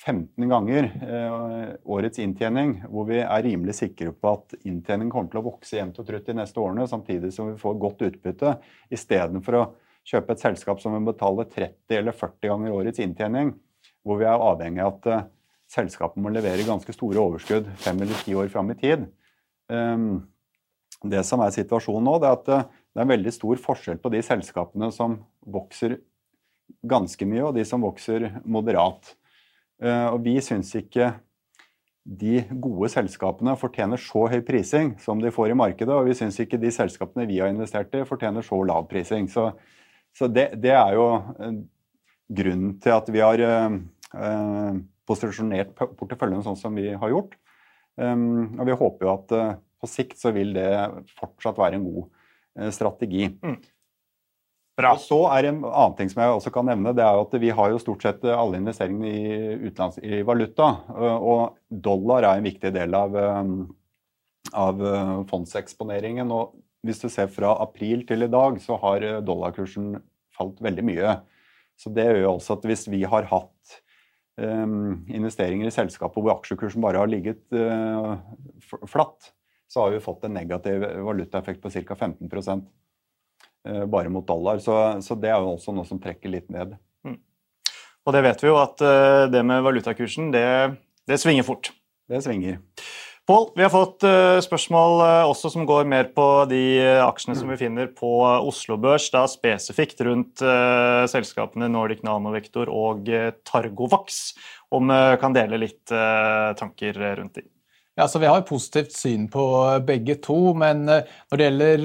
15 0.00 0.48
ganger 0.48 0.88
eh, 1.04 1.74
årets 1.84 2.18
inntjening, 2.22 2.78
hvor 2.90 3.06
vi 3.10 3.20
er 3.20 3.44
rimelig 3.44 3.76
sikre 3.78 4.14
på 4.16 4.32
at 4.32 4.56
inntjeningen 4.64 5.12
kommer 5.12 5.30
til 5.30 5.42
å 5.42 5.46
vokse 5.46 5.76
jevnt 5.76 6.00
og 6.00 6.08
trutt 6.08 6.26
de 6.26 6.36
neste 6.38 6.58
årene, 6.62 6.88
samtidig 6.90 7.30
som 7.34 7.52
vi 7.52 7.60
får 7.60 7.78
godt 7.82 8.04
utbytte, 8.08 8.56
istedenfor 8.92 9.58
å 9.58 9.66
kjøpe 10.08 10.34
et 10.34 10.42
selskap 10.42 10.82
som 10.82 10.96
vil 10.96 11.06
betale 11.12 11.46
30 11.50 11.98
eller 12.00 12.16
40 12.16 12.50
ganger 12.50 12.74
årets 12.74 13.02
inntjening, 13.04 13.54
hvor 14.02 14.18
vi 14.18 14.26
er 14.26 14.42
avhengig 14.50 14.82
av 14.82 14.96
at 14.96 15.08
uh, 15.12 15.24
selskapet 15.70 16.22
må 16.22 16.32
levere 16.34 16.66
ganske 16.66 16.94
store 16.94 17.22
overskudd 17.22 17.68
fem 17.80 18.02
eller 18.02 18.24
ti 18.24 18.34
år 18.34 18.50
fram 18.52 18.72
i 18.74 18.78
tid. 18.80 19.06
Um, 19.70 20.24
det 21.06 21.22
som 21.26 21.42
er 21.44 21.54
situasjonen 21.54 22.08
nå, 22.08 22.16
det 22.22 22.30
er 22.30 22.38
at 22.40 22.50
uh, 22.50 22.80
det 22.92 23.00
er 23.00 23.06
en 23.06 23.14
veldig 23.14 23.32
stor 23.34 23.60
forskjell 23.62 24.02
på 24.02 24.10
de 24.12 24.24
selskapene 24.26 24.90
som 24.94 25.20
vokser 25.46 26.00
ganske 26.88 27.26
mye, 27.28 27.46
og 27.46 27.54
de 27.56 27.64
som 27.68 27.84
vokser 27.84 28.32
moderat. 28.44 29.14
Eh, 29.82 30.06
og 30.12 30.22
vi 30.24 30.36
syns 30.44 30.72
ikke 30.78 31.12
de 32.02 32.40
gode 32.62 32.88
selskapene 32.90 33.54
fortjener 33.58 34.00
så 34.00 34.24
høy 34.30 34.40
prising 34.46 34.96
som 35.02 35.20
de 35.22 35.30
får 35.34 35.52
i 35.52 35.58
markedet, 35.58 35.92
og 35.94 36.08
vi 36.08 36.16
syns 36.18 36.40
ikke 36.42 36.58
de 36.62 36.72
selskapene 36.74 37.28
vi 37.30 37.38
har 37.42 37.52
investert 37.52 37.94
i, 37.94 38.06
fortjener 38.06 38.46
så 38.46 38.58
lav 38.66 38.88
prising. 38.90 39.28
Så, 39.30 39.50
så 40.16 40.30
det, 40.30 40.50
det, 40.62 40.74
er 40.74 40.96
jo 40.98 41.06
eh, 41.18 41.60
grunnen 42.42 42.78
til 42.82 42.96
at 42.96 43.12
vi 43.12 43.22
har 43.22 43.44
eh, 43.46 44.80
posisjonert 45.08 45.74
porteføljen 45.98 46.44
sånn 46.46 46.58
som 46.58 46.74
vi 46.78 46.90
har 46.94 47.12
gjort. 47.12 47.36
Um, 48.00 48.56
og 48.56 48.64
vi 48.68 48.76
håper 48.78 49.04
jo 49.04 49.12
at 49.12 49.32
uh, 49.36 49.48
på 49.82 49.88
sikt 49.90 50.20
så 50.20 50.32
vil 50.32 50.54
det 50.56 50.68
fortsatt 51.18 51.58
være 51.60 51.76
en 51.76 51.84
god 51.84 52.06
uh, 52.06 52.70
strategi. 52.72 53.26
Mm. 53.42 53.58
Bra. 54.78 54.94
Og 54.96 55.02
så 55.04 55.18
er 55.34 55.50
En 55.50 55.60
annen 55.68 55.96
ting 55.98 56.08
som 56.08 56.22
jeg 56.22 56.32
også 56.32 56.52
kan 56.54 56.66
nevne, 56.70 56.94
det 56.96 57.04
er 57.04 57.20
at 57.20 57.34
vi 57.42 57.52
har 57.52 57.72
jo 57.72 57.80
stort 57.82 58.04
sett 58.06 58.24
alle 58.24 58.60
investeringene 58.60 59.10
i, 59.10 59.32
utenlands, 59.68 59.98
i 60.00 60.22
valuta. 60.24 60.70
Og 60.96 61.58
dollar 61.68 62.24
er 62.24 62.40
en 62.40 62.48
viktig 62.48 62.72
del 62.72 62.96
av, 62.96 63.18
av 64.64 64.80
fondseksponeringen. 65.28 66.32
Og 66.32 66.56
hvis 66.88 67.04
du 67.04 67.10
ser 67.12 67.28
fra 67.32 67.52
april 67.62 68.06
til 68.08 68.24
i 68.24 68.32
dag, 68.32 68.56
så 68.64 68.80
har 68.80 69.04
dollarkursen 69.20 69.92
falt 70.32 70.64
veldig 70.64 70.88
mye. 70.88 71.18
Så 71.76 71.92
det 71.92 72.08
gjør 72.08 72.32
også 72.32 72.56
at 72.56 72.66
hvis 72.68 72.86
vi 72.88 73.02
har 73.08 73.28
hatt 73.28 73.78
um, 74.40 75.02
investeringer 75.10 75.68
i 75.68 75.74
selskaper 75.74 76.22
hvor 76.22 76.36
aksjekursen 76.38 76.84
bare 76.84 77.02
har 77.02 77.10
ligget 77.10 77.42
uh, 77.52 78.16
flatt, 78.88 79.32
så 79.68 79.84
har 79.84 79.94
vi 79.94 80.04
fått 80.04 80.24
en 80.28 80.36
negativ 80.36 80.84
valutaeffekt 81.04 81.62
på 81.62 81.72
ca. 81.72 81.96
15 81.96 82.28
Eh, 82.28 82.58
bare 83.62 84.10
mot 84.10 84.26
dollar. 84.26 84.58
Så, 84.58 84.74
så, 85.02 85.14
det 85.18 85.30
er 85.30 85.38
jo 85.38 85.52
også 85.54 85.74
noe 85.74 85.86
som 85.86 86.00
trekker 86.02 86.32
litt 86.32 86.48
ned. 86.50 86.74
Mm. 87.06 87.20
Og 88.02 88.16
det 88.16 88.24
vet 88.26 88.42
vi 88.42 88.50
jo 88.50 88.58
at 88.58 88.82
uh, 88.82 89.30
det 89.30 89.44
med 89.46 89.62
valutakursen, 89.62 90.32
det, 90.34 90.44
det, 91.08 91.20
svinger 91.22 91.46
fort. 91.46 91.70
Det 92.10 92.22
svinger. 92.24 92.58
Pål, 93.28 93.52
vi 93.54 93.62
har 93.62 93.70
fått 93.70 94.02
uh, 94.02 94.40
spørsmål 94.42 95.04
uh, 95.04 95.30
også 95.30 95.52
som 95.54 95.66
går 95.68 95.86
mer 95.90 96.10
på 96.16 96.26
de 96.50 96.62
aksjene 97.04 97.38
som 97.38 97.52
vi 97.52 97.60
finner 97.60 97.92
på 97.94 98.10
Oslo 98.24 98.80
Børs, 98.82 99.06
da 99.14 99.22
spesifikt 99.30 100.02
rundt 100.02 100.42
selskapene 101.12 101.70
Nordic 101.70 102.02
Nanovektor 102.06 102.70
og 102.72 103.06
Targovax. 103.46 104.22
Om 104.74 104.90
du 104.90 105.16
kan 105.20 105.34
dele 105.36 105.60
litt 105.60 105.92
tanker 106.58 106.96
rundt 107.20 107.38
de. 107.38 107.46
Ja, 107.98 108.06
så 108.08 108.18
Vi 108.18 108.26
har 108.26 108.38
et 108.40 108.48
positivt 108.48 108.94
syn 108.96 109.26
på 109.28 109.42
begge 109.84 110.16
to, 110.24 110.54
men 110.56 110.86
når 110.88 111.36
det 111.36 111.48
gjelder 111.48 111.82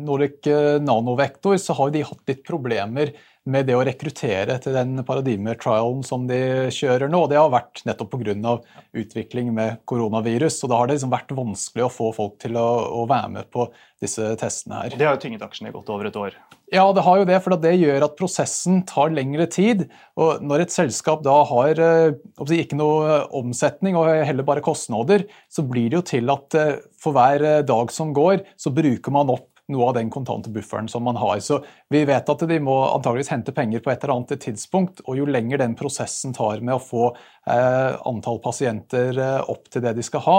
Nordic 0.00 0.48
Nanovektor, 0.80 1.58
så 1.60 1.76
har 1.76 1.92
de 1.92 2.06
hatt 2.08 2.30
litt 2.30 2.40
problemer 2.46 3.12
med 3.48 3.66
det 3.66 3.74
å 3.74 3.82
rekruttere 3.86 4.56
til 4.62 4.76
den 4.76 5.02
paradigmetrialen 5.06 6.02
som 6.06 6.28
de 6.28 6.70
kjører 6.74 7.10
nå. 7.10 7.24
Det 7.30 7.40
har 7.40 7.50
vært 7.52 7.82
nettopp 7.88 8.14
pga. 8.14 8.58
utvikling 8.92 9.52
med 9.54 9.82
koronavirus. 9.84 10.62
og 10.62 10.70
Da 10.70 10.78
har 10.78 10.86
det 10.86 10.98
liksom 10.98 11.12
vært 11.12 11.34
vanskelig 11.34 11.86
å 11.86 11.92
få 11.92 12.12
folk 12.14 12.38
til 12.42 12.56
å, 12.60 12.68
å, 13.02 13.06
være 13.10 13.30
med 13.38 13.50
på 13.50 13.66
disse 14.02 14.34
testene 14.38 14.82
her. 14.82 14.96
Det 14.96 15.06
har 15.06 15.16
jo 15.16 15.22
tynget 15.24 15.42
aksjene 15.42 15.72
i 15.72 15.74
godt 15.74 15.90
over 15.90 16.06
et 16.06 16.18
år. 16.18 16.36
Ja, 16.72 16.86
det 16.96 17.04
har 17.04 17.18
jo 17.20 17.26
det, 17.28 17.38
for 17.44 17.58
det 17.60 17.74
gjør 17.76 18.06
at 18.06 18.16
prosessen 18.16 18.80
tar 18.88 19.12
lengre 19.12 19.44
tid. 19.50 19.84
og 20.16 20.40
Når 20.40 20.64
et 20.64 20.72
selskap 20.74 21.20
da 21.26 21.42
har 21.50 21.82
eh, 21.82 22.56
ikke 22.56 22.78
noe 22.78 23.26
omsetning 23.36 23.98
og 23.98 24.08
heller 24.08 24.46
bare 24.46 24.64
kostnader, 24.64 25.26
så 25.52 25.66
blir 25.66 25.90
det 25.90 25.98
jo 25.98 26.06
til 26.14 26.32
at 26.32 26.56
eh, 26.56 26.78
for 26.96 27.12
hver 27.16 27.44
eh, 27.44 27.64
dag 27.68 27.92
som 27.92 28.14
går, 28.16 28.46
så 28.56 28.72
bruker 28.72 29.12
man 29.12 29.34
opp 29.34 29.51
noe 29.72 29.90
av 29.90 29.96
den 29.98 30.10
kontante 30.12 30.52
bufferen 30.52 30.88
som 30.88 31.04
man 31.08 31.18
har. 31.20 31.40
Så 31.44 31.62
vi 31.92 32.04
vet 32.08 32.28
at 32.28 32.44
de 32.48 32.58
må 32.62 32.76
antageligvis 32.90 33.32
hente 33.32 33.54
penger 33.56 33.82
på 33.84 33.92
et 33.92 34.04
eller 34.04 34.16
annet 34.18 34.42
tidspunkt, 34.42 35.04
og 35.06 35.18
jo 35.18 35.28
lenger 35.28 35.62
den 35.62 35.78
prosessen 35.78 36.36
tar 36.36 36.60
med 36.60 36.76
å 36.76 36.82
få 36.82 37.08
eh, 37.12 37.96
antall 38.08 38.42
pasienter 38.44 39.16
eh, 39.18 39.40
opp 39.50 39.72
til 39.72 39.84
det 39.84 39.96
de 39.98 40.06
skal 40.06 40.24
ha, 40.28 40.38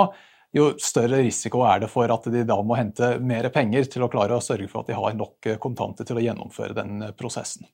jo 0.54 0.68
større 0.82 1.24
risiko 1.26 1.64
er 1.66 1.82
det 1.82 1.90
for 1.90 2.12
at 2.14 2.28
de 2.30 2.44
da 2.46 2.60
må 2.62 2.78
hente 2.78 3.16
mer 3.26 3.50
penger 3.54 3.88
til 3.90 4.06
å 4.06 4.10
klare 4.14 4.38
å 4.38 4.44
sørge 4.44 4.70
for 4.70 4.84
at 4.84 4.92
de 4.92 4.98
har 4.98 5.16
nok 5.18 5.50
eh, 5.50 5.58
kontanter 5.62 6.06
til 6.08 6.20
å 6.20 6.26
gjennomføre 6.26 6.78
den 6.78 7.08
eh, 7.08 7.16
prosessen. 7.18 7.66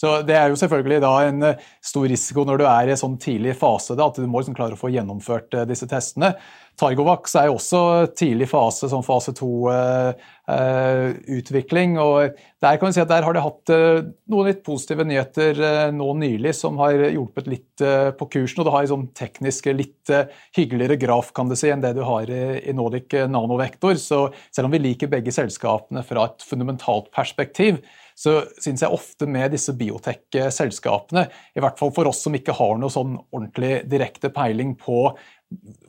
Så 0.00 0.16
Det 0.26 0.36
er 0.36 0.50
jo 0.50 0.58
selvfølgelig 0.58 1.00
da 1.04 1.14
en 1.28 1.48
stor 1.84 2.08
risiko 2.10 2.44
når 2.44 2.60
du 2.60 2.66
er 2.66 2.88
i 2.88 2.94
en 2.94 3.00
sånn 3.00 3.16
tidlig 3.22 3.54
fase, 3.60 3.96
da, 3.96 4.10
at 4.10 4.18
du 4.18 4.26
må 4.26 4.42
liksom 4.42 4.58
klare 4.58 4.74
å 4.74 4.80
få 4.80 4.92
gjennomført 4.94 5.54
disse 5.68 5.88
testene. 5.90 6.34
Targovax 6.74 7.36
er 7.38 7.44
jo 7.46 7.52
også 7.54 8.10
tidlig 8.18 8.48
fase, 8.50 8.88
sånn 8.90 9.04
fase 9.06 9.30
to-utvikling. 9.38 11.94
Eh, 11.94 12.02
og 12.02 12.34
Der 12.64 12.80
kan 12.80 12.88
vi 12.88 12.94
si 12.96 13.02
at 13.02 13.12
der 13.12 13.22
har 13.22 13.34
de 13.36 13.42
hatt 13.44 13.70
eh, 13.70 14.02
noen 14.32 14.48
litt 14.48 14.62
positive 14.66 15.04
nyheter 15.06 15.52
eh, 15.54 15.92
nå 15.94 16.08
nylig 16.18 16.54
som 16.58 16.74
har 16.82 16.98
hjulpet 17.12 17.46
litt 17.52 17.78
på 18.18 18.24
kursen. 18.32 18.60
og 18.60 18.66
Det 18.66 18.74
har 18.74 18.82
en 18.82 18.94
sånn 18.94 19.12
teknisk 19.14 19.62
litt 19.70 20.10
hyggeligere 20.56 20.96
graf 20.98 21.32
kan 21.36 21.48
du 21.50 21.56
si, 21.58 21.68
enn 21.70 21.84
det 21.84 21.92
du 21.94 22.02
har 22.06 22.24
i 22.30 22.72
Nordic 22.74 23.08
Nanovektor. 23.30 23.94
Så 23.94 24.32
selv 24.50 24.66
om 24.66 24.72
vi 24.74 24.78
liker 24.82 25.08
begge 25.12 25.32
selskapene 25.34 26.02
fra 26.06 26.24
et 26.26 26.42
fundamentalt 26.42 27.10
perspektiv, 27.14 27.74
så 28.14 28.40
syns 28.62 28.84
jeg 28.84 28.94
ofte 28.94 29.26
med 29.30 29.52
disse 29.54 29.74
biotek-selskapene, 29.76 31.26
i 31.54 31.62
hvert 31.62 31.80
fall 31.80 31.90
for 31.94 32.10
oss 32.10 32.22
som 32.24 32.36
ikke 32.36 32.54
har 32.56 32.76
noe 32.78 32.92
sånn 32.92 33.16
ordentlig 33.34 33.82
direkte 33.90 34.30
peiling 34.34 34.76
på 34.78 35.08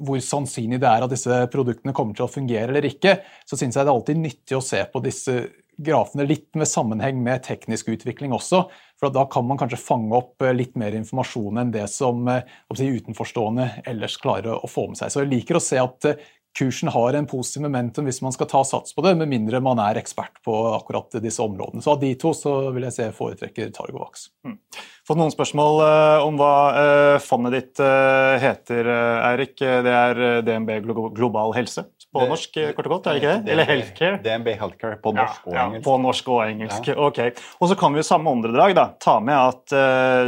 hvor 0.05 0.21
sannsynlig 0.21 0.79
det 0.81 0.89
er 0.89 1.05
at 1.05 1.13
disse 1.13 1.37
produktene 1.53 1.93
kommer 1.95 2.17
til 2.17 2.27
å 2.27 2.31
fungere 2.31 2.69
eller 2.69 2.85
ikke, 2.89 3.19
så 3.47 3.57
syns 3.57 3.77
jeg 3.77 3.85
det 3.85 3.91
er 3.91 3.95
alltid 3.95 4.19
nyttig 4.21 4.57
å 4.57 4.65
se 4.65 4.81
på 4.91 5.01
disse 5.05 5.37
grafene 5.77 6.25
litt 6.27 6.55
med 6.55 6.69
sammenheng 6.69 7.19
med 7.23 7.43
teknisk 7.43 7.89
utvikling 7.91 8.33
også. 8.35 8.65
For 8.99 9.11
da 9.13 9.25
kan 9.31 9.45
man 9.47 9.59
kanskje 9.59 9.81
fange 9.81 10.15
opp 10.15 10.43
eh, 10.45 10.55
litt 10.55 10.77
mer 10.79 10.95
informasjon 10.95 11.59
enn 11.61 11.73
det 11.73 11.87
som 11.91 12.23
eh, 12.31 12.45
si, 12.77 12.87
utenforstående 12.95 13.67
ellers 13.91 14.15
klarer 14.21 14.55
å 14.55 14.71
få 14.71 14.87
med 14.91 15.01
seg. 15.01 15.11
Så 15.11 15.23
jeg 15.23 15.33
liker 15.33 15.59
å 15.59 15.63
se 15.63 15.81
at 15.81 16.09
eh, 16.11 16.21
kursen 16.55 16.89
har 16.93 17.13
en 17.13 17.27
positiv 17.27 17.65
momentum 17.65 18.07
hvis 18.07 18.21
man 18.23 18.33
skal 18.35 18.47
ta 18.51 18.63
sats 18.67 18.95
på 18.95 19.03
det, 19.05 19.15
med 19.19 19.31
mindre 19.31 19.61
man 19.63 19.79
er 19.83 19.99
ekspert 19.99 20.39
på 20.45 20.55
akkurat 20.73 21.17
disse 21.23 21.43
områdene. 21.43 21.83
Så 21.83 21.95
av 21.95 22.01
de 22.03 22.13
to 22.19 22.31
så 22.37 22.55
vil 22.75 22.87
jeg 22.87 22.95
se 22.95 23.09
foretrekker 23.15 23.73
Targovax. 23.75 24.29
Mm. 24.47 24.57
Fått 25.05 25.19
noen 25.19 25.33
spørsmål 25.33 25.81
uh, 25.83 26.25
om 26.25 26.39
hva 26.39 26.53
uh, 26.75 27.17
fondet 27.23 27.57
ditt 27.57 27.83
uh, 27.83 28.37
heter, 28.41 28.89
Eirik. 29.31 29.57
Det 29.59 29.93
er 29.93 30.41
DNB 30.45 30.79
Global 31.15 31.53
Helse 31.57 31.85
på 32.15 32.25
norsk, 32.29 32.59
kort 32.77 32.89
og 32.89 32.95
godt? 32.95 33.09
er 33.11 33.17
det 33.17 33.21
ikke 33.21 33.33
det? 33.35 33.53
Eller 33.53 33.69
Healthcare? 33.69 34.19
DNB 34.23 34.51
Healthcare 34.61 34.99
på 35.03 35.13
norsk 35.15 35.47
og 35.49 35.59
engelsk. 35.61 35.85
På 35.85 35.97
norsk 36.01 36.31
og 36.33 36.41
engelsk, 36.45 36.89
ok. 37.07 37.21
Og 37.59 37.71
så 37.71 37.79
kan 37.79 37.95
vi 37.97 38.05
samme 38.07 38.33
åndedrag 38.33 38.75
da, 38.77 38.87
ta 39.01 39.17
med 39.23 39.35
at 39.35 39.75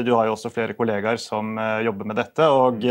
du 0.05 0.11
har 0.15 0.27
jo 0.27 0.35
også 0.35 0.51
flere 0.53 0.75
kollegaer 0.77 1.19
som 1.21 1.57
jobber 1.83 2.09
med 2.09 2.19
dette. 2.19 2.47
og 2.47 2.83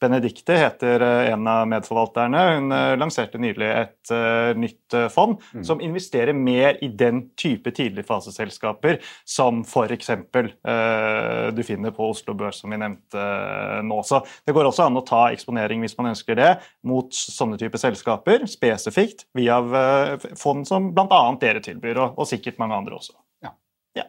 Benedicte 0.00 0.56
heter 0.58 1.04
en 1.32 1.48
av 1.50 1.66
medforvalterne. 1.70 2.42
Hun 2.56 2.76
lanserte 3.00 3.40
nylig 3.42 3.68
et 3.72 4.14
nytt 4.58 4.96
fond 5.12 5.38
mm. 5.52 5.64
som 5.66 5.80
investerer 5.84 6.36
mer 6.36 6.78
i 6.84 6.88
den 6.88 7.24
type 7.38 7.70
tidligfaseselskaper 7.76 9.00
som 9.24 9.62
f.eks. 9.66 10.10
Uh, 10.10 11.52
du 11.54 11.62
finner 11.66 11.90
på 11.94 12.10
Oslo 12.10 12.34
Børs, 12.34 12.60
som 12.62 12.72
vi 12.72 12.78
nevnte 12.80 13.18
eh, 13.18 13.80
nå. 13.86 14.02
Så 14.06 14.22
Det 14.46 14.54
går 14.54 14.68
også 14.68 14.86
an 14.86 14.98
å 14.98 15.04
ta 15.06 15.24
eksponering 15.32 15.82
hvis 15.84 15.96
man 15.98 16.12
ønsker 16.12 16.38
det, 16.38 16.50
mot 16.86 17.12
sånne 17.14 17.58
typer 17.60 17.80
selskaper 17.80 18.21
spesifikt 18.50 19.26
via 19.34 19.58
eh, 19.58 20.26
fond 20.38 20.68
som 20.68 20.90
bl.a. 20.94 21.22
dere 21.40 21.62
tilbyr, 21.64 22.00
og, 22.10 22.26
sikkert 22.28 22.60
mange 22.62 22.78
andre 22.78 22.98
også. 22.98 23.16
Ja. 23.44 23.54
ja. 23.98 24.06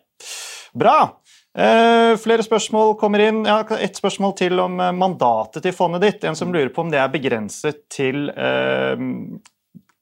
Bra. 0.74 0.98
Eh, 1.54 2.14
flere 2.18 2.46
spørsmål 2.46 2.96
kommer 3.02 3.22
inn. 3.22 3.44
Jeg 3.46 3.54
har 3.54 3.86
et 3.86 3.98
spørsmål 3.98 4.38
til 4.40 4.60
om 4.64 4.78
mandatet 4.98 5.66
til 5.66 5.76
fondet 5.76 6.06
ditt. 6.06 6.28
En 6.28 6.38
som 6.38 6.54
lurer 6.54 6.74
på 6.74 6.86
om 6.86 6.94
det 6.94 7.02
er 7.02 7.14
begrenset 7.14 7.86
til 7.94 8.30
eh, 8.34 9.10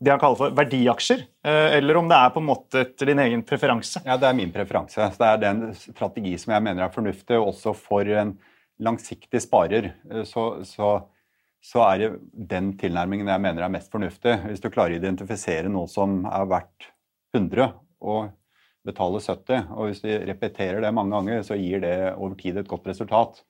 det 0.01 0.09
han 0.09 0.21
kaller 0.21 0.39
for 0.39 0.53
verdiaksjer, 0.57 1.19
eh, 1.45 1.77
eller 1.77 1.99
om 1.99 2.07
det 2.09 2.17
er 2.17 2.31
på 2.33 2.41
en 2.41 2.47
måte 2.47 2.81
etter 2.81 3.11
din 3.11 3.21
egen 3.21 3.43
preferanse? 3.45 4.01
Ja, 4.05 4.17
Det 4.17 4.27
er 4.27 4.37
min 4.37 4.51
preferanse. 4.51 4.97
Så 5.13 5.21
det 5.21 5.27
er 5.27 5.41
den 5.43 5.75
strategi 5.77 6.37
som 6.41 6.53
jeg 6.55 6.63
mener 6.65 6.85
er 6.85 6.93
fornuftig, 6.93 7.37
også 7.37 7.75
for 7.77 8.01
en 8.09 8.33
langsiktig 8.81 9.43
sparer. 9.45 9.91
Eh, 10.09 10.23
så, 10.25 10.63
så, 10.65 10.95
så 11.61 11.83
er 11.85 12.01
det 12.01 12.09
den 12.51 12.71
tilnærmingen 12.81 13.29
jeg 13.29 13.43
mener 13.43 13.65
er 13.65 13.73
mest 13.73 13.91
fornuftig. 13.93 14.33
Hvis 14.47 14.63
du 14.63 14.69
klarer 14.73 14.95
å 14.95 15.01
identifisere 15.01 15.69
noe 15.69 15.89
som 15.91 16.23
er 16.25 16.47
verdt 16.49 16.89
100 17.37 17.67
og 18.01 18.31
betaler 18.87 19.21
70, 19.21 19.69
og 19.77 19.91
hvis 19.91 20.01
du 20.01 20.09
repeterer 20.25 20.81
det 20.81 20.93
mange 20.97 21.13
ganger, 21.13 21.43
så 21.45 21.57
gir 21.59 21.83
det 21.83 21.95
over 22.15 22.33
tid 22.39 22.57
et 22.57 22.69
godt 22.69 22.89
resultat. 22.89 23.43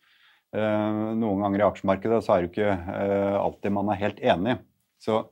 Eh, 0.51 0.89
noen 1.15 1.45
ganger 1.45 1.63
i 1.63 1.67
aksjemarkedet 1.69 2.19
så 2.25 2.35
er 2.35 2.43
det 2.43 2.51
ikke 2.51 2.75
alltid 3.39 3.77
man 3.77 3.93
er 3.93 4.01
helt 4.03 4.19
enig. 4.19 4.57
Så 5.01 5.23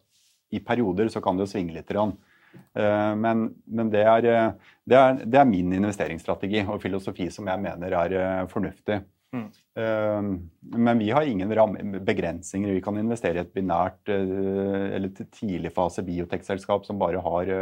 i 0.55 0.63
perioder 0.63 1.11
så 1.11 1.21
kan 1.21 1.37
det 1.37 1.45
jo 1.45 1.51
svinge 1.51 1.75
litt. 1.75 1.91
Eh, 1.93 3.13
men, 3.19 3.45
men 3.65 3.91
det, 3.93 4.03
er, 4.07 4.25
det, 4.25 4.97
er, 4.97 5.21
det, 5.23 5.39
er, 5.39 5.49
min 5.49 5.73
investeringsstrategi 5.77 6.63
og 6.65 6.81
filosofi 6.83 7.29
som 7.33 7.49
jeg 7.49 7.63
mener 7.63 7.95
er 8.03 8.17
eh, 8.19 8.43
fornuftig. 8.51 9.01
Mm. 9.35 9.45
Eh, 9.77 10.29
men 10.85 11.01
vi 11.01 11.09
har 11.13 11.27
ingen 11.27 11.53
begrensninger. 12.05 12.73
Vi 12.73 12.83
kan 12.85 12.97
investere 12.97 13.41
i 13.41 13.45
et 13.45 13.53
binært 13.53 14.09
eller 14.09 15.09
tidligfase 15.13 16.05
biotekselskap 16.07 16.87
som 16.87 17.01
bare 17.01 17.21
har 17.23 17.53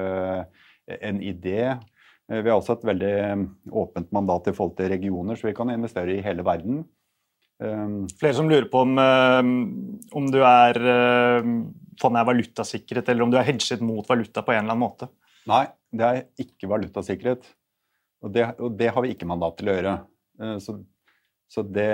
en 0.98 1.22
idé. 1.22 1.74
Vi 2.28 2.44
har 2.50 2.58
også 2.58 2.78
et 2.78 2.86
veldig 2.88 3.16
åpent 3.72 4.14
mandat 4.16 4.50
i 4.52 4.56
forhold 4.56 4.78
til 4.78 4.92
regioner, 4.92 5.36
så 5.36 5.48
vi 5.48 5.56
kan 5.56 5.72
investere 5.72 6.16
i 6.16 6.24
hele 6.24 6.44
verden. 6.48 6.82
Flere 7.58 8.36
som 8.36 8.50
lurer 8.52 8.68
på 8.72 8.84
om, 8.84 9.00
om 10.20 10.28
du 10.32 10.42
er 10.44 10.80
fondet 12.02 12.22
er 12.22 12.30
valutasikret, 12.30 13.10
eller 13.10 13.26
om 13.26 13.32
du 13.32 13.38
er 13.40 13.48
hedget 13.48 13.84
mot 13.86 14.08
valuta 14.08 14.44
på 14.46 14.54
en 14.54 14.64
eller 14.64 14.76
annen 14.76 14.84
måte? 14.84 15.10
Nei, 15.48 15.66
det 15.94 16.08
er 16.08 16.22
ikke 16.44 16.70
valutasikret. 16.72 17.48
Og 18.26 18.34
det, 18.34 18.48
og 18.60 18.78
det 18.78 18.92
har 18.94 19.04
vi 19.06 19.14
ikke 19.14 19.30
mandat 19.30 19.60
til 19.60 19.70
å 19.70 19.76
gjøre. 19.76 19.96
Eh, 20.42 20.56
så, 20.64 20.78
så 21.48 21.64
det, 21.64 21.88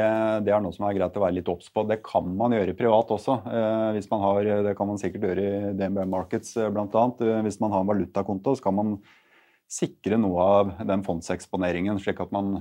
det, 0.45 0.49
er 0.49 0.61
noe 0.63 0.73
som 0.73 0.87
er 0.87 0.95
greit 0.97 1.17
å 1.19 1.21
være 1.21 1.37
litt 1.37 1.49
obs 1.51 1.67
på. 1.69 1.83
Det 1.85 1.99
kan 2.05 2.25
man 2.39 2.55
gjøre 2.55 2.73
privat 2.77 3.11
også. 3.13 3.35
Eh, 3.45 3.89
hvis 3.99 4.09
man 4.09 4.23
har, 4.25 4.49
det 4.65 4.73
kan 4.79 4.89
man 4.89 5.01
sikkert 5.01 5.27
gjøre 5.29 5.45
i 5.45 5.73
DNB 5.77 6.01
Markets 6.09 6.55
eh, 6.57 6.71
bl.a. 6.73 7.05
Hvis 7.45 7.59
man 7.61 7.75
har 7.75 7.85
en 7.85 7.91
valutakonto, 7.91 8.55
så 8.57 8.65
kan 8.65 8.79
man 8.79 8.95
sikre 9.69 10.17
noe 10.21 10.49
av 10.57 10.73
den 10.89 11.05
fondseksponeringen, 11.05 12.01
slik 12.01 12.19
at 12.21 12.33
man 12.33 12.57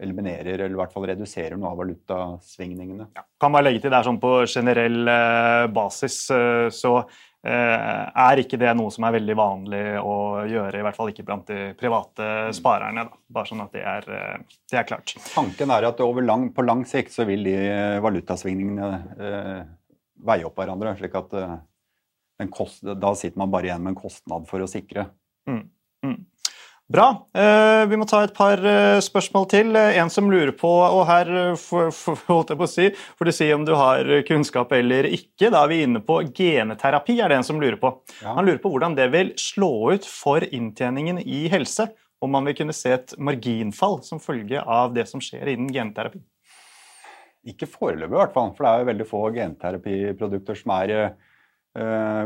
eliminerer 0.00 0.64
eller 0.64 0.74
i 0.74 0.78
hvert 0.80 0.92
fall 0.94 1.06
reduserer 1.10 1.58
noe 1.58 1.72
av 1.72 1.80
valutasvingningene. 1.80 3.08
Ja. 3.16 3.24
Kan 3.40 3.54
bare 3.54 3.68
legge 3.68 3.84
til 3.84 3.92
der 3.92 4.06
sånn 4.06 4.20
på 4.22 4.32
generell 4.48 5.00
eh, 5.10 5.66
basis 5.74 6.22
eh, 6.34 6.68
så 6.74 6.94
eh, 7.02 7.18
er 7.40 8.40
ikke 8.42 8.58
det 8.60 8.74
noe 8.76 8.92
som 8.92 9.06
er 9.08 9.14
veldig 9.14 9.34
vanlig 9.38 9.82
å 10.04 10.16
gjøre, 10.44 10.76
i 10.76 10.84
hvert 10.84 10.98
fall 10.98 11.08
ikke 11.08 11.24
blant 11.24 11.48
de 11.48 11.70
private 11.80 12.50
sparerne. 12.52 13.06
Da. 13.08 13.20
Bare 13.32 13.48
sånn 13.48 13.62
at 13.64 13.72
det 13.72 13.84
er, 13.88 14.08
det 14.68 14.76
er 14.76 14.84
klart. 14.88 15.14
Tanken 15.32 15.72
er 15.72 15.88
at 15.88 16.02
lang, 16.20 16.50
på 16.52 16.66
lang 16.66 16.84
sikt 16.88 17.14
så 17.16 17.24
vil 17.28 17.46
de 17.48 17.56
valutasvingningene 18.04 18.90
eh, 19.16 19.62
veie 20.26 20.46
opp 20.48 20.60
hverandre. 20.60 20.92
slik 20.98 21.16
at 21.16 21.36
eh, 21.40 21.56
kost, 22.52 22.84
Da 22.84 23.14
sitter 23.16 23.40
man 23.40 23.52
bare 23.52 23.70
igjen 23.70 23.82
med 23.84 23.94
en 23.94 24.02
kostnad 24.02 24.48
for 24.50 24.60
å 24.60 24.68
sikre. 24.70 25.08
Mm. 25.48 25.64
Mm. 26.06 26.18
Bra. 26.90 27.28
Eh, 27.38 27.84
vi 27.86 27.94
må 28.00 28.06
ta 28.10 28.24
et 28.26 28.32
par 28.34 28.58
eh, 28.66 28.96
spørsmål 29.04 29.44
til. 29.52 29.76
En 29.78 30.08
som 30.10 30.26
lurer 30.26 30.50
på, 30.58 30.66
og 30.66 31.04
her 31.06 31.28
holdt 31.54 32.50
jeg 32.50 32.58
på 32.58 32.66
å 32.66 32.70
si, 32.70 32.86
får 33.14 33.28
du 33.28 33.32
si 33.36 33.46
om 33.54 33.62
du 33.66 33.76
har 33.78 34.08
kunnskap 34.26 34.72
eller 34.74 35.06
ikke. 35.06 35.52
Da 35.54 35.60
er 35.60 35.70
vi 35.70 35.78
inne 35.84 36.00
på 36.02 36.16
geneterapi, 36.34 37.20
er 37.22 37.30
det 37.30 37.36
en 37.38 37.46
som 37.46 37.60
lurer 37.62 37.78
på. 37.78 37.92
Ja. 38.24 38.34
Han 38.40 38.48
lurer 38.48 38.58
på 38.58 38.72
hvordan 38.74 38.96
det 38.98 39.06
vil 39.14 39.30
slå 39.38 39.70
ut 39.94 40.08
for 40.08 40.42
inntjeningen 40.42 41.20
i 41.22 41.44
helse. 41.52 41.92
Om 42.20 42.34
man 42.34 42.50
vil 42.50 42.56
kunne 42.58 42.74
se 42.74 42.96
et 42.96 43.14
marginfall 43.22 44.00
som 44.04 44.18
følge 44.20 44.58
av 44.58 44.90
det 44.96 45.06
som 45.08 45.22
skjer 45.22 45.52
innen 45.52 45.70
genterapi. 45.72 46.18
Ikke 47.54 47.70
foreløpig, 47.70 48.16
i 48.16 48.18
hvert 48.18 48.34
fall. 48.34 48.50
For 48.56 48.66
det 48.66 48.72
er 48.72 48.82
jo 48.82 48.88
veldig 48.90 49.06
få 49.12 49.20
genterapiprodukter 49.38 50.58
som 50.58 50.74
er 50.74 50.94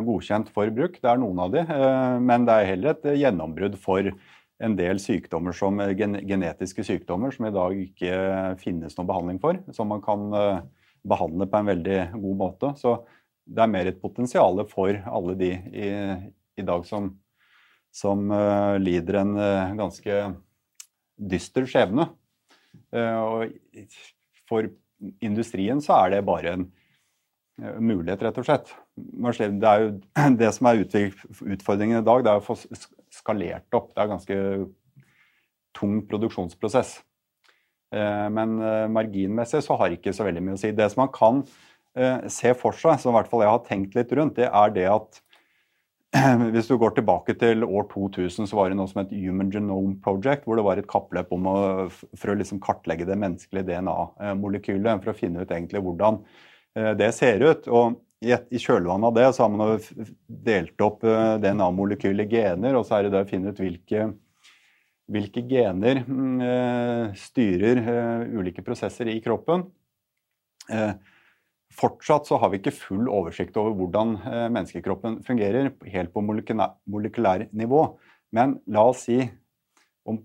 godkjent 0.09 0.49
for 0.57 0.73
bruk. 0.73 0.97
Det 1.05 1.11
er 1.13 1.21
noen 1.21 1.45
av 1.45 1.53
de, 1.53 1.63
men 2.25 2.49
det 2.49 2.57
er 2.57 2.71
heller 2.73 2.95
et 2.95 3.05
gjennombrudd 3.21 3.77
for 3.77 4.09
en 4.63 4.77
del 4.79 5.01
sykdommer 5.03 5.55
som 5.57 5.81
eh, 5.83 5.95
gen 5.99 6.19
genetiske 6.29 6.85
sykdommer 6.87 7.35
som 7.35 7.49
i 7.49 7.55
dag 7.55 7.77
ikke 7.81 8.15
finnes 8.63 8.97
noen 8.97 9.11
behandling 9.11 9.43
for. 9.43 9.59
Som 9.75 9.91
man 9.93 10.03
kan 10.05 10.29
uh, 10.35 10.63
behandle 11.05 11.49
på 11.51 11.61
en 11.61 11.71
veldig 11.73 11.99
god 12.15 12.41
måte. 12.41 12.73
Så 12.81 12.97
det 13.45 13.65
er 13.65 13.73
mer 13.73 13.91
et 13.91 14.01
potensial 14.01 14.63
for 14.71 14.97
alle 15.11 15.37
de 15.41 15.51
i, 15.53 15.91
i 16.61 16.65
dag 16.65 16.87
som, 16.89 17.11
som 17.93 18.31
uh, 18.33 18.77
lider 18.81 19.21
en 19.21 19.35
ganske 19.79 20.23
dyster 21.15 21.67
skjebne. 21.71 22.09
og 22.95 23.53
for 24.51 24.67
industrien 25.23 25.79
så 25.83 26.01
er 26.01 26.11
det 26.11 26.25
bare 26.27 26.57
en 26.57 26.65
mulighet, 27.79 28.25
rett 28.27 28.41
og 28.41 28.47
slett. 28.49 28.73
Det, 28.99 29.75
jo, 29.79 29.93
det 30.41 30.51
som 30.57 30.67
er 30.67 30.83
utfordringen 30.83 32.01
i 32.01 32.07
dag, 32.09 32.25
det 32.27 32.33
er 32.33 32.43
å 32.43 32.43
få 32.43 32.57
skalert 33.15 33.77
opp. 33.77 33.93
Det 33.93 34.03
er 34.03 34.09
en 34.09 34.17
ganske 34.17 34.39
tung 35.75 35.99
produksjonsprosess. 36.11 36.99
Eh, 37.95 38.29
men 38.35 38.57
eh, 38.63 38.87
marginmessig 38.91 39.63
så 39.65 39.77
har 39.81 39.95
ikke 39.95 40.15
så 40.15 40.27
veldig 40.27 40.43
mye 40.45 40.59
å 40.59 40.63
si. 40.63 40.73
Det 40.75 40.89
som 40.93 41.05
man 41.05 41.13
kan 41.15 41.43
eh, 41.99 42.27
se 42.33 42.55
for 42.59 42.77
seg, 42.79 42.99
som 43.01 43.13
i 43.13 43.19
hvert 43.19 43.31
fall 43.31 43.45
jeg 43.45 43.53
har 43.55 43.69
tenkt 43.69 43.99
litt 43.99 44.15
rundt, 44.17 44.39
det 44.41 44.51
er 44.51 44.75
det 44.75 44.89
at 44.91 45.21
hvis 46.55 46.71
du 46.71 46.77
går 46.79 46.95
tilbake 46.97 47.35
til 47.41 47.67
år 47.67 47.89
2000, 47.91 48.49
så 48.51 48.59
var 48.59 48.71
det 48.71 48.79
noe 48.79 48.91
som 48.91 49.03
het 49.03 49.15
Human 49.15 49.51
Genome 49.55 49.97
Project, 50.03 50.47
hvor 50.47 50.59
det 50.59 50.67
var 50.67 50.81
et 50.81 50.91
kappløp 50.91 51.33
om 51.35 51.51
å, 51.51 51.59
for 51.91 52.33
å 52.33 52.39
liksom 52.39 52.63
kartlegge 52.63 53.07
det 53.09 53.19
menneskelige 53.19 53.67
DNA-molekylet, 53.73 55.03
for 55.03 55.11
å 55.11 55.19
finne 55.19 55.43
ut 55.43 55.51
egentlig 55.51 55.83
hvordan 55.83 56.23
det 56.99 57.09
ser 57.15 57.43
ut. 57.43 57.67
Og 57.67 57.99
i 58.25 58.61
kjølvannet 58.61 59.09
av 59.09 59.15
det 59.17 59.27
så 59.37 59.45
har 59.45 59.53
man 59.53 59.81
delt 60.27 60.85
opp 60.85 61.05
eh, 61.07 61.37
DNA-molekyler 61.43 62.29
gener, 62.31 62.79
og 62.79 62.87
så 62.87 62.99
er 62.99 63.07
det 63.07 63.15
det 63.15 63.25
å 63.25 63.29
finne 63.29 63.53
ut 63.53 63.63
hvilke, 63.63 64.07
hvilke 65.13 65.45
gener 65.51 66.03
eh, 66.03 67.17
styrer 67.21 67.83
eh, 67.83 68.39
ulike 68.39 68.65
prosesser 68.67 69.11
i 69.13 69.21
kroppen. 69.25 69.67
Fortsatt 71.75 72.29
så 72.31 72.39
har 72.41 72.53
vi 72.53 72.61
ikke 72.61 72.73
full 72.73 73.09
oversikt 73.13 73.57
over 73.61 73.75
hvordan 73.77 74.15
menneskekroppen 74.55 75.19
fungerer 75.27 75.73
helt 75.93 76.13
på 76.15 76.23
molekylær 76.25 77.49
nivå. 77.53 77.83
Men 78.33 78.55
la 78.71 78.87
oss 78.89 79.03
si 79.09 79.19
om 80.09 80.23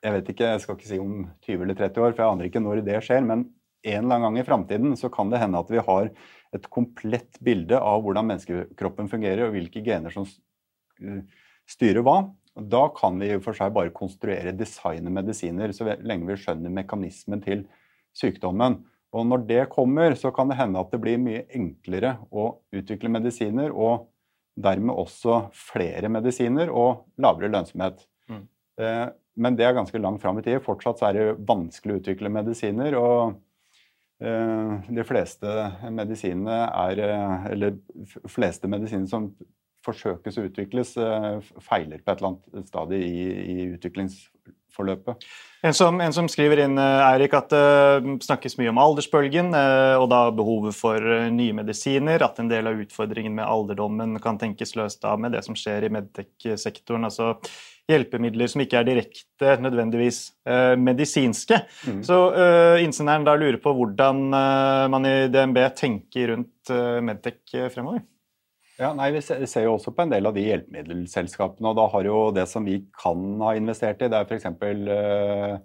jeg 0.00 0.16
vet 0.16 0.32
ikke, 0.32 0.48
jeg 0.54 0.64
skal 0.64 0.78
ikke 0.78 0.88
si 0.88 0.98
om 0.98 1.14
20 1.44 1.66
eller 1.66 1.76
30 1.76 2.02
år, 2.02 2.14
for 2.16 2.24
jeg 2.24 2.32
aner 2.32 2.48
ikke 2.48 2.64
når 2.64 2.82
det 2.86 3.02
skjer, 3.04 3.22
men 3.28 3.44
en 3.82 4.04
eller 4.04 4.16
annen 4.16 4.26
gang 4.26 4.38
i 4.40 4.46
framtiden 4.48 4.96
så 4.96 5.10
kan 5.12 5.30
det 5.30 5.40
hende 5.40 5.60
at 5.60 5.70
vi 5.72 5.80
har 5.84 6.10
et 6.56 6.66
komplett 6.72 7.38
bilde 7.44 7.78
av 7.78 8.02
hvordan 8.04 8.28
menneskekroppen 8.32 9.10
fungerer, 9.10 9.46
og 9.46 9.54
hvilke 9.54 9.82
gener 9.86 10.14
som 10.14 10.26
eh, 10.26 11.22
styrer 11.70 12.04
hva. 12.06 12.18
Da 12.54 12.88
kan 12.96 13.20
vi 13.22 13.30
for 13.42 13.56
seg 13.56 13.74
bare 13.74 13.94
konstruere, 13.94 14.56
designe 14.56 15.12
medisiner 15.14 15.72
så 15.76 15.86
lenge 16.02 16.26
vi 16.32 16.38
skjønner 16.42 16.72
mekanismen 16.80 17.42
til 17.44 17.64
sykdommen. 18.16 18.80
Og 19.14 19.26
når 19.26 19.44
det 19.46 19.62
kommer, 19.72 20.14
så 20.18 20.30
kan 20.34 20.50
det 20.50 20.58
hende 20.58 20.82
at 20.82 20.90
det 20.92 21.00
blir 21.02 21.18
mye 21.22 21.44
enklere 21.56 22.16
å 22.30 22.52
utvikle 22.74 23.10
medisiner, 23.10 23.70
og 23.70 24.08
dermed 24.60 24.94
også 24.98 25.44
flere 25.56 26.10
medisiner 26.12 26.70
og 26.74 27.06
lavere 27.22 27.50
lønnsomhet. 27.50 28.02
Mm. 28.30 28.42
Eh, 28.82 29.06
men 29.40 29.56
det 29.56 29.66
er 29.66 29.76
ganske 29.78 30.02
langt 30.02 30.22
fram 30.22 30.38
i 30.40 30.44
tid. 30.44 30.58
Fortsatt 30.64 31.02
er 31.06 31.16
det 31.16 31.28
vanskelig 31.46 31.96
å 31.96 32.02
utvikle 32.02 32.32
medisiner. 32.34 32.98
og 32.98 33.38
de 34.20 35.04
fleste 35.08 35.48
medisinene 35.88 36.58
eh, 36.92 37.46
Eller 37.54 37.78
fleste 38.28 38.68
medisiner 38.68 39.08
som 39.08 39.30
forsøkes 39.86 40.36
å 40.36 40.44
utvikles, 40.44 40.96
eh, 41.00 41.38
feiler 41.64 42.02
på 42.04 42.12
et 42.12 42.20
eller 42.20 42.34
annet 42.34 42.68
stadium 42.68 43.00
i, 43.00 43.22
i 43.54 43.68
utviklingsforløpet. 43.78 45.24
En 45.64 45.76
som, 45.76 45.96
en 46.04 46.12
som, 46.12 46.28
skriver 46.28 46.66
inn 46.66 46.76
Eirik, 46.80 47.32
at 47.36 47.48
det 47.52 48.18
snakkes 48.26 48.58
mye 48.60 48.74
om 48.74 48.80
aldersbølgen 48.80 49.52
og 49.52 50.06
da 50.12 50.20
behovet 50.32 50.76
for 50.76 51.04
nye 51.32 51.56
medisiner. 51.56 52.20
At 52.24 52.40
en 52.40 52.48
del 52.48 52.68
av 52.68 52.80
utfordringen 52.80 53.34
med 53.36 53.48
alderdommen 53.48 54.16
kan 54.24 54.40
tenkes 54.40 54.76
løst 54.76 55.04
av 55.08 55.20
med 55.20 55.36
det 55.36 55.44
som 55.48 55.56
skjer 55.56 55.88
i 55.88 55.92
medtech-sektoren. 55.96 57.08
altså 57.08 57.34
hjelpemidler 57.92 58.50
som 58.50 58.62
ikke 58.62 58.80
er 58.80 58.86
direkte 58.88 59.56
nødvendigvis 59.62 60.20
eh, 60.48 60.76
medisinske. 60.80 61.60
Mm. 61.88 62.00
Så 62.06 62.18
eh, 62.34 62.84
innsenderen 62.84 63.26
da 63.26 63.34
lurer 63.38 63.60
på 63.62 63.74
hvordan 63.76 64.22
eh, 64.36 64.86
man 64.92 65.08
i 65.08 65.16
DNB 65.32 65.60
tenker 65.78 66.34
rundt 66.34 66.72
eh, 66.72 67.00
Medtech 67.04 67.56
eh, 67.58 67.68
fremover. 67.72 68.04
Ja, 68.80 68.94
nei, 68.96 69.10
Vi 69.12 69.20
ser 69.20 69.66
jo 69.66 69.74
også 69.74 69.92
på 69.92 70.06
en 70.06 70.12
del 70.14 70.24
av 70.28 70.32
de 70.36 70.46
hjelpemiddelselskapene. 70.46 71.68
og 71.68 71.76
da 71.76 71.84
har 71.92 72.06
jo 72.08 72.30
Det 72.32 72.46
som 72.48 72.64
vi 72.64 72.78
kan 72.96 73.36
ha 73.44 73.52
investert 73.58 74.00
i, 74.00 74.08
det 74.08 74.16
er 74.16 74.24
f.eks. 74.24 74.46
Eh, 74.94 75.58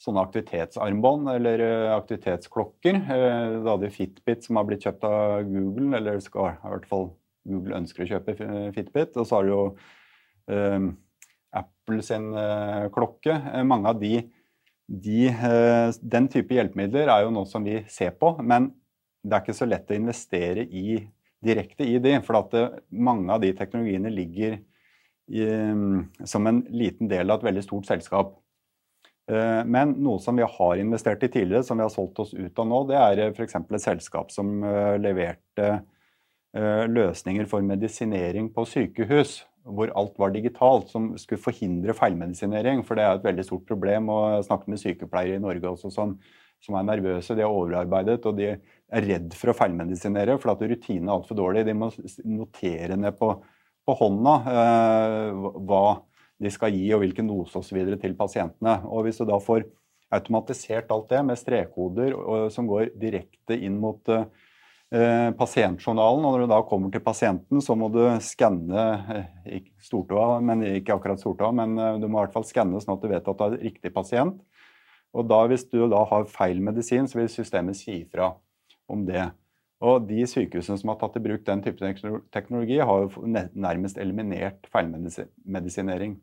sånne 0.00 0.22
aktivitetsarmbånd 0.24 1.30
eller 1.34 1.64
eh, 1.64 1.92
aktivitetsklokker. 1.96 3.00
Da 3.06 3.74
hadde 3.74 3.92
Fitbit 3.92 4.44
som 4.44 4.56
har 4.60 4.68
blitt 4.68 4.84
kjøpt 4.88 5.04
av 5.08 5.44
Google, 5.48 5.90
eller 5.98 6.20
skal 6.24 6.54
i 6.54 6.72
hvert 6.72 6.88
fall 6.88 7.10
Google 7.46 7.82
ønsker 7.82 8.04
å 8.04 8.10
kjøpe 8.14 8.36
Fitbit. 8.76 9.16
Og 9.16 9.28
så 9.28 9.36
har 9.36 9.44
du 9.46 9.52
jo 9.52 9.62
Apple 11.56 12.02
sin 12.02 12.32
eh, 12.34 12.88
klokke. 12.92 13.36
Eh, 13.54 13.64
mange 13.64 13.88
av 13.88 14.00
de, 14.00 14.20
de, 14.86 15.20
eh, 15.28 15.90
Den 16.02 16.28
type 16.32 16.54
hjelpemidler 16.54 17.10
er 17.12 17.24
jo 17.24 17.34
noe 17.34 17.46
som 17.46 17.66
vi 17.66 17.82
ser 17.88 18.16
på, 18.18 18.36
men 18.42 18.72
det 19.22 19.34
er 19.36 19.44
ikke 19.44 19.58
så 19.58 19.68
lett 19.68 19.90
å 19.90 19.98
investere 19.98 20.66
i, 20.66 21.00
direkte 21.42 21.86
i 21.86 21.98
de. 22.02 22.16
For 22.26 22.40
at 22.40 22.56
mange 22.90 23.30
av 23.32 23.42
de 23.42 23.52
teknologiene 23.58 24.12
ligger 24.12 24.58
i, 25.26 25.46
som 26.22 26.46
en 26.46 26.60
liten 26.70 27.08
del 27.10 27.30
av 27.30 27.40
et 27.40 27.48
veldig 27.48 27.64
stort 27.66 27.88
selskap. 27.88 28.36
Men 29.26 29.96
noe 29.98 30.22
som 30.22 30.38
vi 30.38 30.46
har 30.46 30.78
investert 30.78 31.24
i 31.26 31.30
tidligere, 31.34 31.66
som 31.66 31.80
vi 31.80 31.82
har 31.82 31.90
solgt 31.90 32.20
oss 32.22 32.30
ut 32.30 32.62
av 32.62 32.68
nå, 32.70 32.78
det 32.86 33.00
er 33.00 33.22
f.eks. 33.32 33.58
et 33.58 33.82
selskap 33.82 34.30
som 34.30 34.62
leverte 35.02 35.72
løsninger 36.54 37.50
for 37.50 37.66
medisinering 37.66 38.52
på 38.54 38.62
sykehus 38.70 39.40
hvor 39.66 39.90
alt 39.98 40.16
var 40.20 40.32
digitalt, 40.34 40.90
som 40.92 41.10
skulle 41.20 41.42
forhindre 41.42 41.94
feilmedisinering. 41.96 42.82
For 42.86 42.98
det 42.98 43.04
er 43.04 43.18
et 43.18 43.26
veldig 43.26 43.44
stort 43.46 43.66
problem. 43.68 44.10
og 44.12 44.24
Jeg 44.36 44.48
snakket 44.48 44.72
med 44.72 44.82
sykepleiere 44.82 45.40
i 45.40 45.42
Norge 45.42 45.72
også 45.72 45.90
som, 45.92 46.16
som 46.62 46.78
er 46.78 46.86
nervøse. 46.86 47.34
De 47.36 47.44
er 47.44 47.50
overarbeidet 47.50 48.26
og 48.26 48.36
de 48.38 48.52
er 48.54 49.08
redd 49.08 49.34
for 49.36 49.52
å 49.52 49.56
feilmedisinere 49.58 50.38
for 50.42 50.54
at 50.54 50.62
rutinene 50.62 51.10
er 51.10 51.16
altfor 51.16 51.38
dårlige. 51.38 51.68
De 51.70 51.78
må 51.78 51.90
notere 52.24 52.98
ned 53.00 53.18
på, 53.18 53.32
på 53.86 53.98
hånda 54.02 54.36
eh, 54.52 55.48
hva 55.66 55.86
de 56.42 56.52
skal 56.52 56.74
gi 56.76 56.86
og 56.92 57.02
hvilken 57.02 57.30
dose 57.30 57.58
osv. 57.58 57.80
til 58.00 58.16
pasientene. 58.18 58.78
Og 58.86 59.06
Hvis 59.06 59.20
du 59.20 59.26
da 59.28 59.40
får 59.42 59.66
automatisert 60.14 60.92
alt 60.94 61.08
det 61.10 61.22
med 61.26 61.38
strekkoder 61.40 62.12
som 62.54 62.68
går 62.70 62.92
direkte 63.00 63.56
inn 63.58 63.80
mot 63.82 64.06
eh, 64.12 64.28
pasientjournalen. 64.90 66.24
og 66.24 66.32
Når 66.32 66.44
du 66.44 66.52
da 66.52 66.60
kommer 66.62 66.90
til 66.92 67.02
pasienten, 67.02 67.60
så 67.62 67.74
må 67.74 67.88
du 67.90 68.04
skanne 68.22 68.84
eh, 69.44 69.64
stortåa, 69.82 70.40
men 70.40 70.62
ikke 70.62 70.94
akkurat 70.94 71.20
stortåa, 71.20 71.50
men 71.52 71.78
eh, 71.78 71.96
du 72.02 72.06
må 72.06 72.20
i 72.20 72.26
hvert 72.26 72.36
fall 72.36 72.46
skanne 72.46 72.80
sånn 72.80 72.94
at 72.94 73.02
du 73.02 73.10
vet 73.10 73.26
at 73.32 73.40
du 73.40 73.44
er 73.48 73.58
riktig 73.64 73.92
pasient. 73.94 74.38
Og 75.16 75.26
da, 75.26 75.40
Hvis 75.48 75.66
du 75.70 75.88
da 75.88 76.04
har 76.06 76.28
feil 76.30 76.60
medisin, 76.62 77.08
så 77.08 77.18
vil 77.18 77.32
systemet 77.32 77.78
si 77.78 78.02
ifra 78.04 78.34
om 78.88 79.04
det. 79.06 79.24
Og 79.80 80.06
De 80.08 80.22
sykehusene 80.28 80.78
som 80.78 80.92
har 80.92 81.00
tatt 81.00 81.16
i 81.18 81.24
bruk 81.24 81.44
den 81.44 81.62
type 81.64 81.92
teknologi, 82.32 82.78
har 82.78 83.06
jo 83.06 83.26
nærmest 83.26 83.98
eliminert 83.98 84.68
feilmedisinering. 84.72 86.16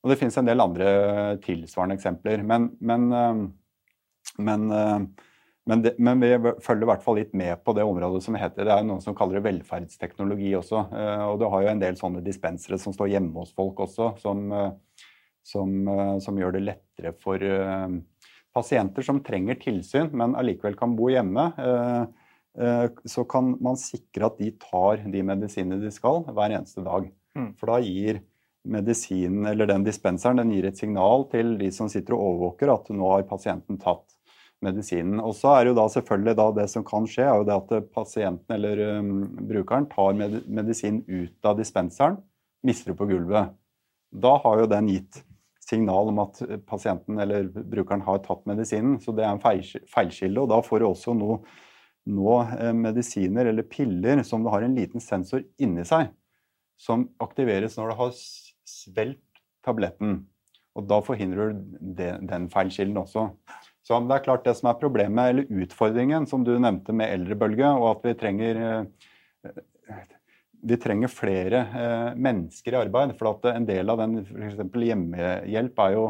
Og 0.00 0.10
Det 0.10 0.16
finnes 0.16 0.38
en 0.40 0.48
del 0.48 0.60
andre 0.64 1.38
tilsvarende 1.44 1.98
eksempler. 1.98 2.42
Men, 2.42 2.70
men, 2.80 3.52
men 4.38 4.64
men, 5.68 5.82
det, 5.82 5.94
men, 5.98 6.20
vi 6.20 6.52
følger 6.64 6.86
i 6.86 6.88
hvert 6.88 7.02
fall 7.04 7.18
litt 7.20 7.34
med 7.36 7.60
på 7.64 7.74
det 7.76 7.84
området 7.84 8.22
som 8.24 8.36
heter 8.38 8.66
Det 8.66 8.72
er 8.74 8.86
noen 8.86 9.02
som 9.04 9.14
kaller 9.16 9.38
det 9.38 9.44
velferdsteknologi 9.44 10.54
også. 10.58 10.86
Eh, 10.96 11.24
og 11.28 11.40
du 11.40 11.46
har 11.52 11.64
jo 11.64 11.72
en 11.74 11.82
del 11.82 11.98
sånne 12.00 12.22
dispensere 12.24 12.78
som 12.80 12.96
står 12.96 13.12
hjemme 13.12 13.36
hos 13.36 13.52
folk 13.56 13.82
også, 13.84 14.14
som, 14.22 14.46
eh, 14.56 14.70
som, 15.46 15.76
eh, 15.88 16.16
som 16.24 16.40
gjør 16.40 16.56
det 16.56 16.64
lettere 16.70 17.12
for 17.20 17.44
pasienter 18.50 19.06
som 19.06 19.20
trenger 19.22 19.60
tilsyn, 19.60 20.08
men 20.16 20.34
allikevel 20.34 20.74
kan 20.78 20.96
bo 20.98 21.06
hjemme. 21.12 21.44
Så 23.06 23.22
kan 23.30 23.52
man 23.62 23.76
sikre 23.78 24.26
at 24.26 24.40
de 24.42 24.48
tar 24.58 25.04
de 25.06 25.22
medisinene 25.22 25.78
de 25.78 25.92
skal 25.94 26.24
hver 26.26 26.56
eneste 26.56 26.82
dag. 26.82 27.06
Mm. 27.38 27.52
For 27.60 27.70
da 27.70 27.76
gir 27.78 28.18
medisinen 28.66 29.46
eller 29.46 29.70
den 29.70 29.84
dispenseren 29.86 30.42
den 30.42 30.50
gir 30.50 30.66
et 30.66 30.80
signal 30.82 31.28
til 31.30 31.54
de 31.60 31.70
som 31.70 31.88
sitter 31.88 32.16
og 32.16 32.24
overvåker 32.26 32.74
at 32.74 32.90
nå 32.90 33.12
har 33.14 33.28
pasienten 33.30 33.78
tatt 33.80 34.18
medisinen. 34.64 35.20
Og 35.22 35.34
så 35.38 35.54
er 35.54 35.70
jo 35.70 35.76
da 35.78 35.86
selvfølgelig 35.92 36.36
da 36.38 36.48
det 36.60 36.66
som 36.72 36.84
kan 36.86 37.08
skje, 37.08 37.24
er 37.26 37.40
jo 37.40 37.46
det 37.48 37.56
at 37.56 37.88
pasienten 37.94 38.56
eller 38.56 39.00
um, 39.00 39.14
brukeren 39.48 39.88
tar 39.90 40.14
med, 40.18 40.42
medisin 40.48 41.02
ut 41.08 41.48
av 41.48 41.58
dispenseren, 41.60 42.20
mister 42.66 42.92
det 42.92 43.00
på 43.00 43.08
gulvet. 43.10 43.54
Da 44.10 44.36
har 44.44 44.62
jo 44.62 44.70
den 44.70 44.90
gitt 44.90 45.22
signal 45.70 46.10
om 46.10 46.20
at 46.24 46.40
pasienten 46.68 47.20
eller 47.22 47.48
brukeren 47.48 48.02
har 48.04 48.22
tatt 48.24 48.46
medisinen. 48.50 48.98
Så 49.00 49.14
det 49.16 49.24
er 49.24 49.36
en 49.36 49.42
feilskille, 49.42 50.42
og 50.42 50.50
da 50.50 50.60
får 50.66 50.82
du 50.82 50.88
også 50.88 51.14
nå, 51.16 51.38
nå 52.10 52.36
eh, 52.58 52.72
medisiner 52.76 53.52
eller 53.52 53.68
piller 53.70 54.24
som 54.26 54.48
har 54.50 54.66
en 54.66 54.76
liten 54.76 55.02
sensor 55.04 55.44
inni 55.62 55.86
seg, 55.88 56.10
som 56.80 57.08
aktiveres 57.22 57.78
når 57.78 57.92
du 57.92 57.98
har 58.02 58.12
svelget 58.18 59.24
tabletten. 59.64 60.24
Og 60.78 60.86
da 60.88 61.00
forhindrer 61.04 61.52
du 61.52 61.78
det, 61.98 62.12
den 62.30 62.46
feilskillen 62.52 62.98
også. 63.00 63.28
Så 63.90 63.98
det 64.06 64.14
er 64.14 64.22
klart 64.22 64.44
det 64.46 64.52
som 64.54 64.68
er 64.70 64.78
problemet, 64.78 65.32
eller 65.32 65.64
utfordringen, 65.64 66.26
som 66.30 66.44
du 66.46 66.52
nevnte 66.62 66.94
med 66.94 67.10
eldrebølge, 67.10 67.72
og 67.74 67.88
at 67.96 68.04
vi 68.06 68.12
trenger 68.20 68.60
eh, 68.62 69.08
vi 70.62 70.76
trenger 70.76 71.10
flere 71.10 71.62
eh, 71.74 72.10
mennesker 72.14 72.76
i 72.76 72.78
arbeid. 72.84 73.16
For 73.18 73.32
at 73.32 73.48
en 73.50 73.66
del 73.66 73.90
av 73.90 73.98
den 73.98 74.20
f.eks. 74.22 74.60
hjemmehjelp 74.60 75.82
er 75.86 75.96
jo 75.96 76.04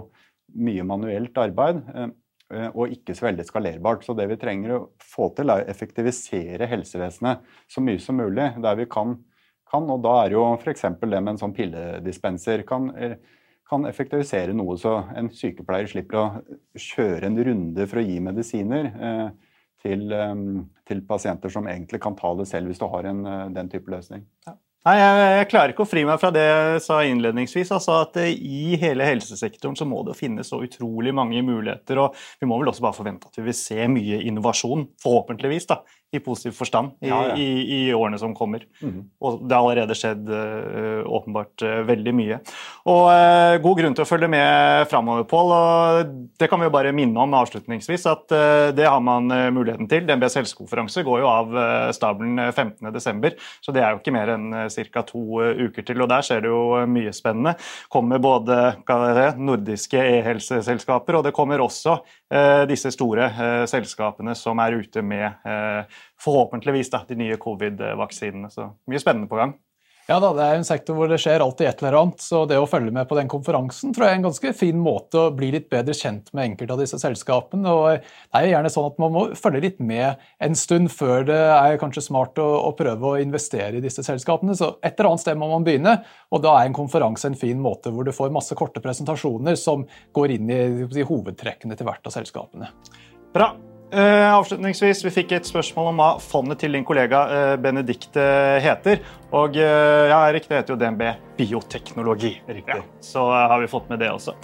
mye 0.60 0.84
manuelt 0.84 1.40
arbeid. 1.40 1.80
Eh, 1.96 2.68
og 2.74 2.92
ikke 2.92 3.14
så 3.16 3.30
veldig 3.30 3.46
skalerbart. 3.48 4.04
Så 4.04 4.16
det 4.18 4.26
vi 4.28 4.38
trenger 4.42 4.76
å 4.76 4.84
få 5.00 5.30
til, 5.38 5.48
er 5.48 5.64
å 5.64 5.72
effektivisere 5.72 6.68
helsevesenet 6.68 7.48
så 7.70 7.84
mye 7.84 8.02
som 8.02 8.20
mulig 8.20 8.52
der 8.60 8.80
vi 8.80 8.90
kan. 8.90 9.16
kan 9.70 9.88
og 9.88 10.02
da 10.04 10.18
er 10.24 10.36
jo 10.36 10.48
f.eks. 10.58 10.88
det 11.00 11.14
med 11.14 11.36
en 11.36 11.44
sånn 11.46 11.56
pilledispenser 11.56 12.66
kan, 12.68 12.90
kan 13.70 13.86
effektivisere 13.88 14.54
noe, 14.56 14.76
så 14.80 14.96
en 15.16 15.30
sykepleier 15.34 15.88
slipper 15.90 16.18
å 16.18 16.26
kjøre 16.78 17.30
en 17.30 17.38
runde 17.46 17.86
for 17.86 18.02
å 18.02 18.04
gi 18.04 18.18
medisiner. 18.24 18.90
Eh, 18.90 19.28
til, 19.80 20.10
ehm, 20.12 20.66
til, 20.84 21.04
pasienter 21.08 21.52
som 21.52 21.68
egentlig 21.70 22.02
kan 22.04 22.16
ta 22.16 22.34
det 22.36 22.48
selv, 22.50 22.68
hvis 22.68 22.80
du 22.80 22.88
har 22.92 23.06
en, 23.08 23.22
eh, 23.26 23.46
den 23.54 23.70
type 23.72 23.90
løsning. 23.90 24.26
Ja. 24.46 24.56
Nei, 24.80 24.94
jeg, 24.96 25.16
jeg, 25.36 25.48
klarer 25.50 25.72
ikke 25.74 25.84
å 25.84 25.88
fri 25.88 26.02
meg 26.08 26.16
fra 26.22 26.30
det 26.32 26.40
jeg 26.40 26.80
sa 26.86 27.02
innledningsvis. 27.04 27.70
altså 27.76 27.98
at 28.00 28.16
eh, 28.16 28.32
I 28.32 28.78
hele 28.80 29.04
helsesektoren 29.04 29.76
så 29.76 29.84
må 29.88 30.00
det 30.06 30.16
finnes 30.16 30.48
så 30.48 30.62
utrolig 30.64 31.12
mange 31.12 31.42
muligheter. 31.44 32.00
og 32.00 32.16
Vi 32.40 32.48
må 32.48 32.56
vel 32.60 32.72
også 32.72 32.86
bare 32.86 32.96
forvente 32.96 33.28
at 33.28 33.36
vi 33.36 33.44
vil 33.50 33.56
se 33.56 33.76
mye 33.92 34.22
innovasjon, 34.24 34.86
forhåpentligvis, 35.02 35.68
da, 35.68 35.82
i 36.12 36.18
positiv 36.20 36.56
forstand 36.58 36.90
i, 37.00 37.08
ja, 37.08 37.18
ja. 37.28 37.36
i, 37.38 37.48
i 37.88 37.94
årene 37.94 38.18
som 38.18 38.32
kommer. 38.34 38.64
Mm. 38.82 39.04
Og 39.22 39.44
det 39.46 39.54
har 39.54 39.62
allerede 39.62 39.94
skjedd 39.94 40.26
uh, 40.26 41.06
åpenbart 41.06 41.62
uh, 41.62 41.76
veldig 41.86 42.14
mye. 42.18 42.40
Og 42.90 43.04
uh, 43.06 43.54
god 43.62 43.78
grunn 43.78 43.94
til 43.94 44.02
å 44.02 44.08
følge 44.08 44.30
med 44.32 44.88
framover, 44.90 45.28
Pål. 45.30 45.54
Og 45.54 46.10
det 46.40 46.48
kan 46.50 46.58
vi 46.58 46.66
jo 46.66 46.74
bare 46.74 46.94
minne 46.96 47.22
om 47.22 47.36
avslutningsvis 47.38 48.08
at 48.10 48.32
det 48.74 48.86
har 48.86 49.00
man 49.04 49.28
muligheten 49.54 49.86
til. 49.90 50.02
DNBs 50.08 50.36
helsekonferanse 50.40 51.04
går 51.06 51.20
jo 51.22 51.28
av 51.30 51.52
stabelen 51.94 52.40
15.12., 52.50 53.36
så 53.62 53.74
det 53.74 53.82
er 53.82 53.94
jo 53.94 54.00
ikke 54.00 54.14
mer 54.14 54.32
enn 54.34 54.48
ca. 54.70 55.02
to 55.06 55.22
uker 55.40 55.86
til. 55.86 56.02
Og 56.02 56.10
der 56.10 56.24
skjer 56.26 56.44
det 56.44 56.50
jo 56.50 56.62
mye 56.90 57.12
spennende. 57.14 57.54
kommer 57.92 58.22
både 58.22 58.58
det, 58.86 59.28
nordiske 59.38 60.00
e-helseselskaper, 60.00 61.18
og 61.18 61.26
det 61.26 61.34
kommer 61.36 61.62
også 61.62 61.98
disse 62.70 62.92
store 62.94 63.30
selskapene 63.70 64.36
som 64.38 64.60
er 64.62 64.78
ute 64.80 65.02
med 65.02 65.42
forhåpentligvis 66.20 66.92
da, 66.92 67.04
de 67.08 67.18
nye 67.20 67.40
covid-vaksinene. 67.40 68.52
Så 68.52 68.70
mye 68.90 69.02
spennende 69.02 69.30
på 69.30 69.40
gang. 69.40 69.56
Ja 70.10 70.16
da, 70.18 70.32
Det 70.34 70.42
er 70.42 70.56
en 70.58 70.66
sektor 70.66 70.96
hvor 70.98 71.06
det 71.06 71.20
skjer 71.22 71.42
alltid 71.44 71.68
et 71.68 71.82
eller 71.82 71.96
annet. 72.00 72.22
så 72.24 72.42
Det 72.48 72.56
å 72.58 72.66
følge 72.66 72.90
med 72.90 73.06
på 73.08 73.14
den 73.14 73.28
konferansen 73.30 73.94
tror 73.94 74.06
jeg 74.06 74.16
er 74.16 74.18
en 74.18 74.26
ganske 74.26 74.52
fin 74.58 74.80
måte 74.82 75.20
å 75.20 75.30
bli 75.34 75.52
litt 75.54 75.68
bedre 75.70 75.94
kjent 75.94 76.32
med 76.34 76.48
enkelte 76.48 76.74
av 76.74 76.82
disse 76.82 76.98
selskapene. 76.98 77.70
og 77.70 78.00
Det 78.00 78.34
er 78.34 78.46
jo 78.46 78.52
gjerne 78.56 78.72
sånn 78.74 78.90
at 78.90 78.98
Man 78.98 79.12
må 79.12 79.24
følge 79.38 79.62
litt 79.62 79.78
med 79.78 80.18
en 80.40 80.54
stund 80.54 80.90
før 80.90 81.24
det 81.30 81.38
er 81.38 81.78
kanskje 81.78 82.02
smart 82.02 82.34
å, 82.42 82.48
å 82.66 82.74
prøve 82.74 83.06
å 83.06 83.22
investere 83.22 83.78
i 83.78 83.84
disse 83.84 84.02
selskapene. 84.02 84.56
så 84.56 84.78
Et 84.82 84.98
eller 84.98 85.10
annet 85.10 85.20
sted 85.20 85.38
må 85.38 85.48
man 85.48 85.64
begynne, 85.64 86.02
og 86.32 86.42
da 86.42 86.58
er 86.58 86.66
en 86.66 86.74
konferanse 86.74 87.26
en 87.26 87.38
fin 87.38 87.60
måte 87.60 87.94
hvor 87.94 88.04
du 88.04 88.10
får 88.10 88.34
masse 88.34 88.54
korte 88.54 88.82
presentasjoner 88.82 89.54
som 89.54 89.86
går 90.12 90.30
inn 90.30 90.50
i, 90.50 91.02
hovedtrekkene 91.06 91.76
til 91.76 91.86
hvert 91.86 92.06
av 92.06 92.12
selskapene. 92.12 92.68
Bra. 93.32 93.54
Uh, 93.90 94.30
avslutningsvis, 94.36 95.00
Vi 95.02 95.10
fikk 95.10 95.32
et 95.34 95.48
spørsmål 95.48 95.88
om 95.90 95.98
hva 95.98 96.10
fondet 96.22 96.60
til 96.62 96.76
din 96.76 96.84
kollega 96.86 97.22
uh, 97.26 97.54
Benedicte 97.58 98.22
heter. 98.62 99.02
Og 99.34 99.58
uh, 99.58 100.06
ja, 100.10 100.20
Erik, 100.28 100.46
det 100.46 100.60
heter 100.60 100.76
jo 100.76 100.78
DNB 100.78 101.02
Bioteknologi. 101.40 102.36
Riktig. 102.46 102.78
Ja, 102.78 102.86
så 103.02 103.26
har 103.34 103.58
vi 103.58 103.70
fått 103.70 103.90
med 103.90 104.02
det 104.02 104.12
også. 104.14 104.36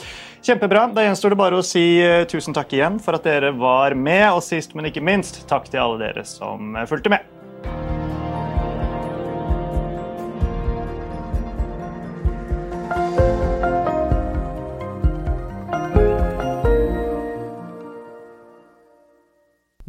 Kjempebra. 0.43 0.89
Da 0.95 1.07
gjenstår 1.07 1.35
det 1.35 1.41
bare 1.43 1.63
å 1.63 1.67
si 1.67 1.87
tusen 2.31 2.55
takk 2.57 2.75
igjen 2.75 2.99
for 3.03 3.19
at 3.19 3.27
dere 3.27 3.55
var 3.55 3.95
med. 3.95 4.29
Og 4.33 4.43
sist, 4.47 4.75
men 4.75 4.91
ikke 4.91 5.05
minst, 5.05 5.45
takk 5.51 5.71
til 5.71 5.83
alle 5.85 6.03
dere 6.09 6.27
som 6.27 6.75
fulgte 6.91 7.15
med. 7.15 7.36